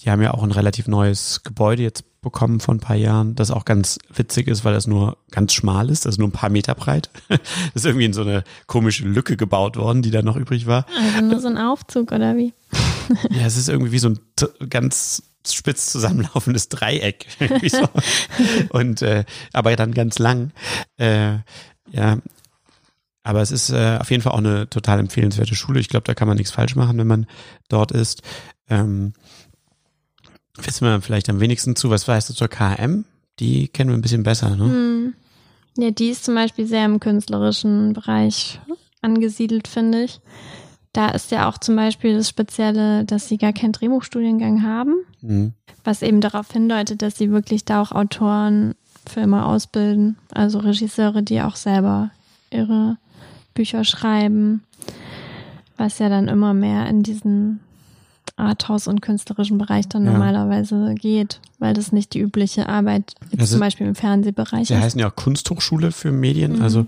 die 0.00 0.10
haben 0.10 0.22
ja 0.22 0.34
auch 0.34 0.42
ein 0.42 0.52
relativ 0.52 0.88
neues 0.88 1.42
Gebäude 1.42 1.82
jetzt 1.82 2.04
bekommen 2.26 2.58
vor 2.58 2.74
ein 2.74 2.80
paar 2.80 2.96
Jahren, 2.96 3.36
das 3.36 3.52
auch 3.52 3.64
ganz 3.64 4.00
witzig 4.12 4.48
ist, 4.48 4.64
weil 4.64 4.74
das 4.74 4.88
nur 4.88 5.16
ganz 5.30 5.54
schmal 5.54 5.90
ist, 5.90 6.06
also 6.06 6.18
nur 6.20 6.28
ein 6.28 6.32
paar 6.32 6.50
Meter 6.50 6.74
breit. 6.74 7.08
Das 7.28 7.82
ist 7.82 7.84
irgendwie 7.84 8.06
in 8.06 8.12
so 8.12 8.22
eine 8.22 8.42
komische 8.66 9.04
Lücke 9.04 9.36
gebaut 9.36 9.76
worden, 9.76 10.02
die 10.02 10.10
da 10.10 10.22
noch 10.22 10.36
übrig 10.36 10.66
war. 10.66 10.86
Also 10.98 11.24
nur 11.24 11.40
so 11.40 11.46
ein 11.46 11.56
Aufzug 11.56 12.10
oder 12.10 12.36
wie? 12.36 12.52
Ja, 13.30 13.46
es 13.46 13.56
ist 13.56 13.68
irgendwie 13.68 13.92
wie 13.92 14.00
so 14.00 14.08
ein 14.08 14.18
ganz 14.68 15.22
spitz 15.46 15.92
zusammenlaufendes 15.92 16.68
Dreieck. 16.68 17.26
so. 17.68 17.88
Und 18.70 19.02
äh, 19.02 19.24
aber 19.52 19.76
dann 19.76 19.94
ganz 19.94 20.18
lang. 20.18 20.50
Äh, 20.96 21.38
ja, 21.92 22.18
aber 23.22 23.40
es 23.40 23.52
ist 23.52 23.70
äh, 23.70 23.98
auf 24.00 24.10
jeden 24.10 24.22
Fall 24.24 24.32
auch 24.32 24.38
eine 24.38 24.68
total 24.68 24.98
empfehlenswerte 24.98 25.54
Schule. 25.54 25.78
Ich 25.78 25.88
glaube, 25.88 26.04
da 26.04 26.14
kann 26.14 26.26
man 26.26 26.36
nichts 26.36 26.52
falsch 26.52 26.74
machen, 26.74 26.98
wenn 26.98 27.06
man 27.06 27.26
dort 27.68 27.92
ist. 27.92 28.22
Ähm, 28.68 29.12
wissen 30.62 30.86
wir 30.86 31.00
vielleicht 31.00 31.28
am 31.28 31.40
wenigsten 31.40 31.76
zu. 31.76 31.90
Was 31.90 32.06
weißt 32.06 32.30
du 32.30 32.34
zur 32.34 32.48
KM? 32.48 33.04
Die 33.38 33.68
kennen 33.68 33.90
wir 33.90 33.96
ein 33.96 34.02
bisschen 34.02 34.22
besser, 34.22 34.56
ne? 34.56 34.64
Hm. 34.64 35.14
Ja, 35.78 35.90
die 35.90 36.08
ist 36.08 36.24
zum 36.24 36.34
Beispiel 36.34 36.66
sehr 36.66 36.86
im 36.86 37.00
künstlerischen 37.00 37.92
Bereich 37.92 38.60
angesiedelt, 39.02 39.68
finde 39.68 40.04
ich. 40.04 40.20
Da 40.92 41.08
ist 41.08 41.30
ja 41.30 41.48
auch 41.48 41.58
zum 41.58 41.76
Beispiel 41.76 42.16
das 42.16 42.28
Spezielle, 42.28 43.04
dass 43.04 43.28
sie 43.28 43.36
gar 43.36 43.52
keinen 43.52 43.72
Drehbuchstudiengang 43.72 44.62
haben, 44.62 44.94
mhm. 45.20 45.52
was 45.84 46.00
eben 46.00 46.22
darauf 46.22 46.50
hindeutet, 46.50 47.02
dass 47.02 47.18
sie 47.18 47.30
wirklich 47.30 47.66
da 47.66 47.82
auch 47.82 47.92
Autoren 47.92 48.74
Filme 49.06 49.44
ausbilden, 49.44 50.16
also 50.32 50.58
Regisseure, 50.58 51.22
die 51.22 51.42
auch 51.42 51.56
selber 51.56 52.10
ihre 52.50 52.96
Bücher 53.54 53.84
schreiben, 53.84 54.62
was 55.76 55.98
ja 55.98 56.08
dann 56.08 56.28
immer 56.28 56.54
mehr 56.54 56.86
in 56.88 57.02
diesen 57.02 57.60
Arthouse 58.36 58.86
und 58.86 59.00
künstlerischen 59.00 59.58
Bereich 59.58 59.88
dann 59.88 60.04
ja. 60.04 60.12
normalerweise 60.12 60.94
geht, 60.94 61.40
weil 61.58 61.74
das 61.74 61.90
nicht 61.90 62.12
die 62.14 62.20
übliche 62.20 62.68
Arbeit 62.68 63.14
also, 63.32 63.52
zum 63.52 63.60
Beispiel 63.60 63.86
im 63.86 63.94
Fernsehbereich 63.94 64.68
sie 64.68 64.74
ist. 64.74 64.80
Heißen 64.80 65.00
ja 65.00 65.08
auch 65.08 65.16
Kunsthochschule 65.16 65.90
für 65.90 66.12
Medien, 66.12 66.56
mhm. 66.56 66.62
also 66.62 66.86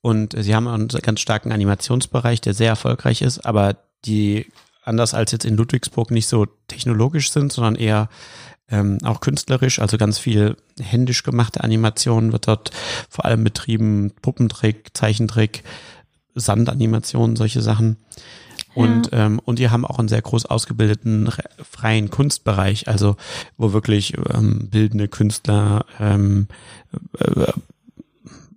und 0.00 0.34
sie 0.36 0.54
haben 0.54 0.66
einen 0.66 0.88
ganz 0.88 1.20
starken 1.20 1.52
Animationsbereich, 1.52 2.40
der 2.40 2.54
sehr 2.54 2.70
erfolgreich 2.70 3.22
ist, 3.22 3.46
aber 3.46 3.76
die 4.04 4.46
anders 4.82 5.14
als 5.14 5.32
jetzt 5.32 5.44
in 5.44 5.56
Ludwigsburg 5.56 6.10
nicht 6.10 6.26
so 6.26 6.46
technologisch 6.66 7.30
sind, 7.30 7.52
sondern 7.52 7.76
eher 7.76 8.08
ähm, 8.70 8.98
auch 9.04 9.20
künstlerisch, 9.20 9.78
also 9.78 9.98
ganz 9.98 10.18
viel 10.18 10.56
händisch 10.80 11.22
gemachte 11.22 11.62
Animationen 11.62 12.32
wird 12.32 12.48
dort 12.48 12.70
vor 13.08 13.24
allem 13.24 13.44
betrieben, 13.44 14.12
Puppentrick, 14.20 14.90
Zeichentrick, 14.94 15.62
Sandanimationen, 16.34 17.36
solche 17.36 17.62
Sachen. 17.62 17.96
Und, 18.78 19.10
ja. 19.10 19.26
ähm, 19.26 19.40
und 19.44 19.58
die 19.58 19.70
haben 19.70 19.84
auch 19.84 19.98
einen 19.98 20.06
sehr 20.06 20.22
groß 20.22 20.46
ausgebildeten 20.46 21.32
freien 21.68 22.10
Kunstbereich, 22.10 22.86
also 22.86 23.16
wo 23.56 23.72
wirklich 23.72 24.14
ähm, 24.32 24.68
bildende 24.70 25.08
Künstler, 25.08 25.84
ähm, 25.98 26.46
äh, 27.18 27.52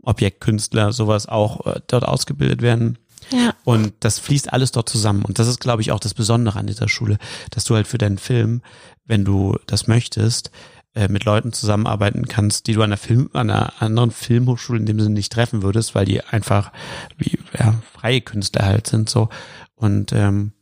Objektkünstler, 0.03 0.93
sowas 0.93 1.27
auch 1.27 1.65
äh, 1.65 1.79
dort 1.87 2.05
ausgebildet 2.05 2.61
werden. 2.61 2.99
Ja. 3.31 3.55
Und 3.63 3.93
das 4.01 4.19
fließt 4.19 4.53
alles 4.53 4.71
dort 4.71 4.89
zusammen. 4.89 5.25
Und 5.25 5.39
das 5.39 5.47
ist, 5.47 5.59
glaube 5.59 5.81
ich, 5.81 5.91
auch 5.91 5.99
das 5.99 6.13
Besondere 6.13 6.59
an 6.59 6.67
dieser 6.67 6.87
Schule, 6.87 7.17
dass 7.49 7.63
du 7.63 7.73
halt 7.73 7.87
für 7.87 7.97
deinen 7.97 8.19
Film, 8.19 8.61
wenn 9.05 9.25
du 9.25 9.57
das 9.65 9.87
möchtest, 9.87 10.51
äh, 10.93 11.07
mit 11.07 11.25
Leuten 11.25 11.51
zusammenarbeiten 11.51 12.27
kannst, 12.27 12.67
die 12.67 12.73
du 12.73 12.81
an 12.81 12.89
einer 12.89 12.97
Film, 12.97 13.29
an 13.33 13.49
einer 13.49 13.81
anderen 13.81 14.11
Filmhochschule 14.11 14.77
in 14.77 14.85
dem 14.85 14.99
Sinne 14.99 15.15
nicht 15.15 15.31
treffen 15.31 15.63
würdest, 15.63 15.95
weil 15.95 16.05
die 16.05 16.21
einfach 16.21 16.71
wie 17.17 17.39
ja, 17.57 17.73
freie 17.91 18.21
Künstler 18.21 18.65
halt 18.65 18.87
sind 18.87 19.09
so. 19.09 19.29
Und 19.81 20.13
ähm, 20.13 20.53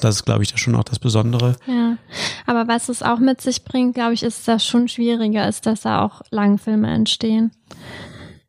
das 0.00 0.16
ist, 0.16 0.24
glaube 0.24 0.42
ich, 0.42 0.50
da 0.50 0.56
schon 0.56 0.74
auch 0.74 0.84
das 0.84 0.98
Besondere. 0.98 1.56
Ja, 1.66 1.98
aber 2.46 2.66
was 2.66 2.88
es 2.88 3.02
auch 3.02 3.18
mit 3.18 3.40
sich 3.40 3.64
bringt, 3.64 3.94
glaube 3.94 4.14
ich, 4.14 4.22
ist, 4.22 4.48
dass 4.48 4.64
schon 4.64 4.88
schwieriger 4.88 5.46
ist, 5.46 5.66
dass 5.66 5.82
da 5.82 6.02
auch 6.02 6.22
Langfilme 6.30 6.90
entstehen. 6.90 7.50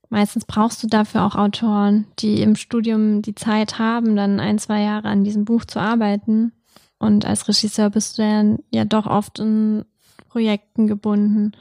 Meistens 0.09 0.45
brauchst 0.45 0.81
du 0.83 0.87
dafür 0.87 1.25
auch 1.25 1.35
Autoren, 1.35 2.05
die 2.19 2.41
im 2.41 2.55
Studium 2.55 3.23
die 3.23 3.35
Zeit 3.35 3.79
haben, 3.79 4.15
dann 4.15 4.39
ein, 4.39 4.59
zwei 4.59 4.81
Jahre 4.81 5.09
an 5.09 5.23
diesem 5.23 5.43
Buch 5.43 5.65
zu 5.65 5.79
arbeiten. 5.79 6.53
Und 6.99 7.25
als 7.25 7.47
Regisseur 7.47 7.89
bist 7.89 8.17
du 8.17 8.21
dann 8.21 8.59
ja 8.71 8.85
doch 8.85 9.07
oft 9.07 9.39
in 9.39 9.85
Projekten 10.29 10.87
gebunden. 10.87 11.51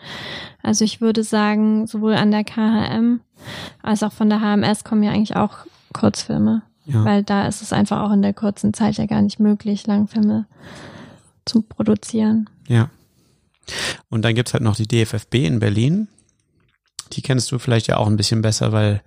Also 0.63 0.85
ich 0.85 1.01
würde 1.01 1.25
sagen, 1.25 1.87
sowohl 1.87 2.15
an 2.15 2.31
der 2.31 2.45
KHM 2.45 3.21
als 3.83 4.03
auch 4.03 4.13
von 4.13 4.29
der 4.29 4.41
HMS 4.41 4.85
kommen 4.85 5.03
ja 5.03 5.11
eigentlich 5.11 5.37
auch 5.37 5.67
Kurzfilme. 5.93 6.63
Ja. 6.85 7.05
Weil 7.05 7.23
da 7.23 7.47
ist 7.47 7.63
es 7.63 7.73
einfach 7.73 8.01
auch 8.03 8.13
in 8.13 8.23
der 8.23 8.35
kurzen 8.35 8.75
Zeit 8.75 8.97
ja 8.97 9.07
gar 9.07 9.23
nicht 9.23 9.39
möglich, 9.39 9.87
Langfilme 9.87 10.47
zu 11.45 11.63
produzieren. 11.63 12.49
Ja. 12.69 12.91
Und 14.09 14.23
dann 14.23 14.35
gibt's 14.35 14.53
halt 14.53 14.63
noch 14.63 14.77
die 14.77 14.89
DFFB 14.89 15.35
in 15.35 15.61
Berlin. 15.61 16.09
Die 17.13 17.23
kennst 17.23 17.53
du 17.53 17.59
vielleicht 17.59 17.87
ja 17.87 17.99
auch 17.99 18.07
ein 18.07 18.17
bisschen 18.17 18.43
besser, 18.43 18.73
weil 18.73 19.03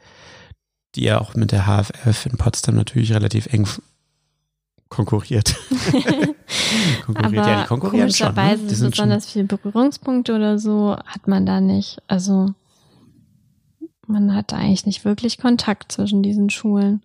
die 0.96 1.04
ja 1.04 1.20
auch 1.20 1.36
mit 1.36 1.52
der 1.52 1.66
HFF 1.66 2.26
in 2.26 2.38
Potsdam 2.38 2.76
natürlich 2.76 3.12
relativ 3.12 3.48
eng 3.48 3.68
konkurriert. 4.88 5.56
konkurriert. 7.06 7.26
Aber 7.26 7.36
ja, 7.36 7.62
die 7.62 7.68
konkurrieren 7.68 8.08
komischerweise 8.08 8.70
schon, 8.70 8.84
ne? 8.84 8.90
besonders 8.92 9.32
viele 9.32 9.46
Berührungspunkte 9.46 10.36
oder 10.36 10.58
so 10.58 10.96
hat 11.06 11.28
man 11.28 11.46
da 11.46 11.60
nicht. 11.60 12.02
Also 12.08 12.54
man 14.08 14.34
hat 14.34 14.54
eigentlich 14.54 14.86
nicht 14.86 15.04
wirklich 15.04 15.38
Kontakt 15.38 15.92
zwischen 15.92 16.24
diesen 16.24 16.50
Schulen. 16.50 17.02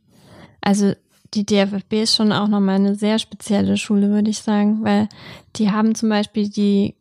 Also 0.60 0.94
die 1.34 1.46
DFFB 1.46 1.92
ist 1.94 2.16
schon 2.16 2.32
auch 2.32 2.48
nochmal 2.48 2.76
eine 2.76 2.94
sehr 2.94 3.18
spezielle 3.18 3.76
Schule, 3.76 4.10
würde 4.10 4.30
ich 4.30 4.38
sagen, 4.38 4.82
weil 4.82 5.08
die 5.56 5.70
haben 5.70 5.94
zum 5.94 6.08
Beispiel 6.08 6.48
die 6.48 6.96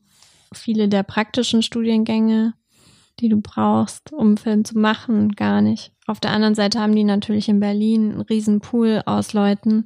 viele 0.53 0.87
der 0.87 1.03
praktischen 1.03 1.61
Studiengänge, 1.61 2.53
die 3.19 3.29
du 3.29 3.41
brauchst, 3.41 4.13
um 4.13 4.37
Film 4.37 4.65
zu 4.65 4.77
machen, 4.77 5.33
gar 5.33 5.61
nicht. 5.61 5.91
Auf 6.07 6.19
der 6.19 6.31
anderen 6.31 6.55
Seite 6.55 6.79
haben 6.79 6.95
die 6.95 7.03
natürlich 7.03 7.49
in 7.49 7.59
Berlin 7.59 8.11
einen 8.11 8.21
riesen 8.21 8.61
Pool 8.61 9.01
aus 9.05 9.33
Leuten, 9.33 9.85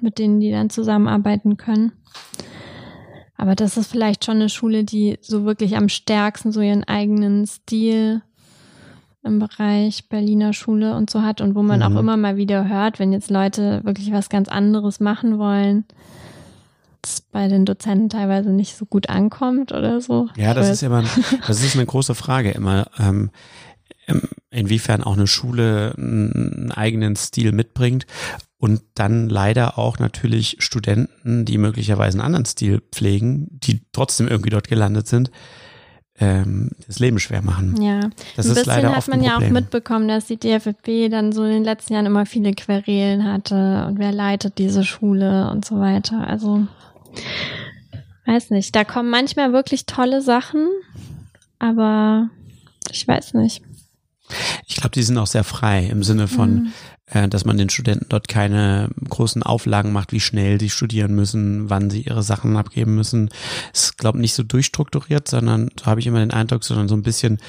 mit 0.00 0.18
denen 0.18 0.40
die 0.40 0.50
dann 0.50 0.70
zusammenarbeiten 0.70 1.56
können. 1.56 1.92
Aber 3.36 3.54
das 3.54 3.76
ist 3.76 3.90
vielleicht 3.90 4.24
schon 4.24 4.36
eine 4.36 4.48
Schule, 4.48 4.84
die 4.84 5.18
so 5.20 5.44
wirklich 5.44 5.76
am 5.76 5.88
stärksten 5.88 6.52
so 6.52 6.60
ihren 6.60 6.84
eigenen 6.84 7.46
Stil 7.46 8.22
im 9.24 9.38
Bereich 9.38 10.08
Berliner 10.08 10.52
Schule 10.52 10.94
und 10.94 11.10
so 11.10 11.22
hat 11.22 11.40
und 11.40 11.54
wo 11.54 11.62
man 11.62 11.80
mhm. 11.80 11.84
auch 11.86 12.00
immer 12.00 12.16
mal 12.16 12.36
wieder 12.36 12.68
hört, 12.68 12.98
wenn 12.98 13.12
jetzt 13.12 13.30
Leute 13.30 13.80
wirklich 13.84 14.12
was 14.12 14.28
ganz 14.28 14.48
anderes 14.48 15.00
machen 15.00 15.38
wollen, 15.38 15.84
das 17.02 17.20
bei 17.20 17.48
den 17.48 17.64
Dozenten 17.64 18.08
teilweise 18.08 18.50
nicht 18.50 18.76
so 18.76 18.86
gut 18.86 19.08
ankommt 19.08 19.72
oder 19.72 20.00
so. 20.00 20.28
Ja, 20.36 20.54
das 20.54 20.68
ist 20.68 20.82
immer, 20.82 21.04
das 21.46 21.62
ist 21.62 21.74
eine 21.74 21.86
große 21.86 22.14
Frage 22.14 22.50
immer. 22.50 22.86
Ähm, 22.98 23.30
inwiefern 24.50 25.02
auch 25.02 25.14
eine 25.14 25.26
Schule 25.26 25.94
einen 25.96 26.72
eigenen 26.72 27.16
Stil 27.16 27.52
mitbringt 27.52 28.06
und 28.58 28.82
dann 28.94 29.28
leider 29.28 29.78
auch 29.78 29.98
natürlich 29.98 30.56
Studenten, 30.58 31.44
die 31.44 31.58
möglicherweise 31.58 32.18
einen 32.18 32.26
anderen 32.26 32.44
Stil 32.44 32.82
pflegen, 32.92 33.48
die 33.50 33.82
trotzdem 33.92 34.28
irgendwie 34.28 34.50
dort 34.50 34.68
gelandet 34.68 35.06
sind, 35.06 35.30
ähm, 36.20 36.70
das 36.86 37.00
Leben 37.00 37.18
schwer 37.18 37.42
machen. 37.42 37.80
Ja, 37.82 38.00
das 38.36 38.46
ein 38.46 38.52
ist 38.52 38.58
bisschen 38.58 38.66
leider 38.66 38.94
hat 38.94 39.08
man 39.08 39.22
ja 39.22 39.36
auch 39.36 39.48
mitbekommen, 39.48 40.06
dass 40.06 40.26
die 40.26 40.36
DFFB 40.36 41.10
dann 41.10 41.32
so 41.32 41.44
in 41.44 41.50
den 41.50 41.64
letzten 41.64 41.94
Jahren 41.94 42.06
immer 42.06 42.24
viele 42.26 42.52
Querelen 42.52 43.24
hatte 43.24 43.86
und 43.88 43.98
wer 43.98 44.12
leitet 44.12 44.58
diese 44.58 44.84
Schule 44.84 45.50
und 45.50 45.64
so 45.64 45.80
weiter. 45.80 46.26
Also 46.26 46.66
weiß 48.26 48.50
nicht, 48.50 48.74
da 48.76 48.84
kommen 48.84 49.10
manchmal 49.10 49.52
wirklich 49.52 49.86
tolle 49.86 50.22
Sachen, 50.22 50.68
aber 51.58 52.30
ich 52.90 53.06
weiß 53.06 53.34
nicht. 53.34 53.62
Ich 54.66 54.76
glaube, 54.76 54.90
die 54.90 55.02
sind 55.02 55.18
auch 55.18 55.26
sehr 55.26 55.44
frei 55.44 55.86
im 55.86 56.02
Sinne 56.02 56.28
von, 56.28 56.54
mhm. 56.54 56.72
Äh, 57.06 57.28
dass 57.28 57.44
man 57.44 57.58
den 57.58 57.68
Studenten 57.68 58.06
dort 58.08 58.28
keine 58.28 58.88
großen 59.08 59.42
Auflagen 59.42 59.92
macht, 59.92 60.12
wie 60.12 60.20
schnell 60.20 60.58
sie 60.58 60.70
studieren 60.70 61.14
müssen, 61.14 61.68
wann 61.68 61.90
sie 61.90 62.02
ihre 62.02 62.22
Sachen 62.22 62.56
abgeben 62.56 62.94
müssen. 62.94 63.28
Es 63.72 63.84
ist, 63.84 63.98
glaube 63.98 64.18
nicht 64.18 64.34
so 64.34 64.42
durchstrukturiert, 64.42 65.28
sondern 65.28 65.70
so 65.78 65.86
habe 65.86 66.00
ich 66.00 66.06
immer 66.06 66.20
den 66.20 66.30
Eindruck, 66.30 66.64
sondern 66.64 66.88
so 66.88 66.96
ein 66.96 67.02
bisschen, 67.02 67.40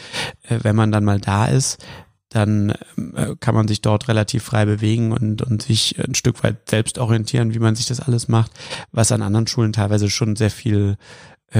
äh, 0.43 0.59
wenn 0.61 0.75
man 0.75 0.91
dann 0.91 1.05
mal 1.05 1.21
da 1.21 1.45
ist, 1.45 1.83
dann 2.27 2.71
äh, 3.15 3.35
kann 3.39 3.55
man 3.55 3.69
sich 3.69 3.79
dort 3.79 4.09
relativ 4.09 4.43
frei 4.43 4.65
bewegen 4.65 5.13
und, 5.13 5.41
und 5.41 5.61
sich 5.61 5.97
ein 6.05 6.15
Stück 6.15 6.43
weit 6.43 6.69
selbst 6.69 6.97
orientieren, 6.97 7.53
wie 7.53 7.59
man 7.59 7.75
sich 7.75 7.85
das 7.85 8.01
alles 8.01 8.27
macht, 8.27 8.51
was 8.91 9.13
an 9.13 9.21
anderen 9.21 9.47
Schulen 9.47 9.71
teilweise 9.71 10.09
schon 10.09 10.35
sehr 10.35 10.51
viel 10.51 10.97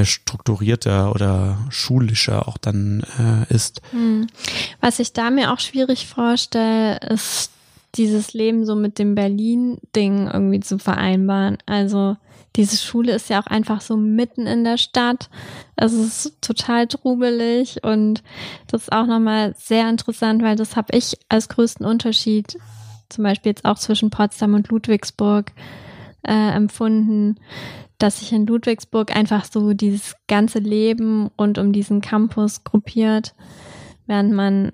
strukturierter 0.03 1.15
oder 1.15 1.59
schulischer 1.69 2.49
auch 2.49 2.57
dann 2.57 3.05
äh, 3.17 3.53
ist. 3.53 3.81
Hm. 3.91 4.27
Was 4.81 4.99
ich 4.99 5.13
da 5.13 5.29
mir 5.29 5.53
auch 5.53 5.59
schwierig 5.59 6.07
vorstelle, 6.07 6.99
ist 6.99 7.51
dieses 7.97 8.33
Leben 8.33 8.65
so 8.65 8.75
mit 8.75 8.99
dem 8.99 9.15
Berlin-Ding 9.15 10.29
irgendwie 10.31 10.59
zu 10.59 10.79
vereinbaren. 10.79 11.57
Also 11.65 12.17
diese 12.55 12.77
Schule 12.77 13.13
ist 13.13 13.29
ja 13.29 13.41
auch 13.41 13.47
einfach 13.47 13.81
so 13.81 13.97
mitten 13.97 14.47
in 14.47 14.63
der 14.63 14.77
Stadt. 14.77 15.29
Es 15.75 15.93
ist 15.93 16.41
total 16.41 16.87
trubelig 16.87 17.83
und 17.83 18.23
das 18.67 18.83
ist 18.83 18.91
auch 18.91 19.05
nochmal 19.05 19.53
sehr 19.57 19.89
interessant, 19.89 20.41
weil 20.41 20.55
das 20.55 20.75
habe 20.75 20.95
ich 20.97 21.17
als 21.27 21.49
größten 21.49 21.85
Unterschied 21.85 22.57
zum 23.09 23.23
Beispiel 23.23 23.51
jetzt 23.51 23.65
auch 23.65 23.77
zwischen 23.77 24.09
Potsdam 24.09 24.53
und 24.53 24.69
Ludwigsburg 24.69 25.51
äh, 26.23 26.51
empfunden, 26.55 27.35
dass 27.97 28.19
sich 28.19 28.33
in 28.33 28.45
Ludwigsburg 28.45 29.15
einfach 29.15 29.45
so 29.45 29.73
dieses 29.73 30.15
ganze 30.27 30.59
Leben 30.59 31.29
rund 31.39 31.57
um 31.57 31.71
diesen 31.71 32.01
Campus 32.01 32.63
gruppiert, 32.63 33.35
während 34.07 34.33
man 34.33 34.71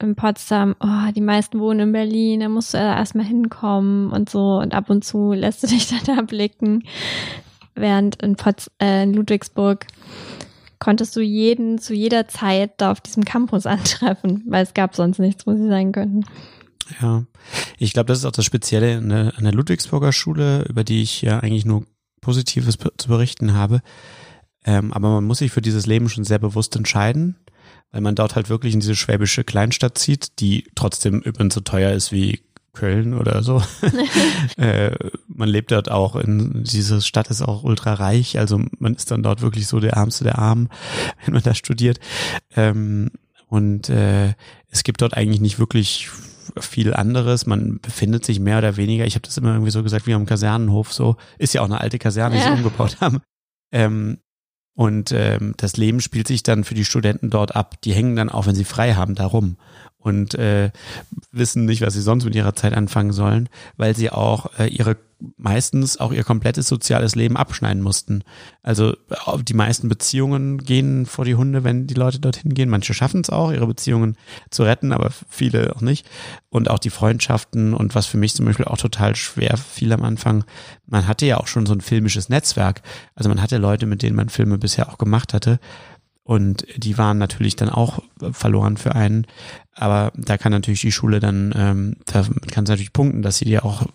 in 0.00 0.14
Potsdam, 0.14 0.76
oh, 0.80 1.12
die 1.14 1.20
meisten 1.20 1.58
wohnen 1.58 1.80
in 1.80 1.92
Berlin, 1.92 2.40
da 2.40 2.48
musst 2.48 2.74
du 2.74 2.78
erstmal 2.78 3.26
hinkommen 3.26 4.12
und 4.12 4.30
so 4.30 4.58
und 4.58 4.74
ab 4.74 4.90
und 4.90 5.04
zu 5.04 5.32
lässt 5.32 5.62
du 5.62 5.66
dich 5.66 5.88
dann 6.04 6.16
da 6.16 6.22
blicken. 6.22 6.84
Während 7.74 8.22
in, 8.22 8.36
Potz, 8.36 8.70
äh, 8.80 9.04
in 9.04 9.14
Ludwigsburg 9.14 9.86
konntest 10.78 11.16
du 11.16 11.20
jeden 11.20 11.78
zu 11.78 11.94
jeder 11.94 12.28
Zeit 12.28 12.72
da 12.78 12.92
auf 12.92 13.00
diesem 13.00 13.24
Campus 13.24 13.66
antreffen, 13.66 14.44
weil 14.46 14.62
es 14.62 14.74
gab 14.74 14.94
sonst 14.94 15.18
nichts, 15.18 15.46
wo 15.46 15.54
sie 15.54 15.68
sein 15.68 15.92
könnten. 15.92 16.24
Ja, 17.00 17.24
ich 17.76 17.92
glaube, 17.92 18.06
das 18.06 18.18
ist 18.18 18.24
auch 18.24 18.32
das 18.32 18.44
Spezielle 18.44 18.96
an 18.96 19.08
der, 19.08 19.32
an 19.36 19.44
der 19.44 19.52
Ludwigsburger 19.52 20.12
Schule, 20.12 20.64
über 20.68 20.84
die 20.84 21.02
ich 21.02 21.22
ja 21.22 21.40
eigentlich 21.40 21.66
nur 21.66 21.84
Positives 22.20 22.78
zu 22.96 23.08
berichten 23.08 23.54
habe. 23.54 23.80
Ähm, 24.64 24.92
aber 24.92 25.10
man 25.10 25.24
muss 25.24 25.38
sich 25.38 25.52
für 25.52 25.60
dieses 25.60 25.86
Leben 25.86 26.08
schon 26.08 26.24
sehr 26.24 26.38
bewusst 26.38 26.76
entscheiden, 26.76 27.36
weil 27.90 28.00
man 28.00 28.14
dort 28.14 28.36
halt 28.36 28.48
wirklich 28.48 28.74
in 28.74 28.80
diese 28.80 28.96
schwäbische 28.96 29.44
Kleinstadt 29.44 29.98
zieht, 29.98 30.40
die 30.40 30.64
trotzdem 30.74 31.20
übrigens 31.20 31.54
so 31.54 31.60
teuer 31.60 31.92
ist 31.92 32.12
wie 32.12 32.40
Köln 32.78 33.14
oder 33.14 33.42
so. 33.42 33.62
äh, 34.56 34.94
man 35.26 35.48
lebt 35.48 35.72
dort 35.72 35.90
auch 35.90 36.16
in, 36.16 36.62
diese 36.64 37.00
Stadt 37.02 37.28
ist 37.28 37.42
auch 37.42 37.64
ultra 37.64 37.94
reich, 37.94 38.38
also 38.38 38.60
man 38.78 38.94
ist 38.94 39.10
dann 39.10 39.22
dort 39.22 39.42
wirklich 39.42 39.66
so 39.66 39.80
der 39.80 39.94
Ärmste 39.94 40.24
der 40.24 40.38
Armen, 40.38 40.68
wenn 41.24 41.34
man 41.34 41.42
da 41.42 41.54
studiert. 41.54 41.98
Ähm, 42.54 43.10
und 43.48 43.88
äh, 43.88 44.34
es 44.70 44.84
gibt 44.84 45.00
dort 45.00 45.16
eigentlich 45.16 45.40
nicht 45.40 45.58
wirklich 45.58 46.08
viel 46.60 46.94
anderes. 46.94 47.46
Man 47.46 47.80
befindet 47.80 48.24
sich 48.24 48.40
mehr 48.40 48.58
oder 48.58 48.76
weniger, 48.76 49.06
ich 49.06 49.14
habe 49.14 49.26
das 49.26 49.38
immer 49.38 49.52
irgendwie 49.52 49.70
so 49.70 49.82
gesagt, 49.82 50.06
wie 50.06 50.14
am 50.14 50.26
Kasernenhof 50.26 50.92
so. 50.92 51.16
Ist 51.38 51.54
ja 51.54 51.62
auch 51.62 51.66
eine 51.66 51.80
alte 51.80 51.98
Kaserne, 51.98 52.36
die 52.36 52.40
ja. 52.42 52.48
sie 52.48 52.52
umgebaut 52.52 53.00
haben. 53.00 53.20
Ähm, 53.72 54.18
und 54.78 55.10
ähm, 55.10 55.54
das 55.56 55.76
Leben 55.76 56.00
spielt 56.00 56.28
sich 56.28 56.44
dann 56.44 56.62
für 56.62 56.74
die 56.74 56.84
Studenten 56.84 57.30
dort 57.30 57.56
ab. 57.56 57.82
Die 57.82 57.92
hängen 57.92 58.14
dann 58.14 58.28
auch, 58.28 58.46
wenn 58.46 58.54
sie 58.54 58.62
frei 58.62 58.94
haben, 58.94 59.16
darum 59.16 59.56
und 60.08 60.34
äh, 60.34 60.70
wissen 61.30 61.64
nicht, 61.64 61.82
was 61.82 61.94
sie 61.94 62.02
sonst 62.02 62.24
mit 62.24 62.34
ihrer 62.34 62.54
Zeit 62.54 62.74
anfangen 62.74 63.12
sollen, 63.12 63.48
weil 63.76 63.94
sie 63.94 64.10
auch 64.10 64.58
äh, 64.58 64.66
ihre 64.66 64.96
meistens 65.36 65.98
auch 65.98 66.12
ihr 66.12 66.22
komplettes 66.22 66.68
soziales 66.68 67.16
Leben 67.16 67.36
abschneiden 67.36 67.82
mussten. 67.82 68.22
Also 68.62 68.94
die 69.42 69.54
meisten 69.54 69.88
Beziehungen 69.88 70.58
gehen 70.58 71.06
vor 71.06 71.24
die 71.24 71.34
Hunde, 71.34 71.64
wenn 71.64 71.86
die 71.86 71.94
Leute 71.94 72.20
dorthin 72.20 72.54
gehen. 72.54 72.68
Manche 72.68 72.94
schaffen 72.94 73.22
es 73.22 73.30
auch, 73.30 73.50
ihre 73.50 73.66
Beziehungen 73.66 74.16
zu 74.50 74.62
retten, 74.62 74.92
aber 74.92 75.10
viele 75.28 75.74
auch 75.74 75.80
nicht. 75.80 76.08
Und 76.50 76.70
auch 76.70 76.78
die 76.78 76.90
Freundschaften 76.90 77.74
und 77.74 77.94
was 77.94 78.06
für 78.06 78.16
mich 78.16 78.34
zum 78.34 78.46
Beispiel 78.46 78.66
auch 78.66 78.78
total 78.78 79.16
schwer 79.16 79.56
fiel 79.56 79.92
am 79.92 80.04
Anfang. 80.04 80.44
Man 80.86 81.08
hatte 81.08 81.26
ja 81.26 81.38
auch 81.38 81.48
schon 81.48 81.66
so 81.66 81.72
ein 81.72 81.80
filmisches 81.80 82.28
Netzwerk. 82.28 82.82
Also 83.14 83.28
man 83.28 83.42
hatte 83.42 83.58
Leute, 83.58 83.86
mit 83.86 84.02
denen 84.02 84.16
man 84.16 84.28
Filme 84.28 84.56
bisher 84.56 84.88
auch 84.88 84.98
gemacht 84.98 85.34
hatte. 85.34 85.58
Und 86.28 86.66
die 86.76 86.98
waren 86.98 87.16
natürlich 87.16 87.56
dann 87.56 87.70
auch 87.70 88.02
verloren 88.32 88.76
für 88.76 88.94
einen. 88.94 89.26
Aber 89.74 90.12
da 90.14 90.36
kann 90.36 90.52
natürlich 90.52 90.82
die 90.82 90.92
Schule 90.92 91.20
dann, 91.20 91.54
ähm, 91.56 91.96
da 92.04 92.22
kann 92.50 92.64
es 92.64 92.68
natürlich 92.68 92.92
punkten, 92.92 93.22
dass 93.22 93.38
sie 93.38 93.46
dir 93.46 93.64
auch 93.64 93.86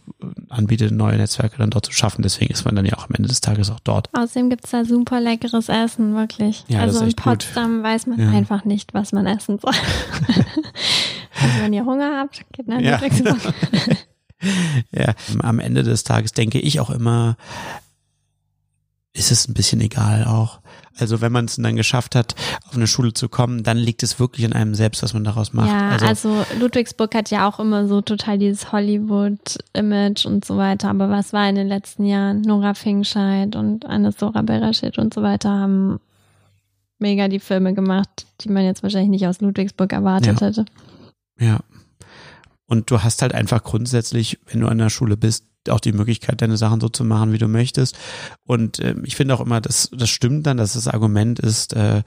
anbietet, 0.49 0.93
neue 0.93 1.17
Netzwerke 1.17 1.59
dann 1.59 1.69
dort 1.69 1.85
zu 1.85 1.91
schaffen. 1.91 2.23
Deswegen 2.23 2.51
ist 2.51 2.65
man 2.65 2.75
dann 2.75 2.87
ja 2.87 2.97
auch 2.97 3.07
am 3.07 3.13
Ende 3.13 3.29
des 3.29 3.41
Tages 3.41 3.69
auch 3.69 3.79
dort. 3.81 4.09
Außerdem 4.13 4.49
gibt's 4.49 4.71
da 4.71 4.83
super 4.83 5.21
leckeres 5.21 5.69
Essen, 5.69 6.15
wirklich. 6.15 6.65
Ja, 6.69 6.79
also 6.79 7.05
in 7.05 7.13
Potsdam 7.13 7.75
gut. 7.75 7.83
weiß 7.83 8.07
man 8.07 8.19
ja. 8.19 8.31
einfach 8.31 8.65
nicht, 8.65 8.95
was 8.95 9.11
man 9.11 9.27
essen 9.27 9.59
soll. 9.59 9.75
also 11.39 11.59
wenn 11.61 11.73
ihr 11.73 11.85
Hunger 11.85 12.17
habt, 12.17 12.43
geht 12.53 12.67
nach 12.67 12.81
ja. 12.81 12.99
ja, 14.91 15.13
am 15.37 15.59
Ende 15.59 15.83
des 15.83 16.03
Tages 16.03 16.31
denke 16.31 16.59
ich 16.59 16.79
auch 16.79 16.89
immer, 16.89 17.37
ist 19.13 19.29
es 19.29 19.47
ein 19.47 19.53
bisschen 19.53 19.81
egal 19.81 20.25
auch. 20.25 20.62
Also 20.97 21.21
wenn 21.21 21.31
man 21.31 21.45
es 21.45 21.55
dann 21.55 21.75
geschafft 21.75 22.15
hat, 22.15 22.35
auf 22.67 22.75
eine 22.75 22.85
Schule 22.87 23.13
zu 23.13 23.27
kommen, 23.27 23.63
dann 23.63 23.77
liegt 23.77 24.03
es 24.03 24.19
wirklich 24.19 24.45
an 24.45 24.53
einem 24.53 24.75
selbst, 24.75 25.01
was 25.01 25.13
man 25.13 25.23
daraus 25.23 25.51
macht. 25.53 25.69
Ja, 25.69 25.89
also, 25.89 26.05
also 26.05 26.45
Ludwigsburg 26.59 27.15
hat 27.15 27.31
ja 27.31 27.47
auch 27.49 27.59
immer 27.59 27.87
so 27.87 28.01
total 28.01 28.37
dieses 28.37 28.71
Hollywood-Image 28.71 30.25
und 30.25 30.45
so 30.45 30.57
weiter. 30.57 30.89
Aber 30.89 31.09
was 31.09 31.33
war 31.33 31.49
in 31.49 31.55
den 31.55 31.67
letzten 31.67 32.05
Jahren? 32.05 32.41
Nora 32.41 32.73
Fingscheid 32.75 33.55
und 33.55 33.85
Anne 33.85 34.11
Sora 34.11 34.41
Berashit 34.43 34.97
und 34.97 35.13
so 35.13 35.21
weiter 35.23 35.49
haben 35.49 35.99
mega 36.99 37.27
die 37.27 37.39
Filme 37.39 37.73
gemacht, 37.73 38.25
die 38.41 38.49
man 38.49 38.63
jetzt 38.63 38.83
wahrscheinlich 38.83 39.09
nicht 39.09 39.27
aus 39.27 39.41
Ludwigsburg 39.41 39.91
erwartet 39.91 40.39
Ja. 40.39 40.47
hätte. 40.47 40.65
Ja. 41.39 41.59
Und 42.67 42.89
du 42.91 43.01
hast 43.03 43.21
halt 43.21 43.33
einfach 43.33 43.63
grundsätzlich, 43.63 44.39
wenn 44.47 44.61
du 44.61 44.67
an 44.67 44.77
der 44.77 44.89
Schule 44.89 45.17
bist, 45.17 45.45
auch 45.69 45.79
die 45.79 45.93
Möglichkeit, 45.93 46.41
deine 46.41 46.57
Sachen 46.57 46.81
so 46.81 46.89
zu 46.89 47.03
machen, 47.03 47.31
wie 47.31 47.37
du 47.37 47.47
möchtest. 47.47 47.97
Und 48.45 48.79
ähm, 48.79 49.03
ich 49.05 49.15
finde 49.15 49.33
auch 49.35 49.41
immer, 49.41 49.61
dass 49.61 49.89
das 49.91 50.09
stimmt 50.09 50.45
dann, 50.47 50.57
dass 50.57 50.73
das 50.73 50.87
Argument 50.87 51.39
ist, 51.39 51.73
äh, 51.73 52.03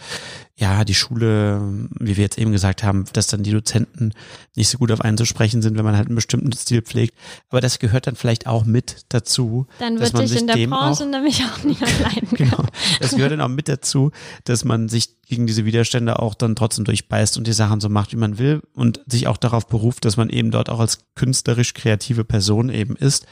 ja, 0.59 0.87
die 0.87 0.95
Schule, 0.95 1.61
wie 2.01 2.17
wir 2.17 2.25
jetzt 2.25 2.39
eben 2.39 2.51
gesagt 2.51 2.83
haben, 2.83 3.05
dass 3.13 3.27
dann 3.27 3.43
die 3.43 3.51
Dozenten 3.51 4.13
nicht 4.55 4.71
so 4.71 4.79
gut 4.79 4.91
auf 4.91 5.03
einen 5.03 5.19
zu 5.19 5.27
sprechen 5.27 5.61
sind, 5.61 5.77
wenn 5.77 5.85
man 5.85 5.97
halt 5.97 6.07
einen 6.07 6.15
bestimmten 6.15 6.51
Stil 6.53 6.81
pflegt. 6.81 7.15
Aber 7.51 7.61
das 7.61 7.79
gehört 7.79 8.07
dann 8.07 8.17
vielleicht 8.17 8.47
auch 8.47 8.65
mit 8.65 9.05
dazu. 9.11 9.67
Dann 9.81 10.01
wird 10.01 10.17
sich 10.17 10.41
in 10.41 10.47
der 10.47 10.67
Branche 10.67 11.05
auch- 11.05 11.09
nämlich 11.11 11.45
auch 11.45 11.63
niemand 11.63 12.01
leiden 12.01 12.29
Genau. 12.37 12.57
können. 12.57 12.69
Das 13.01 13.11
gehört 13.15 13.33
dann 13.33 13.43
auch 13.43 13.49
mit 13.49 13.69
dazu, 13.69 14.13
dass 14.45 14.65
man 14.65 14.89
sich 14.89 15.21
gegen 15.27 15.47
diese 15.47 15.67
Widerstände 15.67 16.19
auch 16.21 16.35
dann 16.35 16.57
trotzdem 16.57 16.87
durchbeißt 16.87 17.37
und 17.37 17.47
die 17.47 17.53
Sachen 17.53 17.81
so 17.81 17.91
macht, 17.91 18.13
wie 18.13 18.17
man 18.17 18.39
will 18.39 18.63
und 18.73 19.03
sich 19.07 19.27
auch 19.27 19.37
darauf 19.37 19.67
beruft, 19.67 20.07
dass 20.07 20.17
man 20.17 20.31
eben 20.31 20.51
dort 20.51 20.71
auch 20.71 20.81
als 20.81 21.01
künstlerisch 21.17 21.75
kreative 21.75 22.25
Person 22.25 22.71
eben 22.71 22.97
ist, 22.97 23.27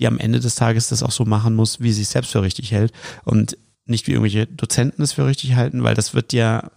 die 0.00 0.08
am 0.08 0.18
Ende 0.18 0.40
des 0.40 0.56
Tages 0.56 0.88
das 0.88 1.04
auch 1.04 1.12
so 1.12 1.24
machen 1.24 1.54
muss, 1.54 1.78
wie 1.80 1.92
sie 1.92 2.02
es 2.02 2.10
selbst 2.10 2.32
für 2.32 2.42
richtig 2.42 2.72
hält 2.72 2.92
und 3.24 3.56
nicht 3.86 4.06
wie 4.06 4.12
irgendwelche 4.12 4.46
Dozenten 4.46 5.02
es 5.02 5.12
für 5.12 5.26
richtig 5.26 5.54
halten, 5.54 5.82
weil 5.82 5.94
das 5.94 6.14
wird 6.14 6.32
ja 6.32 6.70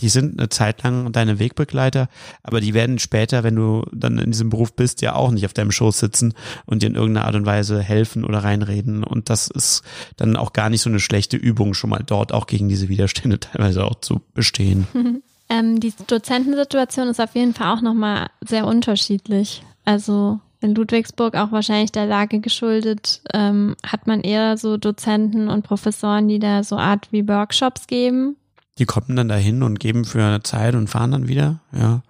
die 0.00 0.08
sind 0.08 0.38
eine 0.38 0.48
Zeit 0.48 0.82
lang 0.82 1.12
deine 1.12 1.38
Wegbegleiter, 1.38 2.08
aber 2.42 2.60
die 2.60 2.74
werden 2.74 2.98
später, 2.98 3.44
wenn 3.44 3.56
du 3.56 3.84
dann 3.92 4.18
in 4.18 4.30
diesem 4.30 4.50
Beruf 4.50 4.74
bist, 4.74 5.02
ja 5.02 5.14
auch 5.14 5.30
nicht 5.30 5.46
auf 5.46 5.54
deinem 5.54 5.72
Schoß 5.72 5.98
sitzen 5.98 6.34
und 6.66 6.82
dir 6.82 6.88
in 6.88 6.94
irgendeiner 6.94 7.26
Art 7.26 7.34
und 7.34 7.46
Weise 7.46 7.80
helfen 7.80 8.24
oder 8.24 8.44
reinreden. 8.44 9.04
Und 9.04 9.30
das 9.30 9.48
ist 9.48 9.82
dann 10.16 10.36
auch 10.36 10.52
gar 10.52 10.70
nicht 10.70 10.82
so 10.82 10.90
eine 10.90 11.00
schlechte 11.00 11.36
Übung, 11.36 11.74
schon 11.74 11.90
mal 11.90 12.02
dort 12.04 12.32
auch 12.32 12.46
gegen 12.46 12.68
diese 12.68 12.88
Widerstände 12.88 13.40
teilweise 13.40 13.84
auch 13.84 13.96
zu 13.96 14.20
bestehen. 14.34 14.86
Ähm, 15.48 15.78
die 15.78 15.92
Dozentensituation 16.08 17.06
ist 17.06 17.20
auf 17.20 17.36
jeden 17.36 17.54
Fall 17.54 17.72
auch 17.72 17.80
nochmal 17.80 18.30
sehr 18.40 18.66
unterschiedlich. 18.66 19.62
Also 19.84 20.40
in 20.66 20.74
Ludwigsburg 20.74 21.36
auch 21.36 21.52
wahrscheinlich 21.52 21.92
der 21.92 22.06
Lage 22.06 22.40
geschuldet, 22.40 23.22
ähm, 23.32 23.76
hat 23.86 24.06
man 24.06 24.20
eher 24.20 24.58
so 24.58 24.76
Dozenten 24.76 25.48
und 25.48 25.62
Professoren, 25.62 26.28
die 26.28 26.38
da 26.38 26.62
so 26.64 26.76
Art 26.76 27.08
wie 27.12 27.26
Workshops 27.26 27.86
geben. 27.86 28.36
Die 28.78 28.84
kommen 28.84 29.16
dann 29.16 29.28
dahin 29.28 29.62
und 29.62 29.80
geben 29.80 30.04
für 30.04 30.22
eine 30.22 30.42
Zeit 30.42 30.74
und 30.74 30.88
fahren 30.88 31.12
dann 31.12 31.28
wieder. 31.28 31.60
Ja. 31.72 32.02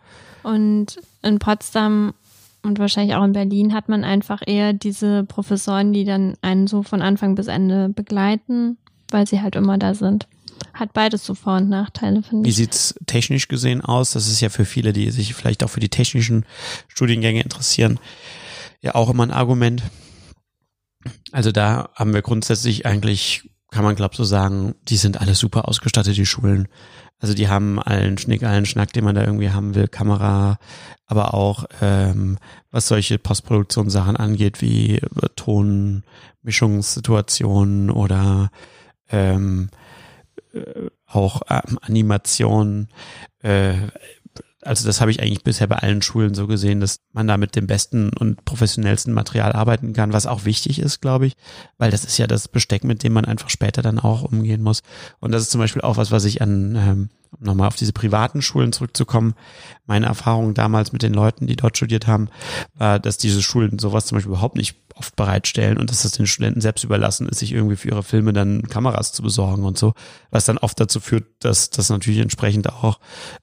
Und 0.42 0.98
in 1.22 1.38
Potsdam 1.38 2.14
und 2.62 2.78
wahrscheinlich 2.78 3.14
auch 3.14 3.24
in 3.24 3.32
Berlin 3.32 3.74
hat 3.74 3.88
man 3.88 4.04
einfach 4.04 4.42
eher 4.44 4.72
diese 4.72 5.24
Professoren, 5.24 5.92
die 5.92 6.04
dann 6.04 6.34
einen 6.42 6.66
so 6.66 6.82
von 6.82 7.02
Anfang 7.02 7.34
bis 7.34 7.46
Ende 7.46 7.88
begleiten, 7.88 8.78
weil 9.11 9.26
sie 9.26 9.40
halt 9.40 9.54
immer 9.54 9.78
da 9.78 9.94
sind. 9.94 10.26
Hat 10.74 10.92
beides 10.92 11.24
so 11.24 11.34
Vor- 11.34 11.59
und 11.59 11.68
Nachteile, 11.68 12.22
finde 12.22 12.44
Wie 12.44 12.50
ich. 12.50 12.57
sieht's 12.57 12.94
technisch 13.07 13.48
gesehen 13.48 13.80
aus? 13.82 14.12
Das 14.12 14.26
ist 14.26 14.40
ja 14.40 14.48
für 14.48 14.64
viele, 14.64 14.92
die 14.92 15.11
sich 15.11 15.34
vielleicht 15.34 15.62
auch 15.62 15.70
für 15.70 15.80
die 15.80 15.88
technischen 15.88 16.44
Studiengänge 16.88 17.42
interessieren, 17.42 17.98
ja 18.87 18.95
auch 18.95 19.11
immer 19.11 19.24
ein 19.24 19.30
Argument. 19.30 19.82
Also 21.32 21.53
da 21.53 21.91
haben 21.95 22.14
wir 22.14 22.22
grundsätzlich 22.22 22.87
eigentlich, 22.87 23.51
kann 23.70 23.84
man 23.84 23.97
glaube 23.97 24.16
so 24.16 24.24
sagen, 24.24 24.74
die 24.89 24.97
sind 24.97 25.20
alle 25.20 25.34
super 25.34 25.68
ausgestattet, 25.68 26.16
die 26.16 26.24
Schulen. 26.26 26.68
Also 27.18 27.34
die 27.34 27.49
haben 27.49 27.80
allen 27.80 28.18
Schnick, 28.18 28.43
allen 28.43 28.66
Schnack, 28.66 28.93
den 28.93 29.05
man 29.05 29.14
da 29.14 29.22
irgendwie 29.22 29.49
haben 29.51 29.74
will, 29.74 29.89
Kamera, 29.89 30.59
aber 31.07 31.32
auch 31.34 31.64
ähm, 31.80 32.37
was 32.70 32.89
solche 32.89 33.18
Postproduktionssachen 33.18 34.16
angeht, 34.16 34.61
wie 34.61 34.97
äh, 34.97 35.01
Tonmischungssituationen 35.34 37.91
oder 37.91 38.51
ähm, 39.09 39.70
äh, 40.53 40.91
auch 41.07 41.41
ähm, 41.49 41.78
Animation. 41.80 42.89
Äh, 43.43 43.76
also 44.62 44.86
das 44.86 45.00
habe 45.00 45.11
ich 45.11 45.20
eigentlich 45.20 45.44
bisher 45.44 45.66
bei 45.66 45.76
allen 45.76 46.02
Schulen 46.02 46.34
so 46.34 46.46
gesehen, 46.46 46.80
dass 46.80 47.00
man 47.12 47.26
da 47.26 47.36
mit 47.36 47.57
dem 47.57 47.66
besten 47.66 48.11
und 48.11 48.44
professionellsten 48.44 49.12
Material 49.12 49.52
arbeiten 49.52 49.92
kann, 49.92 50.12
was 50.12 50.26
auch 50.26 50.44
wichtig 50.44 50.78
ist, 50.78 51.00
glaube 51.00 51.26
ich, 51.26 51.34
weil 51.78 51.90
das 51.90 52.04
ist 52.04 52.18
ja 52.18 52.26
das 52.26 52.48
Besteck, 52.48 52.82
mit 52.82 53.02
dem 53.02 53.12
man 53.12 53.24
einfach 53.26 53.50
später 53.50 53.82
dann 53.82 53.98
auch 53.98 54.22
umgehen 54.22 54.62
muss. 54.62 54.82
Und 55.20 55.32
das 55.32 55.42
ist 55.42 55.50
zum 55.50 55.61
Beispiel 55.61 55.82
auch 55.82 55.96
was, 55.98 56.11
was 56.11 56.24
ich 56.24 56.40
an, 56.40 56.74
ähm, 56.76 57.09
um 57.38 57.44
nochmal 57.44 57.68
auf 57.68 57.76
diese 57.76 57.92
privaten 57.92 58.40
Schulen 58.40 58.72
zurückzukommen, 58.72 59.34
meine 59.84 60.07
Erfahrung 60.07 60.54
damals 60.54 60.92
mit 60.92 61.02
den 61.02 61.12
Leuten, 61.12 61.46
die 61.46 61.57
dort 61.57 61.76
studiert 61.76 62.07
haben, 62.07 62.28
war, 62.74 62.98
dass 62.98 63.18
diese 63.18 63.42
Schulen 63.42 63.78
sowas 63.78 64.07
zum 64.07 64.16
Beispiel 64.16 64.32
überhaupt 64.32 64.57
nicht 64.57 64.86
oft 64.97 65.14
bereitstellen 65.14 65.76
und 65.78 65.90
dass 65.90 66.05
es 66.05 66.12
den 66.12 66.26
Studenten 66.26 66.61
selbst 66.61 66.82
überlassen 66.82 67.28
ist, 67.28 67.38
sich 67.38 67.53
irgendwie 67.53 67.76
für 67.76 67.88
ihre 67.88 68.03
Filme 68.03 68.32
dann 68.32 68.62
Kameras 68.62 69.12
zu 69.12 69.22
besorgen 69.22 69.64
und 69.64 69.78
so, 69.78 69.92
was 70.30 70.47
dann 70.47 70.59
oft 70.59 70.80
dazu 70.80 71.01
führt, 71.01 71.24
dass 71.40 71.70
das 71.70 71.90
natürlich 71.90 72.20
entsprechend 72.20 72.70
auch 72.70 72.99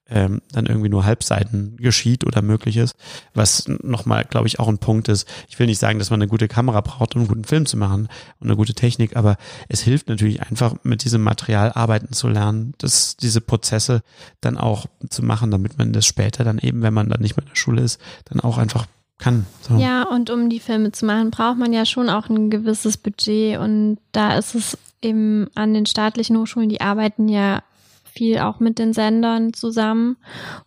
ähm, 0.09 0.41
dann 0.51 0.65
irgendwie 0.65 0.89
nur 0.89 1.05
Halbseiten 1.05 1.77
geschieht 1.77 2.25
oder 2.25 2.41
möglich 2.41 2.77
ist, 2.77 2.95
was 3.33 3.65
nochmal, 3.67 4.25
glaube 4.25 4.47
ich, 4.47 4.59
auch 4.59 4.67
ein 4.67 4.79
Punkt 4.79 5.07
ist. 5.09 5.27
Ich 5.47 5.59
will 5.59 5.67
nicht 5.67 5.79
sagen, 5.79 5.99
dass 5.99 6.09
man 6.09 6.21
eine 6.21 6.29
gute 6.29 6.47
Kamera 6.47 6.81
braucht, 6.81 7.15
um 7.15 7.21
einen 7.21 7.27
guten 7.27 7.43
Film 7.43 7.65
zu 7.67 7.77
machen 7.77 8.07
und 8.39 8.47
eine 8.47 8.55
gute 8.55 8.73
Technik, 8.73 9.15
aber 9.15 9.37
es 9.69 9.81
hilft 9.81 10.09
natürlich 10.09 10.41
einfach, 10.41 10.75
mit 10.83 11.03
diesem 11.03 11.21
Material 11.21 11.71
arbeiten 11.73 12.13
zu 12.13 12.27
lernen, 12.27 12.73
dass 12.79 13.15
diese 13.15 13.41
Prozesse 13.41 14.01
dann 14.41 14.57
auch 14.57 14.87
zu 15.09 15.23
machen, 15.23 15.51
damit 15.51 15.77
man 15.77 15.93
das 15.93 16.05
später 16.05 16.43
dann 16.43 16.57
eben, 16.57 16.81
wenn 16.81 16.93
man 16.93 17.09
dann 17.09 17.21
nicht 17.21 17.37
mehr 17.37 17.43
in 17.43 17.49
der 17.49 17.55
Schule 17.55 17.81
ist, 17.83 17.99
dann 18.25 18.39
auch 18.39 18.57
einfach 18.57 18.87
kann. 19.17 19.45
So. 19.61 19.75
Ja, 19.77 20.03
und 20.03 20.29
um 20.29 20.49
die 20.49 20.59
Filme 20.59 20.91
zu 20.91 21.05
machen, 21.05 21.31
braucht 21.31 21.57
man 21.57 21.73
ja 21.73 21.85
schon 21.85 22.09
auch 22.09 22.29
ein 22.29 22.49
gewisses 22.49 22.97
Budget. 22.97 23.59
Und 23.59 23.97
da 24.11 24.37
ist 24.37 24.55
es 24.55 24.77
eben 25.01 25.47
an 25.55 25.73
den 25.73 25.85
staatlichen 25.85 26.37
Hochschulen, 26.37 26.69
die 26.69 26.81
arbeiten 26.81 27.29
ja 27.29 27.63
viel 28.03 28.39
auch 28.39 28.59
mit 28.59 28.79
den 28.79 28.93
Sendern 28.93 29.53
zusammen. 29.53 30.17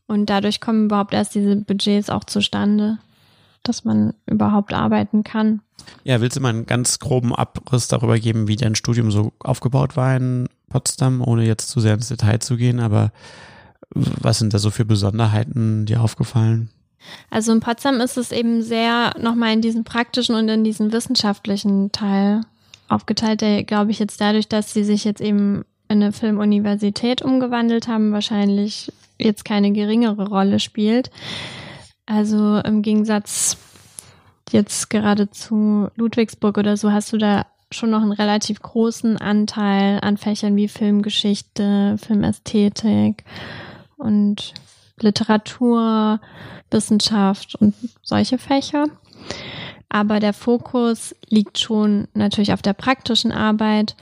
Und 0.07 0.30
dadurch 0.30 0.61
kommen 0.61 0.86
überhaupt 0.86 1.14
erst 1.14 1.34
diese 1.34 1.57
Budgets 1.57 2.11
auch 2.11 2.24
zustande, 2.24 2.99
dass 3.62 3.84
man 3.84 4.14
überhaupt 4.26 4.72
arbeiten 4.72 5.22
kann. 5.24 5.61
Ja, 6.05 6.20
willst 6.20 6.36
du 6.36 6.40
mal 6.40 6.51
einen 6.51 6.66
ganz 6.66 6.99
groben 6.99 7.34
Abriss 7.34 7.88
darüber 7.88 8.18
geben, 8.18 8.49
wie 8.49 8.57
dein 8.57 8.74
Studium 8.74 9.11
so 9.11 9.32
aufgebaut 9.38 9.97
war 9.97 10.16
in 10.16 10.49
Potsdam, 10.68 11.20
ohne 11.20 11.44
jetzt 11.44 11.68
zu 11.68 11.80
sehr 11.80 11.94
ins 11.94 12.09
Detail 12.09 12.40
zu 12.40 12.57
gehen, 12.57 12.80
aber 12.80 13.12
was 13.90 14.38
sind 14.38 14.53
da 14.53 14.59
so 14.59 14.70
für 14.70 14.84
Besonderheiten 14.84 15.86
dir 15.86 16.03
aufgefallen? 16.03 16.70
Also 17.31 17.53
in 17.53 17.61
Potsdam 17.61 18.01
ist 18.01 18.17
es 18.17 18.33
eben 18.33 18.63
sehr 18.63 19.15
nochmal 19.19 19.53
in 19.53 19.61
diesen 19.61 19.85
praktischen 19.85 20.35
und 20.35 20.49
in 20.49 20.65
diesen 20.65 20.93
wissenschaftlichen 20.93 21.93
Teil 21.93 22.43
aufgeteilt, 22.89 23.41
der, 23.41 23.65
glaube 23.65 23.91
ich, 23.91 23.99
jetzt 23.99 24.21
dadurch, 24.21 24.49
dass 24.49 24.73
sie 24.73 24.85
sich 24.85 25.05
jetzt 25.05 25.21
eben 25.21 25.65
in 25.89 26.03
eine 26.03 26.13
Filmuniversität 26.13 27.23
umgewandelt 27.23 27.89
haben, 27.89 28.13
wahrscheinlich 28.13 28.93
jetzt 29.19 29.45
keine 29.45 29.73
geringere 29.73 30.29
Rolle 30.29 30.61
spielt. 30.61 31.11
Also 32.07 32.59
im 32.59 32.83
Gegensatz 32.83 33.57
jetzt 34.51 34.91
gerade 34.91 35.31
zu 35.31 35.89
Ludwigsburg 35.97 36.59
oder 36.59 36.77
so 36.77 36.93
hast 36.93 37.13
du 37.13 37.19
da 37.19 37.47
schon 37.73 37.91
noch 37.91 38.03
einen 38.03 38.13
relativ 38.13 38.61
großen 38.63 39.17
Anteil 39.17 39.99
an 40.01 40.17
Fächern 40.17 40.55
wie 40.55 40.69
Filmgeschichte, 40.69 41.97
Filmästhetik 41.99 43.25
und 43.97 44.55
Literatur, 45.01 46.20
Wissenschaft 46.70 47.55
und 47.57 47.74
solche 48.03 48.38
Fächer. 48.38 48.86
Aber 49.88 50.20
der 50.20 50.32
Fokus 50.32 51.14
liegt 51.28 51.59
schon 51.59 52.09
natürlich 52.14 52.53
auf 52.53 52.62
der 52.62 52.72
praktischen 52.72 53.32
Arbeit. 53.32 53.97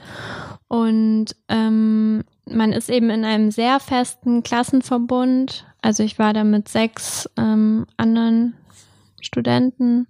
Und 0.67 1.35
ähm, 1.47 2.23
man 2.49 2.73
ist 2.73 2.89
eben 2.89 3.09
in 3.09 3.23
einem 3.23 3.51
sehr 3.51 3.79
festen 3.79 4.43
Klassenverbund. 4.43 5.65
Also 5.81 6.03
ich 6.03 6.17
war 6.17 6.33
da 6.33 6.43
mit 6.43 6.67
sechs 6.67 7.29
ähm, 7.37 7.85
anderen 7.97 8.55
Studenten 9.21 10.07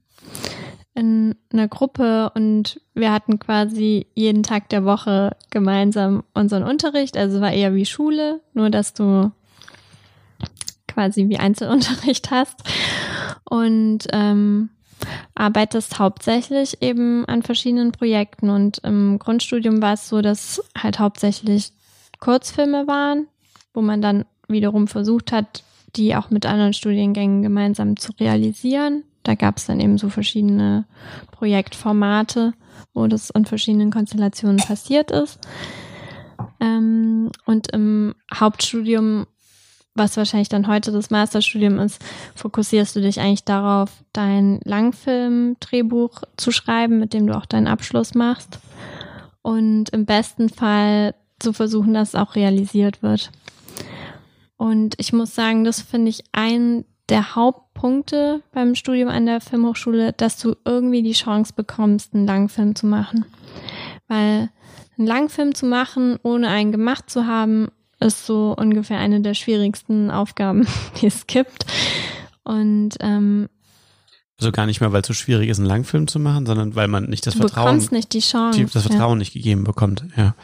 in 0.94 1.36
einer 1.52 1.68
Gruppe 1.68 2.32
und 2.36 2.80
wir 2.94 3.12
hatten 3.12 3.38
quasi 3.38 4.08
jeden 4.16 4.44
Tag 4.44 4.70
der 4.70 4.86
Woche 4.86 5.36
gemeinsam 5.50 6.24
unseren 6.34 6.64
Unterricht. 6.64 7.18
Also 7.18 7.42
war 7.42 7.52
eher 7.52 7.76
wie 7.76 7.86
Schule, 7.86 8.40
nur 8.54 8.70
dass 8.70 8.94
du 8.94 9.32
quasi 10.96 11.30
wie 11.30 11.38
Einzelunterricht 11.38 12.32
hast 12.32 12.64
und 13.44 14.08
ähm, 14.12 14.70
arbeitest 15.36 16.00
hauptsächlich 16.00 16.82
eben 16.82 17.26
an 17.26 17.44
verschiedenen 17.44 17.92
Projekten. 17.92 18.50
Und 18.50 18.80
im 18.80 19.20
Grundstudium 19.20 19.82
war 19.82 19.94
es 19.94 20.08
so, 20.10 20.22
dass 20.22 20.64
halt 20.76 21.00
hauptsächlich 21.00 21.72
Kurzfilme 22.20 22.88
waren, 22.88 23.28
wo 23.74 23.82
man 23.82 24.02
dann 24.02 24.26
wiederum 24.48 24.88
versucht 24.88 25.32
hat, 25.32 25.64
die 25.96 26.16
auch 26.16 26.30
mit 26.30 26.46
anderen 26.46 26.74
Studiengängen 26.74 27.42
gemeinsam 27.42 27.98
zu 27.98 28.12
realisieren. 28.20 29.04
Da 29.24 29.36
gab 29.36 29.58
es 29.58 29.66
dann 29.66 29.80
eben 29.80 29.98
so 29.98 30.10
verschiedene 30.10 30.86
Projektformate, 31.32 32.54
wo 32.94 33.08
das 33.08 33.32
in 33.32 33.46
verschiedenen 33.46 33.92
Konstellationen 33.92 34.58
passiert 34.58 35.12
ist. 35.12 35.40
Ähm, 36.60 37.32
und 37.46 37.72
im 37.72 38.16
Hauptstudium, 38.34 39.26
was 39.96 40.18
wahrscheinlich 40.18 40.50
dann 40.50 40.68
heute 40.68 40.92
das 40.92 41.10
Masterstudium 41.10 41.80
ist, 41.80 42.04
fokussierst 42.36 42.96
du 42.96 43.02
dich 43.02 43.20
eigentlich 43.22 43.46
darauf, 43.46 43.90
dein 44.12 44.60
Langfilm-Drehbuch 44.66 46.22
zu 46.36 46.52
schreiben, 46.52 47.00
mit 47.00 47.14
dem 47.14 47.28
du 47.28 47.36
auch 47.36 47.46
deinen 47.46 47.68
Abschluss 47.68 48.14
machst. 48.14 48.60
Und 49.42 49.90
im 49.90 50.06
besten 50.06 50.50
Fall 50.50 51.16
zu 51.40 51.54
versuchen, 51.54 51.94
dass 51.94 52.10
es 52.10 52.16
auch 52.16 52.36
realisiert 52.36 53.02
wird. 53.02 53.32
Und 54.58 54.96
ich 54.98 55.14
muss 55.14 55.34
sagen, 55.34 55.64
das 55.64 55.82
finde 55.82 56.10
ich 56.10 56.24
ein 56.34 56.86
der 57.10 57.36
Hauptpunkte 57.36 58.42
beim 58.52 58.76
Studium 58.76 59.10
an 59.10 59.26
der 59.26 59.40
Filmhochschule, 59.40 60.14
dass 60.14 60.40
du 60.40 60.56
irgendwie 60.66 61.04
die 61.04 61.12
Chance 61.12 61.54
bekommst, 61.56 62.14
einen 62.14 62.26
Langfilm 62.26 62.76
zu 62.76 62.88
machen. 62.88 63.26
Weil 64.08 64.50
einen 64.98 65.08
Langfilm 65.08 65.54
zu 65.54 65.66
machen, 65.66 66.18
ohne 66.24 66.50
einen 66.50 66.72
gemacht 66.72 67.10
zu 67.10 67.28
haben, 67.28 67.68
ist 68.00 68.26
so 68.26 68.56
ungefähr 68.58 69.00
eine 69.00 69.22
der 69.22 69.34
schwierigsten 69.34 70.12
Aufgaben, 70.12 70.68
die 71.02 71.08
es 71.08 71.28
gibt. 71.28 71.66
Und 72.44 72.96
ähm, 73.00 73.50
also 74.40 74.52
gar 74.52 74.66
nicht 74.66 74.82
mehr, 74.82 74.92
weil 74.92 75.02
es 75.02 75.08
so 75.08 75.14
schwierig 75.14 75.50
ist, 75.50 75.60
einen 75.60 75.68
Langfilm 75.68 76.08
zu 76.08 76.20
machen, 76.20 76.46
sondern 76.46 76.76
weil 76.76 76.88
man 76.88 77.06
nicht 77.06 77.26
das 77.26 77.36
du 77.36 77.42
Vertrauen, 77.42 77.78
nicht 77.92 78.14
die 78.14 78.20
Chance. 78.20 78.60
die, 78.60 78.66
das 78.66 78.84
Vertrauen 78.84 79.14
ja. 79.14 79.20
nicht 79.20 79.34
gegeben 79.34 79.64
bekommt. 79.64 80.06
Ja. 80.18 80.36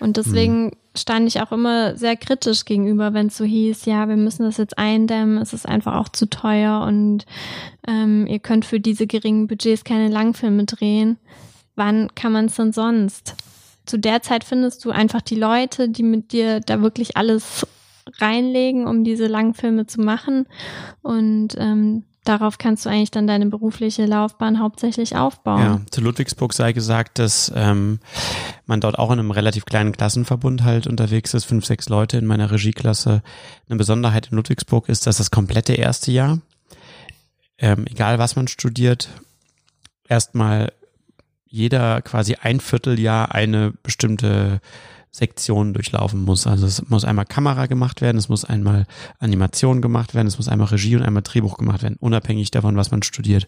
Und 0.00 0.16
deswegen 0.16 0.72
stand 0.96 1.28
ich 1.28 1.40
auch 1.40 1.52
immer 1.52 1.96
sehr 1.96 2.16
kritisch 2.16 2.64
gegenüber, 2.64 3.14
wenn 3.14 3.28
es 3.28 3.36
so 3.36 3.44
hieß, 3.44 3.84
ja, 3.84 4.08
wir 4.08 4.16
müssen 4.16 4.44
das 4.44 4.56
jetzt 4.56 4.78
eindämmen, 4.78 5.38
es 5.38 5.52
ist 5.52 5.66
einfach 5.66 5.96
auch 5.96 6.08
zu 6.08 6.28
teuer 6.28 6.82
und 6.86 7.26
ähm, 7.86 8.26
ihr 8.26 8.38
könnt 8.38 8.64
für 8.64 8.80
diese 8.80 9.06
geringen 9.06 9.46
Budgets 9.46 9.84
keine 9.84 10.08
Langfilme 10.08 10.64
drehen. 10.64 11.18
Wann 11.74 12.14
kann 12.14 12.32
man 12.32 12.46
es 12.46 12.56
denn 12.56 12.72
sonst? 12.72 13.34
Zu 13.86 13.98
der 13.98 14.22
Zeit 14.22 14.44
findest 14.44 14.84
du 14.84 14.90
einfach 14.90 15.20
die 15.20 15.36
Leute, 15.36 15.88
die 15.88 16.02
mit 16.02 16.32
dir 16.32 16.60
da 16.60 16.80
wirklich 16.80 17.16
alles 17.16 17.66
reinlegen, 18.20 18.86
um 18.86 19.04
diese 19.04 19.26
Langfilme 19.26 19.86
zu 19.86 20.00
machen. 20.00 20.46
Und 21.02 21.54
ähm, 21.58 22.04
darauf 22.24 22.58
kannst 22.58 22.84
du 22.84 22.90
eigentlich 22.90 23.10
dann 23.10 23.26
deine 23.26 23.46
berufliche 23.46 24.06
Laufbahn 24.06 24.60
hauptsächlich 24.60 25.16
aufbauen. 25.16 25.60
Ja, 25.60 25.80
zu 25.90 26.00
Ludwigsburg 26.00 26.52
sei 26.52 26.72
gesagt, 26.72 27.18
dass 27.18 27.52
ähm, 27.54 28.00
man 28.66 28.80
dort 28.80 28.98
auch 28.98 29.10
in 29.10 29.18
einem 29.18 29.30
relativ 29.30 29.66
kleinen 29.66 29.92
Klassenverbund 29.92 30.64
halt 30.64 30.86
unterwegs 30.86 31.34
ist, 31.34 31.44
fünf, 31.44 31.66
sechs 31.66 31.88
Leute 31.88 32.16
in 32.16 32.26
meiner 32.26 32.50
Regieklasse. 32.50 33.22
Eine 33.68 33.78
Besonderheit 33.78 34.28
in 34.30 34.36
Ludwigsburg 34.36 34.88
ist, 34.88 35.06
dass 35.06 35.18
das 35.18 35.30
komplette 35.30 35.74
erste 35.74 36.12
Jahr, 36.12 36.40
ähm, 37.58 37.86
egal 37.86 38.18
was 38.18 38.36
man 38.36 38.48
studiert, 38.48 39.08
erstmal 40.08 40.72
jeder 41.54 42.02
quasi 42.02 42.34
ein 42.34 42.58
Vierteljahr 42.58 43.32
eine 43.32 43.72
bestimmte 43.84 44.60
Sektion 45.12 45.72
durchlaufen 45.72 46.24
muss. 46.24 46.48
Also 46.48 46.66
es 46.66 46.90
muss 46.90 47.04
einmal 47.04 47.26
Kamera 47.26 47.66
gemacht 47.66 48.00
werden, 48.00 48.16
es 48.16 48.28
muss 48.28 48.44
einmal 48.44 48.86
Animation 49.20 49.80
gemacht 49.80 50.16
werden, 50.16 50.26
es 50.26 50.36
muss 50.36 50.48
einmal 50.48 50.66
Regie 50.66 50.96
und 50.96 51.04
einmal 51.04 51.22
Drehbuch 51.22 51.56
gemacht 51.56 51.84
werden, 51.84 51.96
unabhängig 52.00 52.50
davon, 52.50 52.76
was 52.76 52.90
man 52.90 53.04
studiert. 53.04 53.46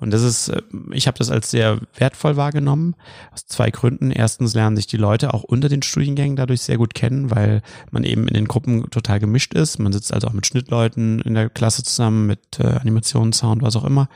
Und 0.00 0.10
das 0.14 0.22
ist, 0.22 0.48
äh, 0.48 0.62
ich 0.92 1.06
habe 1.06 1.18
das 1.18 1.30
als 1.30 1.50
sehr 1.50 1.80
wertvoll 1.98 2.36
wahrgenommen, 2.36 2.94
aus 3.34 3.44
zwei 3.44 3.70
Gründen. 3.70 4.10
Erstens 4.10 4.54
lernen 4.54 4.76
sich 4.76 4.86
die 4.86 4.96
Leute 4.96 5.34
auch 5.34 5.42
unter 5.42 5.68
den 5.68 5.82
Studiengängen 5.82 6.36
dadurch 6.36 6.62
sehr 6.62 6.78
gut 6.78 6.94
kennen, 6.94 7.30
weil 7.30 7.60
man 7.90 8.04
eben 8.04 8.26
in 8.26 8.32
den 8.32 8.48
Gruppen 8.48 8.88
total 8.88 9.20
gemischt 9.20 9.52
ist. 9.52 9.78
Man 9.78 9.92
sitzt 9.92 10.14
also 10.14 10.28
auch 10.28 10.32
mit 10.32 10.46
Schnittleuten 10.46 11.20
in 11.20 11.34
der 11.34 11.50
Klasse 11.50 11.82
zusammen, 11.82 12.26
mit 12.26 12.58
äh, 12.58 12.78
Animation, 12.80 13.34
Sound, 13.34 13.60
was 13.60 13.76
auch 13.76 13.84
immer. 13.84 14.08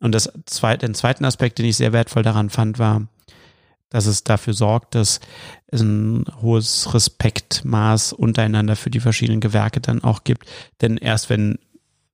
Und 0.00 0.14
das 0.14 0.32
zweite, 0.46 0.86
den 0.86 0.94
zweiten 0.94 1.24
Aspekt, 1.24 1.58
den 1.58 1.66
ich 1.66 1.76
sehr 1.76 1.92
wertvoll 1.92 2.22
daran 2.22 2.50
fand, 2.50 2.78
war, 2.78 3.06
dass 3.90 4.06
es 4.06 4.24
dafür 4.24 4.54
sorgt, 4.54 4.94
dass 4.94 5.20
es 5.66 5.80
ein 5.82 6.24
hohes 6.40 6.94
Respektmaß 6.94 8.12
untereinander 8.12 8.76
für 8.76 8.90
die 8.90 9.00
verschiedenen 9.00 9.40
Gewerke 9.40 9.80
dann 9.80 10.02
auch 10.02 10.24
gibt. 10.24 10.46
Denn 10.80 10.96
erst 10.96 11.28
wenn 11.28 11.58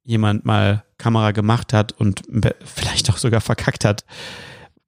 jemand 0.02 0.44
mal 0.44 0.84
Kamera 0.98 1.32
gemacht 1.32 1.72
hat 1.72 1.92
und 1.92 2.22
vielleicht 2.64 3.10
auch 3.10 3.18
sogar 3.18 3.40
verkackt 3.40 3.84
hat, 3.84 4.04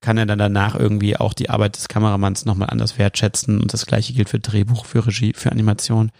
kann 0.00 0.16
er 0.16 0.26
dann 0.26 0.38
danach 0.38 0.76
irgendwie 0.76 1.16
auch 1.16 1.34
die 1.34 1.50
Arbeit 1.50 1.76
des 1.76 1.88
Kameramanns 1.88 2.44
nochmal 2.44 2.70
anders 2.70 2.98
wertschätzen. 2.98 3.60
Und 3.60 3.72
das 3.72 3.86
gleiche 3.86 4.12
gilt 4.12 4.28
für 4.28 4.38
Drehbuch, 4.38 4.84
für 4.84 5.06
Regie, 5.06 5.32
für 5.34 5.50
Animation. 5.50 6.12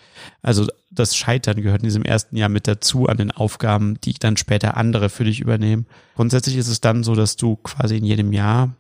Also 0.42 0.66
das 0.90 1.16
Scheitern 1.16 1.62
gehört 1.62 1.82
in 1.82 1.88
diesem 1.88 2.02
ersten 2.02 2.36
Jahr 2.36 2.48
mit 2.48 2.66
dazu 2.66 3.06
an 3.06 3.18
den 3.18 3.30
Aufgaben, 3.30 4.00
die 4.00 4.14
dann 4.14 4.36
später 4.36 4.76
andere 4.76 5.08
für 5.10 5.24
dich 5.24 5.40
übernehmen. 5.40 5.86
Grundsätzlich 6.16 6.56
ist 6.56 6.68
es 6.68 6.80
dann 6.80 7.04
so, 7.04 7.14
dass 7.14 7.36
du 7.36 7.56
quasi 7.56 7.98
in 7.98 8.04
jedem 8.04 8.32
Jahr 8.32 8.70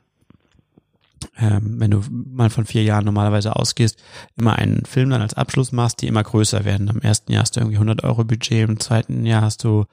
ähm, 1.38 1.80
wenn 1.80 1.90
du 1.90 2.02
mal 2.10 2.50
von 2.50 2.64
vier 2.64 2.82
Jahren 2.82 3.04
normalerweise 3.04 3.56
ausgehst, 3.56 4.02
immer 4.36 4.56
einen 4.56 4.84
Film 4.84 5.10
dann 5.10 5.22
als 5.22 5.34
Abschluss 5.34 5.72
machst, 5.72 6.02
die 6.02 6.06
immer 6.06 6.22
größer 6.22 6.64
werden. 6.64 6.88
Im 6.88 7.00
ersten 7.00 7.32
Jahr 7.32 7.42
hast 7.42 7.56
du 7.56 7.60
irgendwie 7.60 7.76
100 7.76 8.04
Euro 8.04 8.24
Budget, 8.24 8.68
im 8.68 8.80
zweiten 8.80 9.24
Jahr 9.26 9.42
hast 9.42 9.64
du 9.64 9.86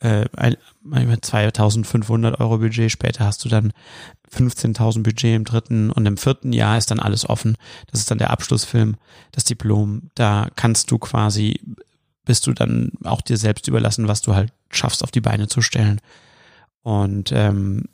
äh, 0.00 0.26
ein, 0.36 0.56
2500 1.20 2.40
Euro 2.40 2.58
Budget, 2.58 2.90
später 2.90 3.24
hast 3.24 3.44
du 3.44 3.48
dann 3.48 3.72
15.000 4.34 5.02
Budget 5.02 5.36
im 5.36 5.44
dritten 5.44 5.90
und 5.90 6.06
im 6.06 6.16
vierten 6.16 6.52
Jahr 6.52 6.78
ist 6.78 6.90
dann 6.90 7.00
alles 7.00 7.28
offen. 7.28 7.56
Das 7.90 8.00
ist 8.00 8.10
dann 8.10 8.18
der 8.18 8.30
Abschlussfilm, 8.30 8.96
das 9.32 9.44
Diplom. 9.44 10.10
Da 10.14 10.48
kannst 10.56 10.90
du 10.90 10.98
quasi, 10.98 11.60
bist 12.24 12.46
du 12.46 12.52
dann 12.52 12.92
auch 13.04 13.20
dir 13.20 13.36
selbst 13.36 13.66
überlassen, 13.68 14.08
was 14.08 14.22
du 14.22 14.34
halt 14.34 14.52
schaffst, 14.70 15.02
auf 15.02 15.10
die 15.10 15.20
Beine 15.20 15.48
zu 15.48 15.62
stellen. 15.62 16.00
Und 16.82 17.32
ähm, 17.32 17.84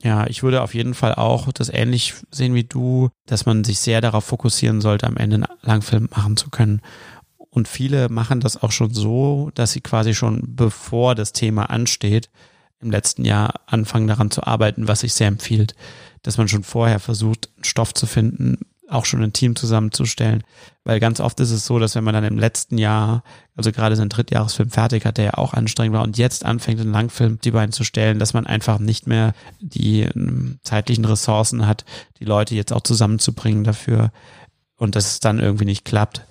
ja, 0.00 0.26
ich 0.28 0.42
würde 0.42 0.62
auf 0.62 0.74
jeden 0.74 0.94
Fall 0.94 1.14
auch 1.14 1.52
das 1.52 1.68
ähnlich 1.68 2.14
sehen 2.30 2.54
wie 2.54 2.64
du, 2.64 3.10
dass 3.26 3.46
man 3.46 3.64
sich 3.64 3.80
sehr 3.80 4.00
darauf 4.00 4.24
fokussieren 4.24 4.80
sollte, 4.80 5.06
am 5.06 5.16
Ende 5.16 5.36
einen 5.36 5.46
Langfilm 5.62 6.08
machen 6.14 6.36
zu 6.36 6.50
können. 6.50 6.80
Und 7.50 7.66
viele 7.66 8.08
machen 8.08 8.40
das 8.40 8.62
auch 8.62 8.70
schon 8.70 8.94
so, 8.94 9.50
dass 9.54 9.72
sie 9.72 9.80
quasi 9.80 10.14
schon 10.14 10.42
bevor 10.54 11.14
das 11.14 11.32
Thema 11.32 11.70
ansteht, 11.70 12.30
im 12.80 12.90
letzten 12.90 13.24
Jahr 13.24 13.60
anfangen 13.66 14.06
daran 14.06 14.30
zu 14.30 14.44
arbeiten, 14.44 14.88
was 14.88 15.00
sich 15.00 15.14
sehr 15.14 15.28
empfiehlt, 15.28 15.74
dass 16.22 16.38
man 16.38 16.48
schon 16.48 16.62
vorher 16.62 17.00
versucht, 17.00 17.48
Stoff 17.62 17.94
zu 17.94 18.06
finden, 18.06 18.58
auch 18.88 19.04
schon 19.04 19.22
ein 19.22 19.32
Team 19.32 19.54
zusammenzustellen. 19.54 20.42
Weil 20.84 21.00
ganz 21.00 21.20
oft 21.20 21.38
ist 21.40 21.50
es 21.50 21.66
so, 21.66 21.78
dass 21.78 21.94
wenn 21.94 22.04
man 22.04 22.14
dann 22.14 22.24
im 22.24 22.38
letzten 22.38 22.78
Jahr, 22.78 23.22
also 23.54 23.70
gerade 23.70 23.96
seinen 23.96 24.08
Drittjahresfilm 24.08 24.70
fertig 24.70 25.04
hat, 25.04 25.18
der 25.18 25.24
ja 25.26 25.34
auch 25.34 25.52
anstrengend 25.52 25.94
war 25.94 26.04
und 26.04 26.16
jetzt 26.16 26.44
anfängt, 26.44 26.80
einen 26.80 26.92
Langfilm 26.92 27.38
die 27.40 27.50
beiden 27.50 27.72
zu 27.72 27.84
stellen, 27.84 28.18
dass 28.18 28.32
man 28.32 28.46
einfach 28.46 28.78
nicht 28.78 29.06
mehr 29.06 29.34
die 29.60 30.02
ähm, 30.02 30.58
zeitlichen 30.62 31.04
Ressourcen 31.04 31.66
hat, 31.66 31.84
die 32.18 32.24
Leute 32.24 32.54
jetzt 32.54 32.72
auch 32.72 32.82
zusammenzubringen 32.82 33.64
dafür 33.64 34.10
und 34.76 34.96
dass 34.96 35.06
es 35.06 35.20
dann 35.20 35.38
irgendwie 35.38 35.66
nicht 35.66 35.84
klappt. 35.84 36.22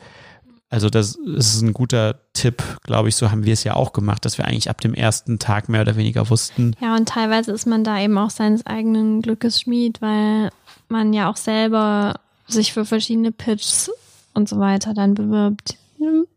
Also 0.70 0.90
das 0.90 1.16
ist 1.16 1.62
ein 1.62 1.74
guter 1.74 2.20
Tipp, 2.34 2.62
glaube 2.84 3.08
ich, 3.08 3.16
so 3.16 3.32
haben 3.32 3.46
wir 3.46 3.54
es 3.54 3.64
ja 3.64 3.76
auch 3.76 3.94
gemacht, 3.94 4.26
dass 4.26 4.38
wir 4.38 4.46
eigentlich 4.46 4.70
ab 4.70 4.82
dem 4.82 4.94
ersten 4.94 5.40
Tag 5.40 5.70
mehr 5.70 5.82
oder 5.82 5.96
weniger 5.96 6.30
wussten. 6.30 6.76
Ja, 6.82 6.96
und 6.96 7.08
teilweise 7.08 7.54
ist 7.54 7.68
man 7.68 7.86
da 7.86 8.00
eben 8.00 8.18
auch 8.18 8.30
seines 8.30 8.66
eigenen 8.66 9.22
Glückes 9.22 9.62
Schmied, 9.62 10.02
weil 10.02 10.50
man 10.90 11.14
ja 11.14 11.30
auch 11.30 11.38
selber 11.38 12.16
sich 12.48 12.74
für 12.74 12.84
verschiedene 12.84 13.32
Pitches 13.32 13.92
und 14.34 14.50
so 14.50 14.60
weiter 14.60 14.94
dann 14.94 15.14
bewirbt, 15.14 15.78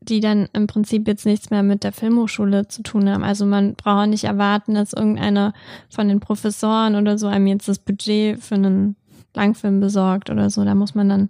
die 0.00 0.20
dann 0.20 0.48
im 0.52 0.68
Prinzip 0.68 1.08
jetzt 1.08 1.26
nichts 1.26 1.50
mehr 1.50 1.64
mit 1.64 1.82
der 1.82 1.92
Filmhochschule 1.92 2.68
zu 2.68 2.82
tun 2.82 3.10
haben. 3.10 3.24
Also 3.24 3.46
man 3.46 3.74
braucht 3.74 4.08
nicht 4.08 4.24
erwarten, 4.24 4.74
dass 4.74 4.92
irgendeiner 4.92 5.54
von 5.88 6.08
den 6.08 6.20
Professoren 6.20 6.94
oder 6.94 7.18
so 7.18 7.26
einem 7.26 7.48
jetzt 7.48 7.68
das 7.68 7.78
Budget 7.78 8.40
für 8.40 8.54
einen 8.54 8.96
Langfilm 9.34 9.80
besorgt 9.80 10.30
oder 10.30 10.50
so. 10.50 10.64
Da 10.64 10.74
muss 10.74 10.94
man 10.94 11.08
dann 11.08 11.28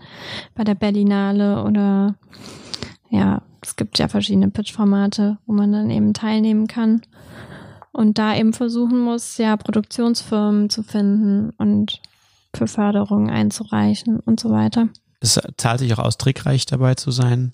bei 0.55 0.65
der 0.65 0.75
Berlinale 0.75 1.65
oder 1.65 2.15
ja, 3.11 3.43
es 3.63 3.77
gibt 3.77 3.99
ja 3.99 4.09
verschiedene 4.09 4.51
Pitch-Formate, 4.51 5.39
wo 5.47 5.53
man 5.53 5.73
dann 5.73 5.91
eben 5.91 6.15
teilnehmen 6.15 6.67
kann 6.67 7.03
und 7.93 8.19
da 8.19 8.37
eben 8.37 8.53
versuchen 8.53 9.01
muss, 9.01 9.37
ja, 9.39 9.57
Produktionsfirmen 9.57 10.71
zu 10.71 10.83
finden 10.83 11.51
und 11.59 12.01
für 12.55 12.67
Förderungen 12.67 13.31
einzureichen 13.31 14.21
und 14.21 14.41
so 14.41 14.51
weiter. 14.51 14.89
Es 15.21 15.39
zahlt 15.57 15.81
sich 15.81 15.93
auch 15.95 15.99
aus, 15.99 16.19
trickreich 16.19 16.67
dabei 16.67 16.95
zu 16.95 17.11
sein. 17.11 17.53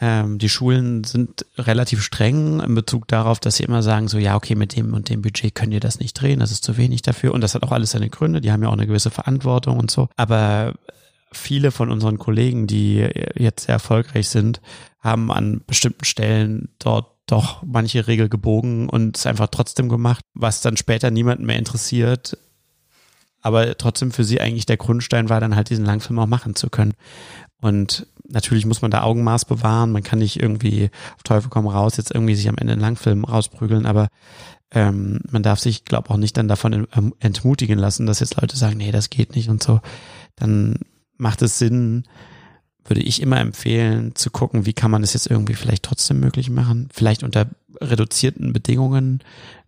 Ähm, 0.00 0.38
die 0.38 0.48
Schulen 0.48 1.02
sind 1.04 1.44
relativ 1.56 2.02
streng 2.02 2.60
in 2.60 2.74
Bezug 2.74 3.08
darauf, 3.08 3.40
dass 3.40 3.56
sie 3.56 3.64
immer 3.64 3.82
sagen, 3.82 4.06
so 4.06 4.18
ja, 4.18 4.36
okay, 4.36 4.54
mit 4.54 4.76
dem 4.76 4.94
und 4.94 5.08
dem 5.08 5.22
Budget 5.22 5.54
könnt 5.54 5.72
ihr 5.72 5.80
das 5.80 5.98
nicht 5.98 6.14
drehen, 6.14 6.38
das 6.38 6.52
ist 6.52 6.62
zu 6.62 6.76
wenig 6.76 7.02
dafür. 7.02 7.34
Und 7.34 7.40
das 7.40 7.54
hat 7.54 7.62
auch 7.62 7.72
alles 7.72 7.92
seine 7.92 8.10
Gründe, 8.10 8.40
die 8.40 8.52
haben 8.52 8.62
ja 8.62 8.68
auch 8.68 8.74
eine 8.74 8.86
gewisse 8.86 9.10
Verantwortung 9.10 9.78
und 9.78 9.90
so. 9.90 10.08
Aber 10.16 10.74
viele 11.32 11.70
von 11.70 11.90
unseren 11.90 12.18
Kollegen, 12.18 12.66
die 12.66 13.08
jetzt 13.34 13.66
sehr 13.66 13.74
erfolgreich 13.74 14.28
sind, 14.28 14.60
haben 15.00 15.30
an 15.30 15.62
bestimmten 15.66 16.04
Stellen 16.04 16.68
dort 16.78 17.06
doch 17.26 17.62
manche 17.62 18.06
Regel 18.06 18.28
gebogen 18.28 18.88
und 18.88 19.16
es 19.16 19.26
einfach 19.26 19.48
trotzdem 19.48 19.88
gemacht, 19.88 20.24
was 20.34 20.60
dann 20.60 20.76
später 20.76 21.10
niemanden 21.10 21.46
mehr 21.46 21.58
interessiert, 21.58 22.38
aber 23.40 23.76
trotzdem 23.76 24.10
für 24.10 24.24
sie 24.24 24.40
eigentlich 24.40 24.66
der 24.66 24.78
Grundstein 24.78 25.28
war, 25.28 25.40
dann 25.40 25.54
halt 25.54 25.70
diesen 25.70 25.84
Langfilm 25.84 26.18
auch 26.18 26.26
machen 26.26 26.54
zu 26.56 26.70
können. 26.70 26.94
Und 27.60 28.06
natürlich 28.28 28.66
muss 28.66 28.82
man 28.82 28.90
da 28.90 29.02
Augenmaß 29.02 29.44
bewahren. 29.44 29.92
Man 29.92 30.02
kann 30.02 30.20
nicht 30.20 30.40
irgendwie 30.40 30.90
auf 31.16 31.22
Teufel 31.22 31.50
komm 31.50 31.66
raus 31.66 31.96
jetzt 31.96 32.12
irgendwie 32.12 32.34
sich 32.34 32.48
am 32.48 32.56
Ende 32.56 32.72
einen 32.72 32.82
Langfilm 32.82 33.24
rausprügeln, 33.24 33.86
aber 33.86 34.08
ähm, 34.70 35.20
man 35.30 35.42
darf 35.42 35.60
sich, 35.60 35.84
glaube 35.84 36.10
auch 36.10 36.16
nicht 36.16 36.36
dann 36.36 36.48
davon 36.48 36.86
entmutigen 37.20 37.78
lassen, 37.78 38.06
dass 38.06 38.20
jetzt 38.20 38.40
Leute 38.40 38.56
sagen, 38.56 38.76
nee, 38.76 38.92
das 38.92 39.10
geht 39.10 39.34
nicht 39.34 39.48
und 39.48 39.62
so. 39.62 39.80
Dann 40.36 40.80
macht 41.18 41.42
es 41.42 41.58
Sinn, 41.58 42.04
würde 42.84 43.02
ich 43.02 43.20
immer 43.20 43.38
empfehlen, 43.38 44.14
zu 44.14 44.30
gucken, 44.30 44.64
wie 44.64 44.72
kann 44.72 44.90
man 44.90 45.02
das 45.02 45.12
jetzt 45.12 45.30
irgendwie 45.30 45.54
vielleicht 45.54 45.82
trotzdem 45.82 46.20
möglich 46.20 46.48
machen. 46.48 46.88
Vielleicht 46.92 47.22
unter 47.22 47.46
reduzierten 47.80 48.52
Bedingungen 48.52 49.22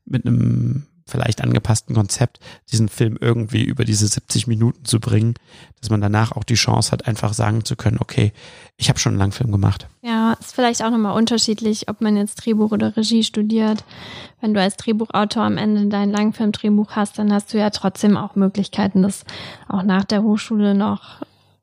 mit 0.07 0.27
einem 0.27 0.87
vielleicht 1.11 1.43
angepassten 1.43 1.95
Konzept 1.95 2.39
diesen 2.71 2.89
Film 2.89 3.19
irgendwie 3.21 3.65
über 3.65 3.85
diese 3.85 4.07
70 4.07 4.47
Minuten 4.47 4.85
zu 4.85 5.01
bringen, 5.01 5.35
dass 5.81 5.91
man 5.91 6.01
danach 6.01 6.33
auch 6.33 6.45
die 6.45 6.55
Chance 6.55 6.93
hat, 6.93 7.07
einfach 7.07 7.35
sagen 7.35 7.65
zu 7.65 7.77
können, 7.77 7.99
okay, 8.01 8.33
ich 8.77 8.89
habe 8.89 8.99
schon 8.99 9.13
einen 9.13 9.19
Langfilm 9.19 9.51
gemacht. 9.51 9.89
Ja, 10.03 10.35
ist 10.35 10.55
vielleicht 10.55 10.83
auch 10.83 10.91
nochmal 10.91 11.17
unterschiedlich, 11.17 11.89
ob 11.89 12.01
man 12.01 12.17
jetzt 12.17 12.37
Drehbuch 12.37 12.71
oder 12.71 12.97
Regie 12.97 13.25
studiert. 13.25 13.85
Wenn 14.41 14.55
du 14.55 14.61
als 14.61 14.77
Drehbuchautor 14.77 15.43
am 15.43 15.59
Ende 15.59 15.87
dein 15.87 16.11
Langfilm-Drehbuch 16.11 16.93
hast, 16.93 17.19
dann 17.19 17.33
hast 17.33 17.53
du 17.53 17.59
ja 17.59 17.71
trotzdem 17.71 18.17
auch 18.17 18.37
Möglichkeiten, 18.37 19.03
das 19.03 19.25
auch 19.69 19.83
nach 19.83 20.05
der 20.05 20.23
Hochschule 20.23 20.75
noch 20.75 21.21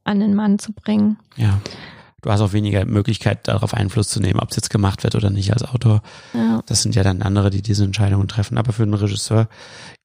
an 0.08 0.20
den 0.20 0.36
Mann 0.36 0.60
zu 0.60 0.74
bringen. 0.74 1.18
Ja 1.36 1.60
du 2.22 2.32
hast 2.34 2.42
auch 2.42 2.54
weniger 2.54 2.86
Möglichkeit, 2.86 3.48
darauf 3.48 3.74
Einfluss 3.74 4.10
zu 4.10 4.20
nehmen, 4.20 4.40
ob 4.40 4.50
es 4.50 4.58
jetzt 4.58 4.70
gemacht 4.70 5.04
wird 5.04 5.16
oder 5.16 5.30
nicht 5.30 5.54
als 5.54 5.64
Autor. 5.64 6.02
Ja. 6.34 6.62
Das 6.66 6.82
sind 6.82 6.96
ja 6.96 7.04
dann 7.04 7.22
andere, 7.22 7.50
die 7.50 7.62
diese 7.62 7.84
Entscheidungen 7.84 8.28
treffen. 8.28 8.58
Aber 8.58 8.74
für 8.74 8.84
einen 8.84 8.94
Regisseur 8.94 9.48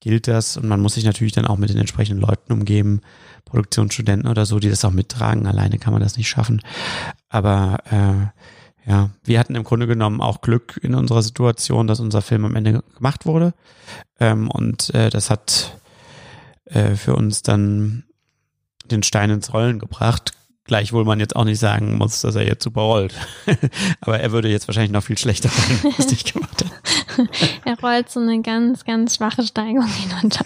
gilt 0.00 0.28
das 0.28 0.56
und 0.56 0.68
man 0.68 0.80
muss 0.80 0.94
sich 0.94 1.04
natürlich 1.04 1.32
dann 1.32 1.46
auch 1.46 1.56
mit 1.56 1.70
den 1.70 1.78
entsprechenden 1.78 2.20
Leuten 2.20 2.52
umgeben, 2.52 3.00
Produktionsstudenten 3.44 4.30
oder 4.30 4.46
so, 4.46 4.60
die 4.60 4.70
das 4.70 4.84
auch 4.84 4.92
mittragen. 4.92 5.46
Alleine 5.46 5.78
kann 5.78 5.92
man 5.92 6.02
das 6.02 6.16
nicht 6.16 6.28
schaffen. 6.28 6.62
Aber 7.28 7.78
äh, 7.90 8.88
ja, 8.88 9.10
wir 9.24 9.38
hatten 9.38 9.54
im 9.54 9.64
Grunde 9.64 9.86
genommen 9.86 10.20
auch 10.20 10.42
Glück 10.42 10.78
in 10.82 10.94
unserer 10.94 11.22
Situation, 11.22 11.86
dass 11.86 12.00
unser 12.00 12.22
Film 12.22 12.44
am 12.44 12.56
Ende 12.56 12.82
gemacht 12.96 13.26
wurde. 13.26 13.54
Ähm, 14.20 14.48
und 14.50 14.94
äh, 14.94 15.10
das 15.10 15.30
hat 15.30 15.76
äh, 16.66 16.94
für 16.94 17.16
uns 17.16 17.42
dann 17.42 18.04
den 18.90 19.02
Stein 19.02 19.30
ins 19.30 19.52
Rollen 19.52 19.78
gebracht. 19.78 20.32
Gleichwohl 20.64 21.04
man 21.04 21.18
jetzt 21.18 21.34
auch 21.34 21.44
nicht 21.44 21.58
sagen 21.58 21.98
muss, 21.98 22.20
dass 22.20 22.36
er 22.36 22.46
jetzt 22.46 22.62
super 22.62 22.82
rollt. 22.82 23.14
Aber 24.00 24.20
er 24.20 24.30
würde 24.30 24.48
jetzt 24.48 24.68
wahrscheinlich 24.68 24.92
noch 24.92 25.02
viel 25.02 25.18
schlechter 25.18 25.50
rollen, 25.50 25.94
was 25.98 26.12
ich 26.12 26.32
gemacht 26.32 26.64
habe. 26.64 27.28
er 27.64 27.78
rollt 27.80 28.10
so 28.10 28.20
eine 28.20 28.40
ganz, 28.42 28.84
ganz 28.84 29.16
schwache 29.16 29.42
Steigung 29.42 29.86
hinunter. 29.86 30.44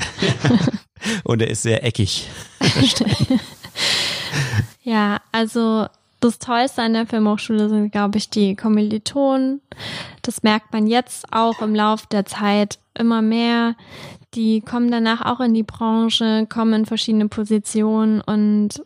Und 1.25 1.43
er 1.43 1.49
ist 1.49 1.63
sehr 1.63 1.85
eckig. 1.85 2.29
ja, 4.83 5.21
also 5.33 5.87
das 6.21 6.39
Tollste 6.39 6.83
an 6.83 6.95
der 6.95 7.07
Filmhochschule 7.07 7.69
sind, 7.69 7.93
glaube 7.93 8.19
ich, 8.19 8.31
die 8.31 8.57
Kommilitonen. 8.57 9.61
Das 10.23 10.43
merkt 10.43 10.73
man 10.73 10.87
jetzt 10.87 11.27
auch 11.31 11.61
im 11.61 11.75
Lauf 11.75 12.07
der 12.07 12.25
Zeit 12.25 12.79
immer 12.95 13.23
mehr. 13.23 13.77
Die 14.37 14.61
kommen 14.61 14.91
danach 14.91 15.25
auch 15.25 15.41
in 15.41 15.55
die 15.55 15.63
Branche, 15.63 16.47
kommen 16.47 16.75
in 16.75 16.87
verschiedene 16.87 17.29
Positionen 17.29 18.21
und 18.21 18.83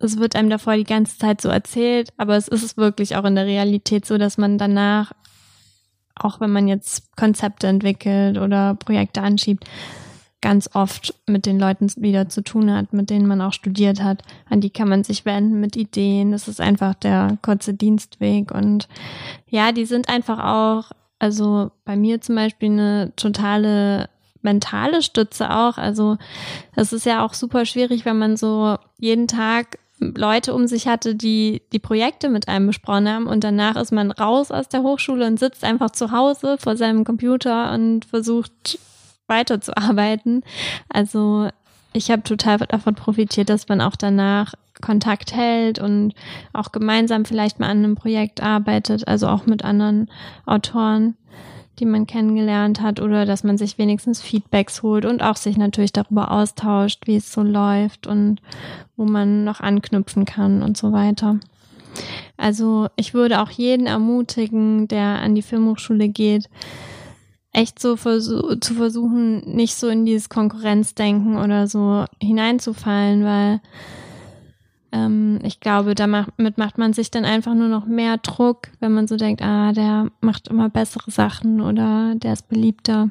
es 0.00 0.18
wird 0.18 0.34
einem 0.34 0.50
davor 0.50 0.76
die 0.76 0.84
ganze 0.84 1.16
Zeit 1.16 1.40
so 1.40 1.48
erzählt, 1.48 2.12
aber 2.16 2.36
es 2.36 2.48
ist 2.48 2.76
wirklich 2.76 3.14
auch 3.16 3.24
in 3.24 3.36
der 3.36 3.46
Realität 3.46 4.04
so, 4.04 4.18
dass 4.18 4.36
man 4.36 4.58
danach, 4.58 5.12
auch 6.16 6.40
wenn 6.40 6.50
man 6.50 6.66
jetzt 6.66 7.16
Konzepte 7.16 7.68
entwickelt 7.68 8.38
oder 8.38 8.74
Projekte 8.74 9.22
anschiebt, 9.22 9.64
ganz 10.40 10.70
oft 10.72 11.14
mit 11.26 11.46
den 11.46 11.60
Leuten 11.60 11.88
wieder 11.96 12.28
zu 12.28 12.42
tun 12.42 12.72
hat, 12.72 12.92
mit 12.92 13.10
denen 13.10 13.28
man 13.28 13.42
auch 13.42 13.52
studiert 13.52 14.02
hat. 14.02 14.22
An 14.48 14.60
die 14.60 14.70
kann 14.70 14.88
man 14.88 15.04
sich 15.04 15.24
wenden 15.24 15.60
mit 15.60 15.76
Ideen. 15.76 16.32
Das 16.32 16.48
ist 16.48 16.60
einfach 16.60 16.94
der 16.94 17.36
kurze 17.42 17.74
Dienstweg. 17.74 18.50
Und 18.50 18.88
ja, 19.48 19.70
die 19.72 19.84
sind 19.84 20.08
einfach 20.08 20.38
auch, 20.42 20.92
also 21.18 21.70
bei 21.84 21.94
mir 21.94 22.22
zum 22.22 22.36
Beispiel 22.36 22.70
eine 22.70 23.12
totale 23.16 24.08
mentale 24.42 25.02
Stütze 25.02 25.50
auch. 25.50 25.78
Also 25.78 26.16
es 26.76 26.92
ist 26.92 27.06
ja 27.06 27.24
auch 27.24 27.34
super 27.34 27.66
schwierig, 27.66 28.04
wenn 28.04 28.18
man 28.18 28.36
so 28.36 28.76
jeden 28.98 29.28
Tag 29.28 29.78
Leute 30.00 30.54
um 30.54 30.66
sich 30.66 30.88
hatte, 30.88 31.14
die 31.14 31.62
die 31.72 31.78
Projekte 31.78 32.30
mit 32.30 32.48
einem 32.48 32.66
besprochen 32.66 33.08
haben 33.08 33.26
und 33.26 33.44
danach 33.44 33.76
ist 33.76 33.92
man 33.92 34.10
raus 34.10 34.50
aus 34.50 34.68
der 34.68 34.82
Hochschule 34.82 35.26
und 35.26 35.38
sitzt 35.38 35.62
einfach 35.62 35.90
zu 35.90 36.10
Hause 36.10 36.56
vor 36.58 36.76
seinem 36.76 37.04
Computer 37.04 37.72
und 37.72 38.06
versucht 38.06 38.78
weiterzuarbeiten. 39.26 40.42
Also 40.88 41.48
ich 41.92 42.10
habe 42.10 42.22
total 42.22 42.58
davon 42.58 42.94
profitiert, 42.94 43.50
dass 43.50 43.68
man 43.68 43.80
auch 43.80 43.96
danach 43.96 44.54
Kontakt 44.80 45.34
hält 45.34 45.78
und 45.78 46.14
auch 46.54 46.72
gemeinsam 46.72 47.26
vielleicht 47.26 47.60
mal 47.60 47.68
an 47.68 47.78
einem 47.78 47.94
Projekt 47.94 48.42
arbeitet, 48.42 49.06
also 49.06 49.28
auch 49.28 49.44
mit 49.44 49.64
anderen 49.64 50.10
Autoren 50.46 51.16
die 51.80 51.86
man 51.86 52.06
kennengelernt 52.06 52.80
hat 52.80 53.00
oder 53.00 53.26
dass 53.26 53.42
man 53.42 53.58
sich 53.58 53.78
wenigstens 53.78 54.20
Feedbacks 54.20 54.82
holt 54.82 55.04
und 55.04 55.22
auch 55.22 55.36
sich 55.36 55.56
natürlich 55.56 55.92
darüber 55.92 56.30
austauscht, 56.30 57.06
wie 57.06 57.16
es 57.16 57.32
so 57.32 57.42
läuft 57.42 58.06
und 58.06 58.40
wo 58.96 59.04
man 59.04 59.44
noch 59.44 59.60
anknüpfen 59.60 60.24
kann 60.24 60.62
und 60.62 60.76
so 60.76 60.92
weiter. 60.92 61.40
Also 62.36 62.88
ich 62.96 63.14
würde 63.14 63.40
auch 63.40 63.50
jeden 63.50 63.86
ermutigen, 63.86 64.86
der 64.88 65.20
an 65.20 65.34
die 65.34 65.42
Filmhochschule 65.42 66.08
geht, 66.08 66.48
echt 67.52 67.80
so 67.80 67.96
versuch 67.96 68.60
zu 68.60 68.74
versuchen, 68.74 69.40
nicht 69.40 69.74
so 69.74 69.88
in 69.88 70.06
dieses 70.06 70.28
Konkurrenzdenken 70.28 71.36
oder 71.36 71.66
so 71.66 72.04
hineinzufallen, 72.20 73.24
weil 73.24 73.60
ähm, 74.92 75.38
ich 75.42 75.60
glaube, 75.60 75.94
damit 75.94 76.58
macht 76.58 76.78
man 76.78 76.92
sich 76.92 77.10
dann 77.10 77.24
einfach 77.24 77.54
nur 77.54 77.68
noch 77.68 77.86
mehr 77.86 78.18
Druck, 78.18 78.68
wenn 78.80 78.92
man 78.92 79.06
so 79.06 79.16
denkt, 79.16 79.42
ah, 79.42 79.72
der 79.72 80.08
macht 80.20 80.48
immer 80.48 80.68
bessere 80.68 81.10
Sachen 81.10 81.60
oder 81.60 82.14
der 82.16 82.32
ist 82.32 82.48
beliebter. 82.48 83.10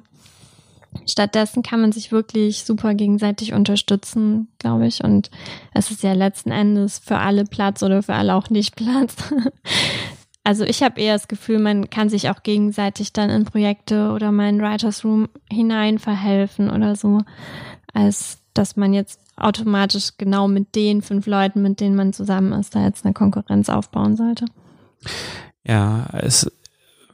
Stattdessen 1.07 1.61
kann 1.63 1.81
man 1.81 1.91
sich 1.91 2.11
wirklich 2.11 2.63
super 2.65 2.95
gegenseitig 2.95 3.53
unterstützen, 3.53 4.47
glaube 4.57 4.87
ich. 4.87 5.03
Und 5.03 5.29
es 5.73 5.91
ist 5.91 6.03
ja 6.03 6.13
letzten 6.13 6.51
Endes 6.51 6.99
für 6.99 7.17
alle 7.17 7.45
Platz 7.45 7.83
oder 7.83 8.01
für 8.03 8.15
alle 8.15 8.35
auch 8.35 8.49
nicht 8.49 8.75
Platz. 8.75 9.15
Also 10.43 10.63
ich 10.63 10.81
habe 10.81 10.99
eher 10.99 11.13
das 11.13 11.27
Gefühl, 11.27 11.59
man 11.59 11.89
kann 11.89 12.09
sich 12.09 12.29
auch 12.29 12.41
gegenseitig 12.41 13.13
dann 13.13 13.29
in 13.29 13.45
Projekte 13.45 14.11
oder 14.11 14.31
meinen 14.31 14.61
Writers 14.61 15.05
Room 15.05 15.29
hinein 15.51 15.99
verhelfen 15.99 16.71
oder 16.71 16.95
so, 16.95 17.21
als 17.93 18.39
dass 18.55 18.75
man 18.75 18.93
jetzt 18.93 19.19
automatisch 19.39 20.11
genau 20.17 20.47
mit 20.47 20.75
den 20.75 21.01
fünf 21.01 21.27
Leuten, 21.27 21.61
mit 21.61 21.79
denen 21.79 21.95
man 21.95 22.13
zusammen 22.13 22.53
ist, 22.53 22.75
da 22.75 22.83
jetzt 22.83 23.05
eine 23.05 23.13
Konkurrenz 23.13 23.69
aufbauen 23.69 24.15
sollte. 24.15 24.45
Ja, 25.63 26.07
es 26.13 26.51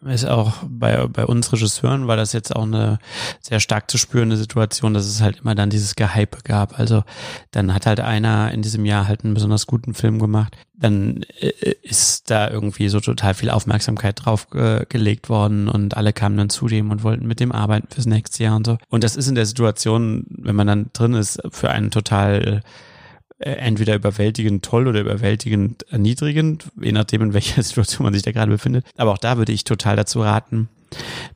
ist 0.05 0.25
auch 0.25 0.53
bei, 0.67 1.07
bei 1.07 1.25
uns 1.25 1.51
Regisseuren 1.51 2.07
war 2.07 2.15
das 2.15 2.33
jetzt 2.33 2.55
auch 2.55 2.63
eine 2.63 2.99
sehr 3.41 3.59
stark 3.59 3.89
zu 3.89 3.97
spürende 3.97 4.37
Situation, 4.37 4.93
dass 4.93 5.05
es 5.05 5.21
halt 5.21 5.39
immer 5.41 5.55
dann 5.55 5.69
dieses 5.69 5.95
Gehype 5.95 6.39
gab. 6.43 6.79
Also 6.79 7.03
dann 7.51 7.73
hat 7.73 7.85
halt 7.85 7.99
einer 7.99 8.51
in 8.51 8.61
diesem 8.61 8.85
Jahr 8.85 9.07
halt 9.07 9.23
einen 9.23 9.33
besonders 9.33 9.67
guten 9.67 9.93
Film 9.93 10.19
gemacht. 10.19 10.55
Dann 10.73 11.23
äh, 11.39 11.73
ist 11.81 12.29
da 12.29 12.49
irgendwie 12.49 12.89
so 12.89 12.99
total 12.99 13.33
viel 13.33 13.49
Aufmerksamkeit 13.49 14.25
drauf 14.25 14.47
äh, 14.53 14.85
gelegt 14.87 15.29
worden 15.29 15.69
und 15.69 15.97
alle 15.97 16.13
kamen 16.13 16.37
dann 16.37 16.49
zu 16.49 16.67
dem 16.67 16.91
und 16.91 17.03
wollten 17.03 17.27
mit 17.27 17.39
dem 17.39 17.51
arbeiten 17.51 17.87
fürs 17.91 18.05
nächste 18.05 18.43
Jahr 18.43 18.55
und 18.55 18.65
so. 18.67 18.77
Und 18.89 19.03
das 19.03 19.15
ist 19.15 19.27
in 19.27 19.35
der 19.35 19.45
Situation, 19.45 20.25
wenn 20.29 20.55
man 20.55 20.67
dann 20.67 20.89
drin 20.93 21.13
ist, 21.13 21.41
für 21.51 21.69
einen 21.71 21.91
total 21.91 22.61
entweder 23.37 23.95
überwältigend 23.95 24.63
toll 24.63 24.87
oder 24.87 25.01
überwältigend 25.01 25.83
erniedrigend, 25.89 26.71
je 26.81 26.91
nachdem, 26.91 27.21
in 27.21 27.33
welcher 27.33 27.61
Situation 27.63 28.05
man 28.05 28.13
sich 28.13 28.23
da 28.23 28.31
gerade 28.31 28.51
befindet. 28.51 28.85
Aber 28.97 29.11
auch 29.11 29.17
da 29.17 29.37
würde 29.37 29.51
ich 29.51 29.63
total 29.63 29.95
dazu 29.95 30.21
raten, 30.21 30.69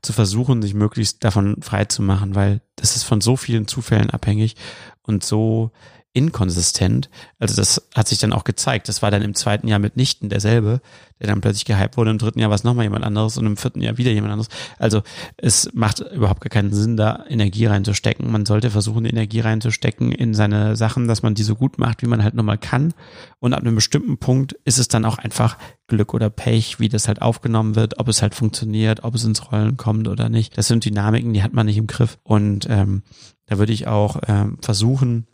zu 0.02 0.14
versuchen, 0.14 0.62
sich 0.62 0.74
möglichst 0.74 1.24
davon 1.24 1.62
frei 1.62 1.86
zu 1.86 2.02
machen, 2.02 2.36
weil 2.36 2.62
das 2.76 2.96
ist 2.96 3.04
von 3.04 3.20
so 3.20 3.36
vielen 3.36 3.68
Zufällen 3.68 4.10
abhängig 4.10 4.56
und 5.04 5.24
so 5.24 5.72
inkonsistent. 6.14 7.10
Also 7.38 7.56
das 7.56 7.88
hat 7.94 8.08
sich 8.08 8.18
dann 8.18 8.34
auch 8.34 8.44
gezeigt. 8.44 8.90
Das 8.90 9.02
war 9.02 9.12
dann 9.12 9.22
im 9.22 9.36
zweiten 9.36 9.68
Jahr 9.68 9.78
mitnichten 9.78 10.30
derselbe, 10.30 10.82
der 11.20 11.28
dann 11.28 11.40
plötzlich 11.40 11.66
gehypt 11.66 11.98
wurde. 11.98 12.10
Im 12.10 12.18
dritten 12.18 12.40
Jahr 12.40 12.50
war 12.50 12.56
es 12.56 12.64
nochmal 12.64 12.86
jemand 12.86 13.06
anderes 13.06 13.38
und 13.38 13.46
im 13.46 13.58
vierten 13.58 13.82
Jahr 13.82 13.98
wieder 13.98 14.12
jemand 14.12 14.32
anderes. 14.32 14.50
Also 14.80 15.04
es 15.38 15.70
macht 15.74 16.00
überhaupt 16.00 16.42
gar 16.42 16.50
keinen 16.50 16.74
Sinn, 16.74 16.98
da 16.98 17.26
Energie 17.30 17.68
reinzustecken. 17.68 18.32
Man 18.32 18.48
sollte 18.48 18.72
versuchen, 18.72 19.06
Energie 19.06 19.42
reinzustecken 19.42 20.12
in 20.12 20.34
seine 20.34 20.76
Sachen, 20.76 21.08
dass 21.08 21.22
man 21.22 21.36
die 21.36 21.44
so 21.44 21.56
gut 21.56 21.78
macht, 21.78 22.02
wie 22.02 22.08
man 22.08 22.24
halt 22.24 22.34
nochmal 22.34 22.58
kann. 22.58 22.94
Und 23.40 23.54
ab 23.54 23.62
einem 23.62 23.76
bestimmten 23.76 24.18
Punkt 24.18 24.54
ist 24.66 24.80
es 24.80 24.88
dann 24.88 25.06
auch 25.06 25.20
einfach 25.20 25.58
Glück 25.88 26.16
oder 26.16 26.32
Pech, 26.32 26.80
wie 26.80 26.90
das 26.90 27.08
halt 27.08 27.22
aufgenommen 27.22 27.76
wird, 27.76 28.00
ob 28.00 28.08
es 28.08 28.24
halt 28.24 28.34
funktioniert, 28.34 29.04
ob 29.04 29.14
es 29.14 29.24
ins 29.24 29.52
Rollen 29.52 29.78
kommt 29.78 30.08
oder 30.08 30.30
nicht. 30.30 30.58
Das 30.58 30.68
sind 30.68 30.86
Dynamiken, 30.86 31.34
die 31.34 31.44
hat 31.44 31.54
man 31.54 31.68
nicht 31.68 31.78
im 31.78 31.88
Griff. 31.88 32.18
Und 32.24 32.68
ähm, 32.68 33.04
da 33.46 33.60
würde 33.60 33.74
ich 33.74 33.88
auch 33.88 34.22
ähm, 34.28 34.58
versuchen, 34.62 35.28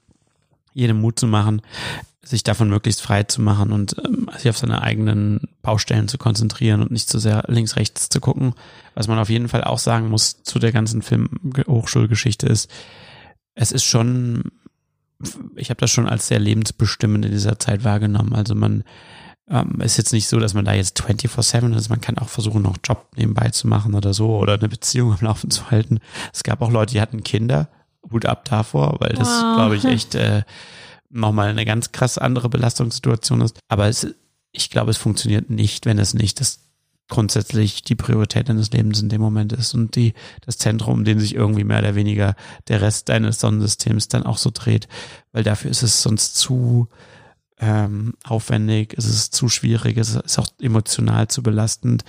jedem 0.76 1.02
Mut 1.02 1.18
zu 1.18 1.26
machen, 1.26 1.62
sich 2.22 2.44
davon 2.44 2.70
möglichst 2.70 3.02
frei 3.02 3.24
zu 3.24 3.42
machen 3.42 3.72
und 3.72 3.96
ähm, 4.04 4.30
sich 4.38 4.50
auf 4.50 4.58
seine 4.58 4.82
eigenen 4.82 5.42
Baustellen 5.62 6.08
zu 6.08 6.18
konzentrieren 6.18 6.82
und 6.82 6.92
nicht 6.92 7.10
zu 7.10 7.18
sehr 7.18 7.44
links, 7.48 7.76
rechts 7.78 8.10
zu 8.10 8.20
gucken. 8.20 8.54
Was 8.94 9.08
man 9.08 9.18
auf 9.18 9.30
jeden 9.30 9.48
Fall 9.48 9.64
auch 9.64 9.80
sagen 9.80 10.10
muss 10.10 10.44
zu 10.44 10.60
der 10.60 10.72
ganzen 10.72 11.02
Film-Hochschulgeschichte 11.02 12.48
ist, 12.48 12.70
es 13.54 13.72
ist 13.72 13.84
schon, 13.84 14.44
ich 15.56 15.70
habe 15.70 15.80
das 15.80 15.92
schon 15.92 16.10
als 16.10 16.28
sehr 16.28 16.40
lebensbestimmend 16.40 17.26
in 17.26 17.32
dieser 17.32 17.58
Zeit 17.58 17.84
wahrgenommen. 17.84 18.34
Also 18.34 18.54
man 18.54 18.84
ähm, 19.48 19.80
ist 19.82 19.98
jetzt 19.98 20.12
nicht 20.12 20.28
so, 20.28 20.40
dass 20.40 20.56
man 20.56 20.66
da 20.66 20.74
jetzt 20.74 21.02
24-7 21.02 21.76
ist. 21.76 21.90
Man 21.90 22.02
kann 22.02 22.18
auch 22.18 22.30
versuchen, 22.30 22.64
noch 22.64 22.78
Job 22.84 23.08
nebenbei 23.16 23.50
zu 23.50 23.68
machen 23.68 23.94
oder 23.94 24.14
so 24.14 24.36
oder 24.38 24.56
eine 24.56 24.68
Beziehung 24.68 25.14
am 25.14 25.22
Laufen 25.22 25.52
zu 25.52 25.72
halten. 25.72 26.00
Es 26.34 26.44
gab 26.44 26.62
auch 26.62 26.72
Leute, 26.72 26.94
die 26.94 27.02
hatten 27.02 27.24
Kinder 27.24 27.70
Hut 28.12 28.26
ab 28.26 28.46
davor, 28.46 28.98
weil 29.00 29.14
das, 29.14 29.28
wow. 29.28 29.56
glaube 29.56 29.76
ich, 29.76 29.86
echt 29.86 30.16
äh, 30.16 30.44
nochmal 31.10 31.50
eine 31.50 31.66
ganz 31.66 31.92
krass 31.92 32.18
andere 32.18 32.50
Belastungssituation 32.50 33.42
ist. 33.42 33.60
Aber 33.68 33.88
es, 33.88 34.08
ich 34.52 34.70
glaube, 34.70 34.92
es 34.92 34.98
funktioniert 34.98 35.50
nicht, 35.50 35.86
wenn 35.86 36.00
es 36.00 36.14
nicht 36.14 36.40
das 36.40 36.60
grundsätzlich 37.08 37.84
die 37.84 37.96
Priorität 37.96 38.50
deines 38.50 38.72
Lebens 38.72 39.00
in 39.02 39.10
dem 39.10 39.22
Moment 39.22 39.54
ist 39.54 39.74
und 39.74 39.96
die, 39.96 40.14
das 40.46 40.58
Zentrum, 40.58 40.96
um 40.96 41.04
den 41.06 41.20
sich 41.20 41.36
irgendwie 41.36 41.64
mehr 41.64 41.80
oder 41.80 41.96
weniger 41.96 42.36
der 42.68 42.82
Rest 42.82 43.10
deines 43.10 43.40
Sonnensystems 43.40 44.08
dann 44.08 44.24
auch 44.24 44.38
so 44.38 44.50
dreht, 44.52 44.88
weil 45.32 45.44
dafür 45.44 45.70
ist 45.70 45.84
es 45.84 46.02
sonst 46.02 46.36
zu 46.36 46.90
ähm, 47.60 48.16
aufwendig, 48.24 48.96
es 48.98 49.06
ist 49.06 49.34
zu 49.34 49.50
schwierig, 49.50 49.98
es 49.98 50.16
ist 50.16 50.40
auch 50.40 50.48
emotional 50.60 51.28
zu 51.28 51.44
belastend, 51.44 52.04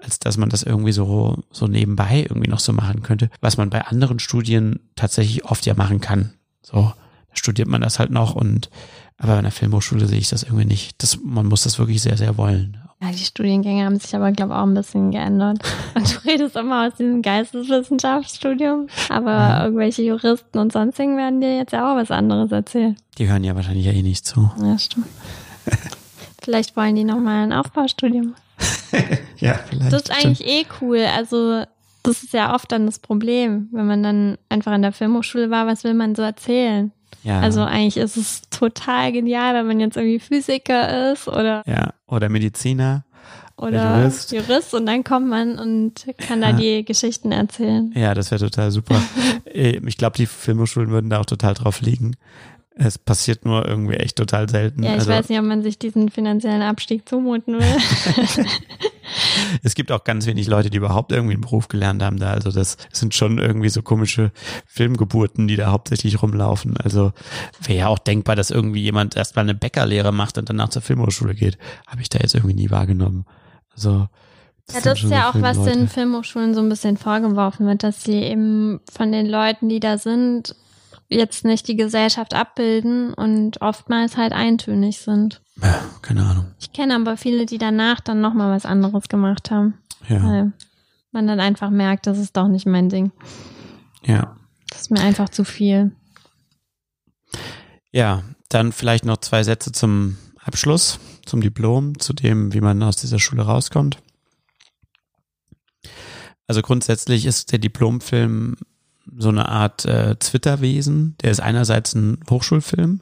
als 0.00 0.18
dass 0.18 0.36
man 0.36 0.48
das 0.48 0.62
irgendwie 0.62 0.92
so, 0.92 1.42
so 1.50 1.66
nebenbei 1.66 2.26
irgendwie 2.28 2.50
noch 2.50 2.60
so 2.60 2.72
machen 2.72 3.02
könnte, 3.02 3.30
was 3.40 3.56
man 3.56 3.70
bei 3.70 3.84
anderen 3.84 4.18
Studien 4.18 4.80
tatsächlich 4.96 5.44
oft 5.44 5.66
ja 5.66 5.74
machen 5.74 6.00
kann. 6.00 6.34
So, 6.62 6.82
da 6.82 6.94
studiert 7.34 7.68
man 7.68 7.80
das 7.80 7.98
halt 7.98 8.10
noch 8.10 8.34
und 8.34 8.70
aber 9.18 9.34
an 9.34 9.42
der 9.42 9.52
Filmhochschule 9.52 10.06
sehe 10.06 10.18
ich 10.18 10.28
das 10.28 10.44
irgendwie 10.44 10.64
nicht. 10.64 11.02
Das, 11.02 11.18
man 11.22 11.46
muss 11.46 11.64
das 11.64 11.78
wirklich 11.78 12.00
sehr, 12.00 12.16
sehr 12.16 12.38
wollen. 12.38 12.76
Ja, 13.00 13.10
die 13.10 13.18
Studiengänge 13.18 13.84
haben 13.84 13.98
sich 13.98 14.14
aber, 14.14 14.32
glaube 14.32 14.52
ich, 14.52 14.58
auch 14.58 14.64
ein 14.64 14.74
bisschen 14.74 15.10
geändert. 15.10 15.58
Und 15.94 16.14
du 16.14 16.28
redest 16.28 16.56
immer 16.56 16.86
aus 16.86 16.94
diesem 16.94 17.22
Geisteswissenschaftsstudium, 17.22 18.88
aber 19.08 19.30
ja. 19.30 19.64
irgendwelche 19.64 20.02
Juristen 20.02 20.58
und 20.58 20.72
sonstigen 20.72 21.16
werden 21.16 21.40
dir 21.40 21.56
jetzt 21.56 21.72
ja 21.72 21.92
auch 21.92 21.96
was 21.96 22.10
anderes 22.10 22.50
erzählen. 22.50 22.96
Die 23.18 23.28
hören 23.28 23.44
ja 23.44 23.54
wahrscheinlich 23.54 23.86
ja 23.86 23.92
eh 23.92 24.02
nicht 24.02 24.26
zu. 24.26 24.50
Ja, 24.60 24.78
stimmt. 24.78 25.06
vielleicht 26.42 26.76
wollen 26.76 26.96
die 26.96 27.04
nochmal 27.04 27.44
ein 27.44 27.52
Aufbaustudium. 27.52 28.34
ja, 29.38 29.58
vielleicht. 29.68 29.92
Das 29.92 30.02
ist 30.02 30.10
eigentlich 30.10 30.46
eh 30.46 30.66
cool. 30.80 31.04
Also, 31.16 31.64
das 32.02 32.22
ist 32.22 32.32
ja 32.32 32.54
oft 32.54 32.70
dann 32.72 32.86
das 32.86 32.98
Problem, 32.98 33.68
wenn 33.72 33.86
man 33.86 34.02
dann 34.02 34.38
einfach 34.48 34.72
an 34.72 34.82
der 34.82 34.92
Filmhochschule 34.92 35.50
war, 35.50 35.66
was 35.66 35.84
will 35.84 35.94
man 35.94 36.14
so 36.14 36.22
erzählen? 36.22 36.92
Ja. 37.24 37.40
Also 37.40 37.62
eigentlich 37.62 37.96
ist 37.96 38.16
es 38.16 38.42
total 38.50 39.12
genial, 39.12 39.54
wenn 39.54 39.66
man 39.66 39.80
jetzt 39.80 39.96
irgendwie 39.96 40.20
Physiker 40.20 41.12
ist 41.12 41.26
oder 41.26 41.62
ja 41.66 41.92
oder 42.06 42.28
Mediziner 42.28 43.04
oder 43.56 43.98
Jurist. 43.98 44.32
Jurist 44.32 44.74
und 44.74 44.86
dann 44.86 45.02
kommt 45.02 45.28
man 45.28 45.58
und 45.58 46.06
kann 46.16 46.40
ja. 46.40 46.52
da 46.52 46.56
die 46.56 46.84
Geschichten 46.84 47.32
erzählen. 47.32 47.92
Ja, 47.94 48.14
das 48.14 48.30
wäre 48.30 48.40
total 48.40 48.70
super. 48.70 49.00
Äh, 49.54 49.80
ich 49.86 49.96
glaube, 49.96 50.14
die 50.16 50.26
Filmhochschulen 50.26 50.90
würden 50.90 51.08
da 51.08 51.20
auch 51.20 51.26
total 51.26 51.54
drauf 51.54 51.80
liegen. 51.80 52.16
Es 52.80 52.96
passiert 52.96 53.44
nur 53.44 53.66
irgendwie 53.66 53.94
echt 53.94 54.14
total 54.14 54.48
selten. 54.48 54.84
Ja, 54.84 54.90
ich 54.90 55.00
also, 55.00 55.10
weiß 55.10 55.28
nicht, 55.28 55.38
ob 55.40 55.44
man 55.44 55.64
sich 55.64 55.80
diesen 55.80 56.10
finanziellen 56.10 56.62
Abstieg 56.62 57.08
zumuten 57.08 57.58
will. 57.58 58.46
es 59.64 59.74
gibt 59.74 59.90
auch 59.90 60.04
ganz 60.04 60.26
wenig 60.26 60.46
Leute, 60.46 60.70
die 60.70 60.76
überhaupt 60.76 61.10
irgendwie 61.10 61.34
einen 61.34 61.40
Beruf 61.40 61.66
gelernt 61.66 62.04
haben 62.04 62.18
da. 62.18 62.30
Also 62.30 62.52
das 62.52 62.76
sind 62.92 63.14
schon 63.14 63.38
irgendwie 63.38 63.68
so 63.68 63.82
komische 63.82 64.30
Filmgeburten, 64.64 65.48
die 65.48 65.56
da 65.56 65.72
hauptsächlich 65.72 66.22
rumlaufen. 66.22 66.76
Also 66.76 67.12
wäre 67.60 67.78
ja 67.78 67.86
auch 67.88 67.98
denkbar, 67.98 68.36
dass 68.36 68.52
irgendwie 68.52 68.82
jemand 68.82 69.16
erstmal 69.16 69.44
eine 69.44 69.56
Bäckerlehre 69.56 70.12
macht 70.12 70.38
und 70.38 70.48
danach 70.48 70.68
zur 70.68 70.82
Filmhochschule 70.82 71.34
geht. 71.34 71.58
Habe 71.88 72.02
ich 72.02 72.10
da 72.10 72.20
jetzt 72.20 72.36
irgendwie 72.36 72.54
nie 72.54 72.70
wahrgenommen. 72.70 73.24
Also 73.74 74.06
das 74.68 74.76
ja, 74.76 74.80
das 74.82 75.02
ist 75.02 75.10
ja 75.10 75.30
auch, 75.30 75.34
was 75.40 75.64
den 75.64 75.88
Filmhochschulen 75.88 76.54
so 76.54 76.60
ein 76.60 76.68
bisschen 76.68 76.96
vorgeworfen 76.96 77.66
wird, 77.66 77.82
dass 77.82 78.04
sie 78.04 78.22
eben 78.22 78.80
von 78.92 79.10
den 79.10 79.26
Leuten, 79.26 79.68
die 79.68 79.80
da 79.80 79.98
sind, 79.98 80.54
jetzt 81.08 81.44
nicht 81.44 81.66
die 81.68 81.76
Gesellschaft 81.76 82.34
abbilden 82.34 83.14
und 83.14 83.60
oftmals 83.60 84.16
halt 84.16 84.32
eintönig 84.32 84.98
sind. 84.98 85.40
Ja, 85.62 85.84
keine 86.02 86.24
Ahnung. 86.24 86.46
Ich 86.60 86.72
kenne 86.72 86.94
aber 86.94 87.16
viele, 87.16 87.46
die 87.46 87.58
danach 87.58 88.00
dann 88.00 88.20
nochmal 88.20 88.54
was 88.54 88.66
anderes 88.66 89.08
gemacht 89.08 89.50
haben. 89.50 89.74
Ja. 90.08 90.22
Weil 90.22 90.52
man 91.12 91.26
dann 91.26 91.40
einfach 91.40 91.70
merkt, 91.70 92.06
das 92.06 92.18
ist 92.18 92.36
doch 92.36 92.48
nicht 92.48 92.66
mein 92.66 92.88
Ding. 92.88 93.12
Ja. 94.04 94.36
Das 94.70 94.82
ist 94.82 94.90
mir 94.90 95.00
einfach 95.00 95.30
zu 95.30 95.44
viel. 95.44 95.92
Ja, 97.90 98.22
dann 98.48 98.72
vielleicht 98.72 99.04
noch 99.04 99.18
zwei 99.18 99.42
Sätze 99.42 99.72
zum 99.72 100.18
Abschluss, 100.42 100.98
zum 101.24 101.40
Diplom, 101.40 101.98
zu 101.98 102.12
dem, 102.12 102.52
wie 102.52 102.60
man 102.60 102.82
aus 102.82 102.96
dieser 102.96 103.18
Schule 103.18 103.42
rauskommt. 103.42 103.98
Also 106.46 106.62
grundsätzlich 106.62 107.26
ist 107.26 107.52
der 107.52 107.58
Diplomfilm 107.58 108.56
so 109.16 109.28
eine 109.28 109.48
Art 109.48 109.84
äh, 109.84 110.16
Twitter-Wesen. 110.16 111.16
Der 111.22 111.30
ist 111.30 111.40
einerseits 111.40 111.94
ein 111.94 112.18
Hochschulfilm. 112.28 113.00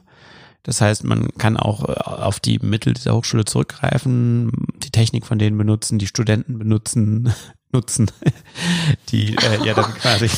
Das 0.63 0.81
heißt, 0.81 1.05
man 1.05 1.29
kann 1.37 1.55
auch 1.55 1.87
äh, 1.87 1.93
auf 1.93 2.39
die 2.41 2.59
Mittel 2.59 2.93
dieser 2.93 3.15
Hochschule 3.15 3.45
zurückgreifen, 3.45 4.51
die 4.83 4.91
Technik 4.91 5.25
von 5.25 5.39
denen 5.39 5.57
benutzen, 5.57 5.97
die 5.97 6.07
Studenten 6.07 6.59
benutzen, 6.59 7.33
nutzen, 7.71 8.11
die 9.09 9.35
äh, 9.35 9.65
ja 9.65 9.73
dann 9.73 9.93
quasi. 9.93 10.29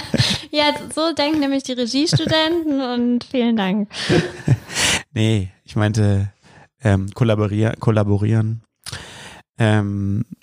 ja, 0.50 0.74
so 0.94 1.14
denken 1.14 1.40
nämlich 1.40 1.62
die 1.62 1.72
Regiestudenten 1.72 2.80
und 2.80 3.24
vielen 3.24 3.56
Dank. 3.56 3.88
nee, 5.14 5.50
ich 5.64 5.76
meinte 5.76 6.30
ähm, 6.82 7.10
kollaborieren, 7.14 7.78
kollaborieren. 7.80 8.62
Ähm, 9.58 10.24
äh, 10.30 10.39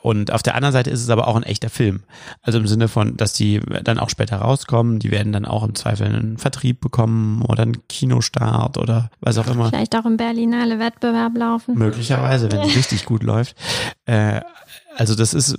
und 0.00 0.32
auf 0.32 0.42
der 0.42 0.54
anderen 0.54 0.72
Seite 0.72 0.88
ist 0.88 1.02
es 1.02 1.10
aber 1.10 1.28
auch 1.28 1.36
ein 1.36 1.42
echter 1.42 1.68
Film. 1.68 2.02
Also 2.40 2.58
im 2.58 2.66
Sinne 2.66 2.88
von, 2.88 3.18
dass 3.18 3.34
die 3.34 3.60
dann 3.84 3.98
auch 3.98 4.08
später 4.08 4.36
rauskommen, 4.36 4.98
die 4.98 5.10
werden 5.10 5.32
dann 5.32 5.44
auch 5.44 5.62
im 5.62 5.74
Zweifel 5.74 6.06
einen 6.06 6.38
Vertrieb 6.38 6.80
bekommen 6.80 7.42
oder 7.42 7.64
einen 7.64 7.86
Kinostart 7.86 8.78
oder 8.78 9.10
was 9.20 9.36
auch 9.36 9.46
immer. 9.48 9.68
Vielleicht 9.68 9.94
auch 9.94 10.06
im 10.06 10.16
Berlinale 10.16 10.78
Wettbewerb 10.78 11.36
laufen. 11.36 11.76
Möglicherweise, 11.76 12.50
wenn 12.50 12.62
es 12.62 12.76
richtig 12.76 13.04
gut 13.04 13.22
läuft. 13.22 13.54
Äh, 14.06 14.40
also 14.96 15.14
das 15.14 15.34
ist, 15.34 15.56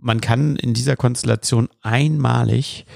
man 0.00 0.22
kann 0.22 0.56
in 0.56 0.72
dieser 0.72 0.96
Konstellation 0.96 1.68
einmalig 1.82 2.86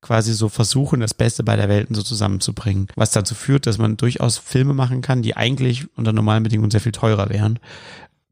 quasi 0.00 0.32
so 0.32 0.48
versuchen, 0.48 1.00
das 1.00 1.14
Beste 1.14 1.44
bei 1.44 1.54
der 1.54 1.68
Welten 1.68 1.94
so 1.94 2.02
zusammenzubringen. 2.02 2.88
Was 2.96 3.12
dazu 3.12 3.34
führt, 3.34 3.66
dass 3.66 3.78
man 3.78 3.96
durchaus 3.96 4.36
Filme 4.38 4.74
machen 4.74 5.00
kann, 5.00 5.22
die 5.22 5.36
eigentlich 5.36 5.86
unter 5.96 6.12
normalen 6.12 6.42
Bedingungen 6.42 6.70
sehr 6.70 6.80
viel 6.80 6.92
teurer 6.92 7.28
wären 7.28 7.60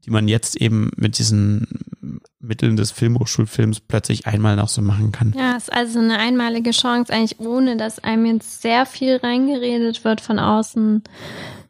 die 0.05 0.11
man 0.11 0.27
jetzt 0.27 0.55
eben 0.55 0.91
mit 0.95 1.17
diesen 1.17 2.21
Mitteln 2.39 2.75
des 2.75 2.91
Filmhochschulfilms 2.91 3.81
plötzlich 3.81 4.25
einmal 4.25 4.55
noch 4.55 4.67
so 4.67 4.81
machen 4.81 5.11
kann. 5.11 5.33
Ja, 5.37 5.55
es 5.55 5.63
ist 5.63 5.73
also 5.73 5.99
eine 5.99 6.17
einmalige 6.17 6.71
Chance, 6.71 7.13
eigentlich 7.13 7.39
ohne 7.39 7.77
dass 7.77 7.99
einem 7.99 8.25
jetzt 8.25 8.61
sehr 8.61 8.85
viel 8.85 9.17
reingeredet 9.17 10.03
wird 10.03 10.21
von 10.21 10.39
außen, 10.39 11.03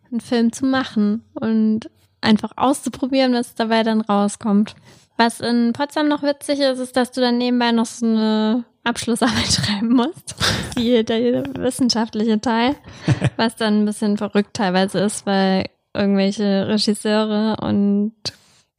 einen 0.09 0.21
Film 0.21 0.51
zu 0.51 0.65
machen 0.65 1.23
und 1.34 1.89
einfach 2.21 2.51
auszuprobieren, 2.55 3.34
was 3.34 3.55
dabei 3.55 3.84
dann 3.84 4.01
rauskommt. 4.01 4.75
Was 5.17 5.39
in 5.39 5.73
Potsdam 5.73 6.07
noch 6.07 6.23
witzig 6.23 6.59
ist, 6.59 6.79
ist, 6.79 6.95
dass 6.95 7.11
du 7.11 7.21
dann 7.21 7.38
nebenbei 7.38 7.71
noch 7.71 7.86
so 7.86 8.05
eine 8.05 8.65
Abschlussarbeit 8.84 9.51
schreiben 9.51 9.93
musst. 9.93 10.36
Die, 10.77 11.03
der 11.03 11.43
wissenschaftliche 11.55 12.39
Teil, 12.39 12.75
was 13.38 13.55
dann 13.55 13.82
ein 13.82 13.86
bisschen 13.86 14.17
verrückt 14.17 14.53
teilweise 14.53 14.99
ist, 14.99 15.25
weil 15.25 15.65
irgendwelche 15.93 16.67
Regisseure 16.67 17.57
und 17.61 18.13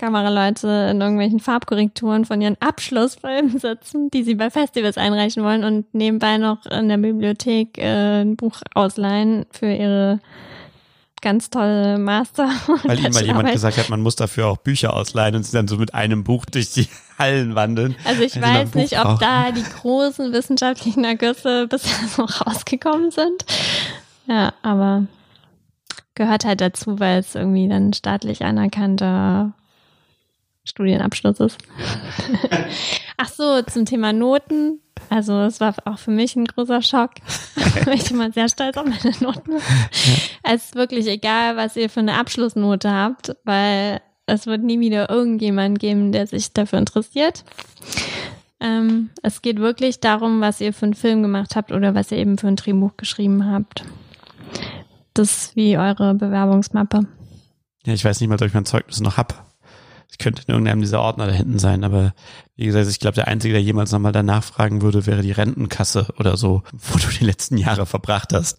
Kameraleute 0.02 0.88
in 0.90 1.00
irgendwelchen 1.00 1.38
Farbkorrekturen 1.38 2.24
von 2.24 2.40
ihren 2.40 2.56
Abschlussfilmen 2.60 3.58
sitzen, 3.60 4.10
die 4.10 4.24
sie 4.24 4.34
bei 4.34 4.50
Festivals 4.50 4.98
einreichen 4.98 5.44
wollen 5.44 5.62
und 5.62 5.94
nebenbei 5.94 6.38
noch 6.38 6.66
in 6.66 6.88
der 6.88 6.96
Bibliothek 6.96 7.78
äh, 7.78 8.22
ein 8.22 8.36
Buch 8.36 8.60
ausleihen 8.74 9.46
für 9.52 9.72
ihre 9.72 10.18
ganz 11.20 11.50
tolle 11.50 11.98
Master. 11.98 12.50
Weil 12.84 12.98
ihm 12.98 13.12
mal 13.12 13.24
jemand 13.24 13.52
gesagt 13.52 13.78
hat, 13.78 13.88
man 13.88 14.00
muss 14.00 14.16
dafür 14.16 14.48
auch 14.48 14.56
Bücher 14.56 14.92
ausleihen 14.92 15.36
und 15.36 15.44
sie 15.44 15.52
dann 15.52 15.68
so 15.68 15.76
mit 15.76 15.94
einem 15.94 16.24
Buch 16.24 16.46
durch 16.46 16.72
die 16.72 16.88
Hallen 17.18 17.54
wandeln. 17.54 17.94
Also 18.04 18.22
ich 18.22 18.40
weiß 18.40 18.74
nicht, 18.74 18.98
ob 18.98 19.20
da 19.20 19.52
die 19.52 19.62
großen 19.62 20.32
wissenschaftlichen 20.32 21.04
Ergüsse 21.04 21.68
bisher 21.68 22.08
so 22.08 22.24
rausgekommen 22.24 23.12
sind. 23.12 23.44
Ja, 24.26 24.52
aber 24.62 25.06
gehört 26.22 26.44
halt 26.44 26.60
dazu, 26.60 27.00
weil 27.00 27.18
es 27.18 27.34
irgendwie 27.34 27.68
dann 27.68 27.92
staatlich 27.92 28.44
anerkannter 28.44 29.54
Studienabschluss 30.62 31.40
ist. 31.40 31.58
Ach 33.16 33.28
so, 33.28 33.62
zum 33.62 33.86
Thema 33.86 34.12
Noten. 34.12 34.78
Also 35.10 35.40
es 35.40 35.58
war 35.58 35.74
auch 35.84 35.98
für 35.98 36.12
mich 36.12 36.36
ein 36.36 36.44
großer 36.44 36.80
Schock. 36.80 37.10
ich 37.92 38.04
bin 38.04 38.18
mal 38.18 38.32
sehr 38.32 38.48
stolz 38.48 38.76
auf 38.76 38.84
meine 38.84 39.16
Noten. 39.18 39.56
Es 40.44 40.66
ist 40.66 40.74
wirklich 40.76 41.08
egal, 41.08 41.56
was 41.56 41.76
ihr 41.76 41.90
für 41.90 42.00
eine 42.00 42.16
Abschlussnote 42.18 42.92
habt, 42.92 43.34
weil 43.42 44.00
es 44.26 44.46
wird 44.46 44.62
nie 44.62 44.78
wieder 44.78 45.10
irgendjemand 45.10 45.80
geben, 45.80 46.12
der 46.12 46.28
sich 46.28 46.52
dafür 46.52 46.78
interessiert. 46.78 47.42
Ähm, 48.60 49.10
es 49.24 49.42
geht 49.42 49.58
wirklich 49.58 49.98
darum, 49.98 50.40
was 50.40 50.60
ihr 50.60 50.72
für 50.72 50.86
einen 50.86 50.94
Film 50.94 51.22
gemacht 51.22 51.56
habt 51.56 51.72
oder 51.72 51.96
was 51.96 52.12
ihr 52.12 52.18
eben 52.18 52.38
für 52.38 52.46
ein 52.46 52.54
Drehbuch 52.54 52.96
geschrieben 52.96 53.50
habt 53.50 53.82
das 55.14 55.54
wie 55.54 55.76
eure 55.78 56.14
Bewerbungsmappe. 56.14 57.06
Ja, 57.84 57.92
ich 57.92 58.04
weiß 58.04 58.20
nicht 58.20 58.28
mal, 58.28 58.36
ob 58.36 58.42
ich 58.42 58.54
mein 58.54 58.64
Zeugnis 58.64 59.00
noch 59.00 59.16
hab. 59.16 59.52
Es 60.10 60.18
könnte 60.18 60.42
in 60.46 60.52
irgendeinem 60.52 60.82
dieser 60.82 61.00
Ordner 61.00 61.26
da 61.26 61.32
hinten 61.32 61.58
sein, 61.58 61.84
aber 61.84 62.12
wie 62.54 62.66
gesagt, 62.66 62.86
ich 62.86 63.00
glaube, 63.00 63.14
der 63.14 63.28
Einzige, 63.28 63.54
der 63.54 63.62
jemals 63.62 63.92
nochmal 63.92 64.12
danach 64.12 64.44
fragen 64.44 64.82
würde, 64.82 65.06
wäre 65.06 65.22
die 65.22 65.32
Rentenkasse 65.32 66.08
oder 66.18 66.36
so, 66.36 66.62
wo 66.72 66.98
du 66.98 67.08
die 67.08 67.24
letzten 67.24 67.56
Jahre 67.56 67.86
verbracht 67.86 68.34
hast. 68.34 68.58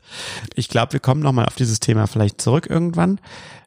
Ich 0.56 0.68
glaube, 0.68 0.94
wir 0.94 1.00
kommen 1.00 1.22
nochmal 1.22 1.46
auf 1.46 1.56
dieses 1.56 1.80
Thema 1.80 2.08
vielleicht 2.08 2.42
zurück 2.42 2.68
irgendwann, 2.68 3.20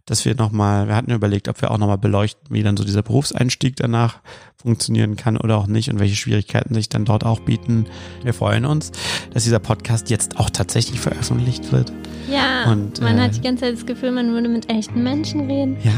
dass 0.06 0.24
wir 0.24 0.36
nochmal, 0.36 0.88
wir 0.88 0.94
hatten 0.96 1.10
überlegt, 1.10 1.48
ob 1.48 1.60
wir 1.60 1.70
auch 1.70 1.78
nochmal 1.78 1.98
beleuchten, 1.98 2.46
wie 2.48 2.62
dann 2.62 2.76
so 2.76 2.84
dieser 2.84 3.02
Berufseinstieg 3.02 3.76
danach 3.76 4.20
funktionieren 4.56 5.16
kann 5.16 5.36
oder 5.36 5.58
auch 5.58 5.66
nicht 5.66 5.90
und 5.90 5.98
welche 5.98 6.16
Schwierigkeiten 6.16 6.74
sich 6.74 6.88
dann 6.88 7.04
dort 7.04 7.24
auch 7.24 7.40
bieten. 7.40 7.86
Wir 8.22 8.32
freuen 8.32 8.64
uns, 8.64 8.92
dass 9.34 9.44
dieser 9.44 9.58
Podcast 9.58 10.08
jetzt 10.08 10.38
auch 10.38 10.48
tatsächlich 10.48 11.00
veröffentlicht 11.00 11.72
wird. 11.72 11.92
Ja, 12.30 12.70
und 12.70 13.00
man 13.00 13.18
äh, 13.18 13.22
hat 13.22 13.36
die 13.36 13.40
ganze 13.40 13.64
Zeit 13.64 13.74
das 13.74 13.86
Gefühl, 13.86 14.12
man 14.12 14.32
würde 14.32 14.48
mit 14.48 14.70
echten 14.70 15.02
Menschen 15.02 15.50
reden. 15.50 15.76
Ja. 15.84 15.92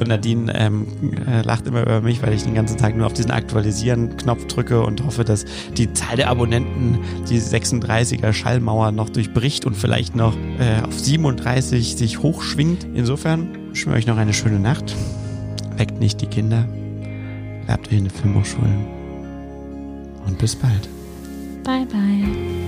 Und 0.00 0.08
Nadine 0.08 0.52
ähm, 0.54 0.86
äh, 1.26 1.42
lacht 1.42 1.66
immer 1.66 1.82
über 1.82 2.00
mich, 2.00 2.22
weil 2.22 2.32
ich 2.32 2.42
den 2.42 2.54
ganzen 2.54 2.76
Tag 2.76 2.96
nur 2.96 3.06
auf 3.06 3.12
diesen 3.12 3.30
Aktualisieren-Knopf 3.30 4.46
drücke 4.46 4.82
und 4.82 5.04
hoffe, 5.04 5.24
dass 5.24 5.44
die 5.76 5.92
Zahl 5.92 6.16
der 6.16 6.28
Abonnenten 6.28 6.98
die 7.28 7.40
36er 7.40 8.32
Schallmauer 8.32 8.92
noch 8.92 9.08
durchbricht 9.08 9.64
und 9.64 9.76
vielleicht 9.76 10.16
noch 10.16 10.36
äh, 10.58 10.84
auf 10.86 10.98
37 10.98 11.96
sich 11.96 12.22
hochschwingt. 12.22 12.86
Insofern 12.94 13.54
wünschen 13.68 13.92
wir 13.92 13.96
euch 13.96 14.06
noch 14.06 14.16
eine 14.16 14.34
schöne 14.34 14.58
Nacht. 14.58 14.94
Weckt 15.76 16.00
nicht 16.00 16.20
die 16.20 16.26
Kinder. 16.26 16.66
Bleibt 17.66 17.88
euch 17.88 17.98
in 17.98 18.04
den 18.04 18.10
Filmhochschulen. 18.10 18.86
Und 20.26 20.38
bis 20.38 20.56
bald. 20.56 20.88
Bye, 21.64 21.86
bye. 21.86 22.65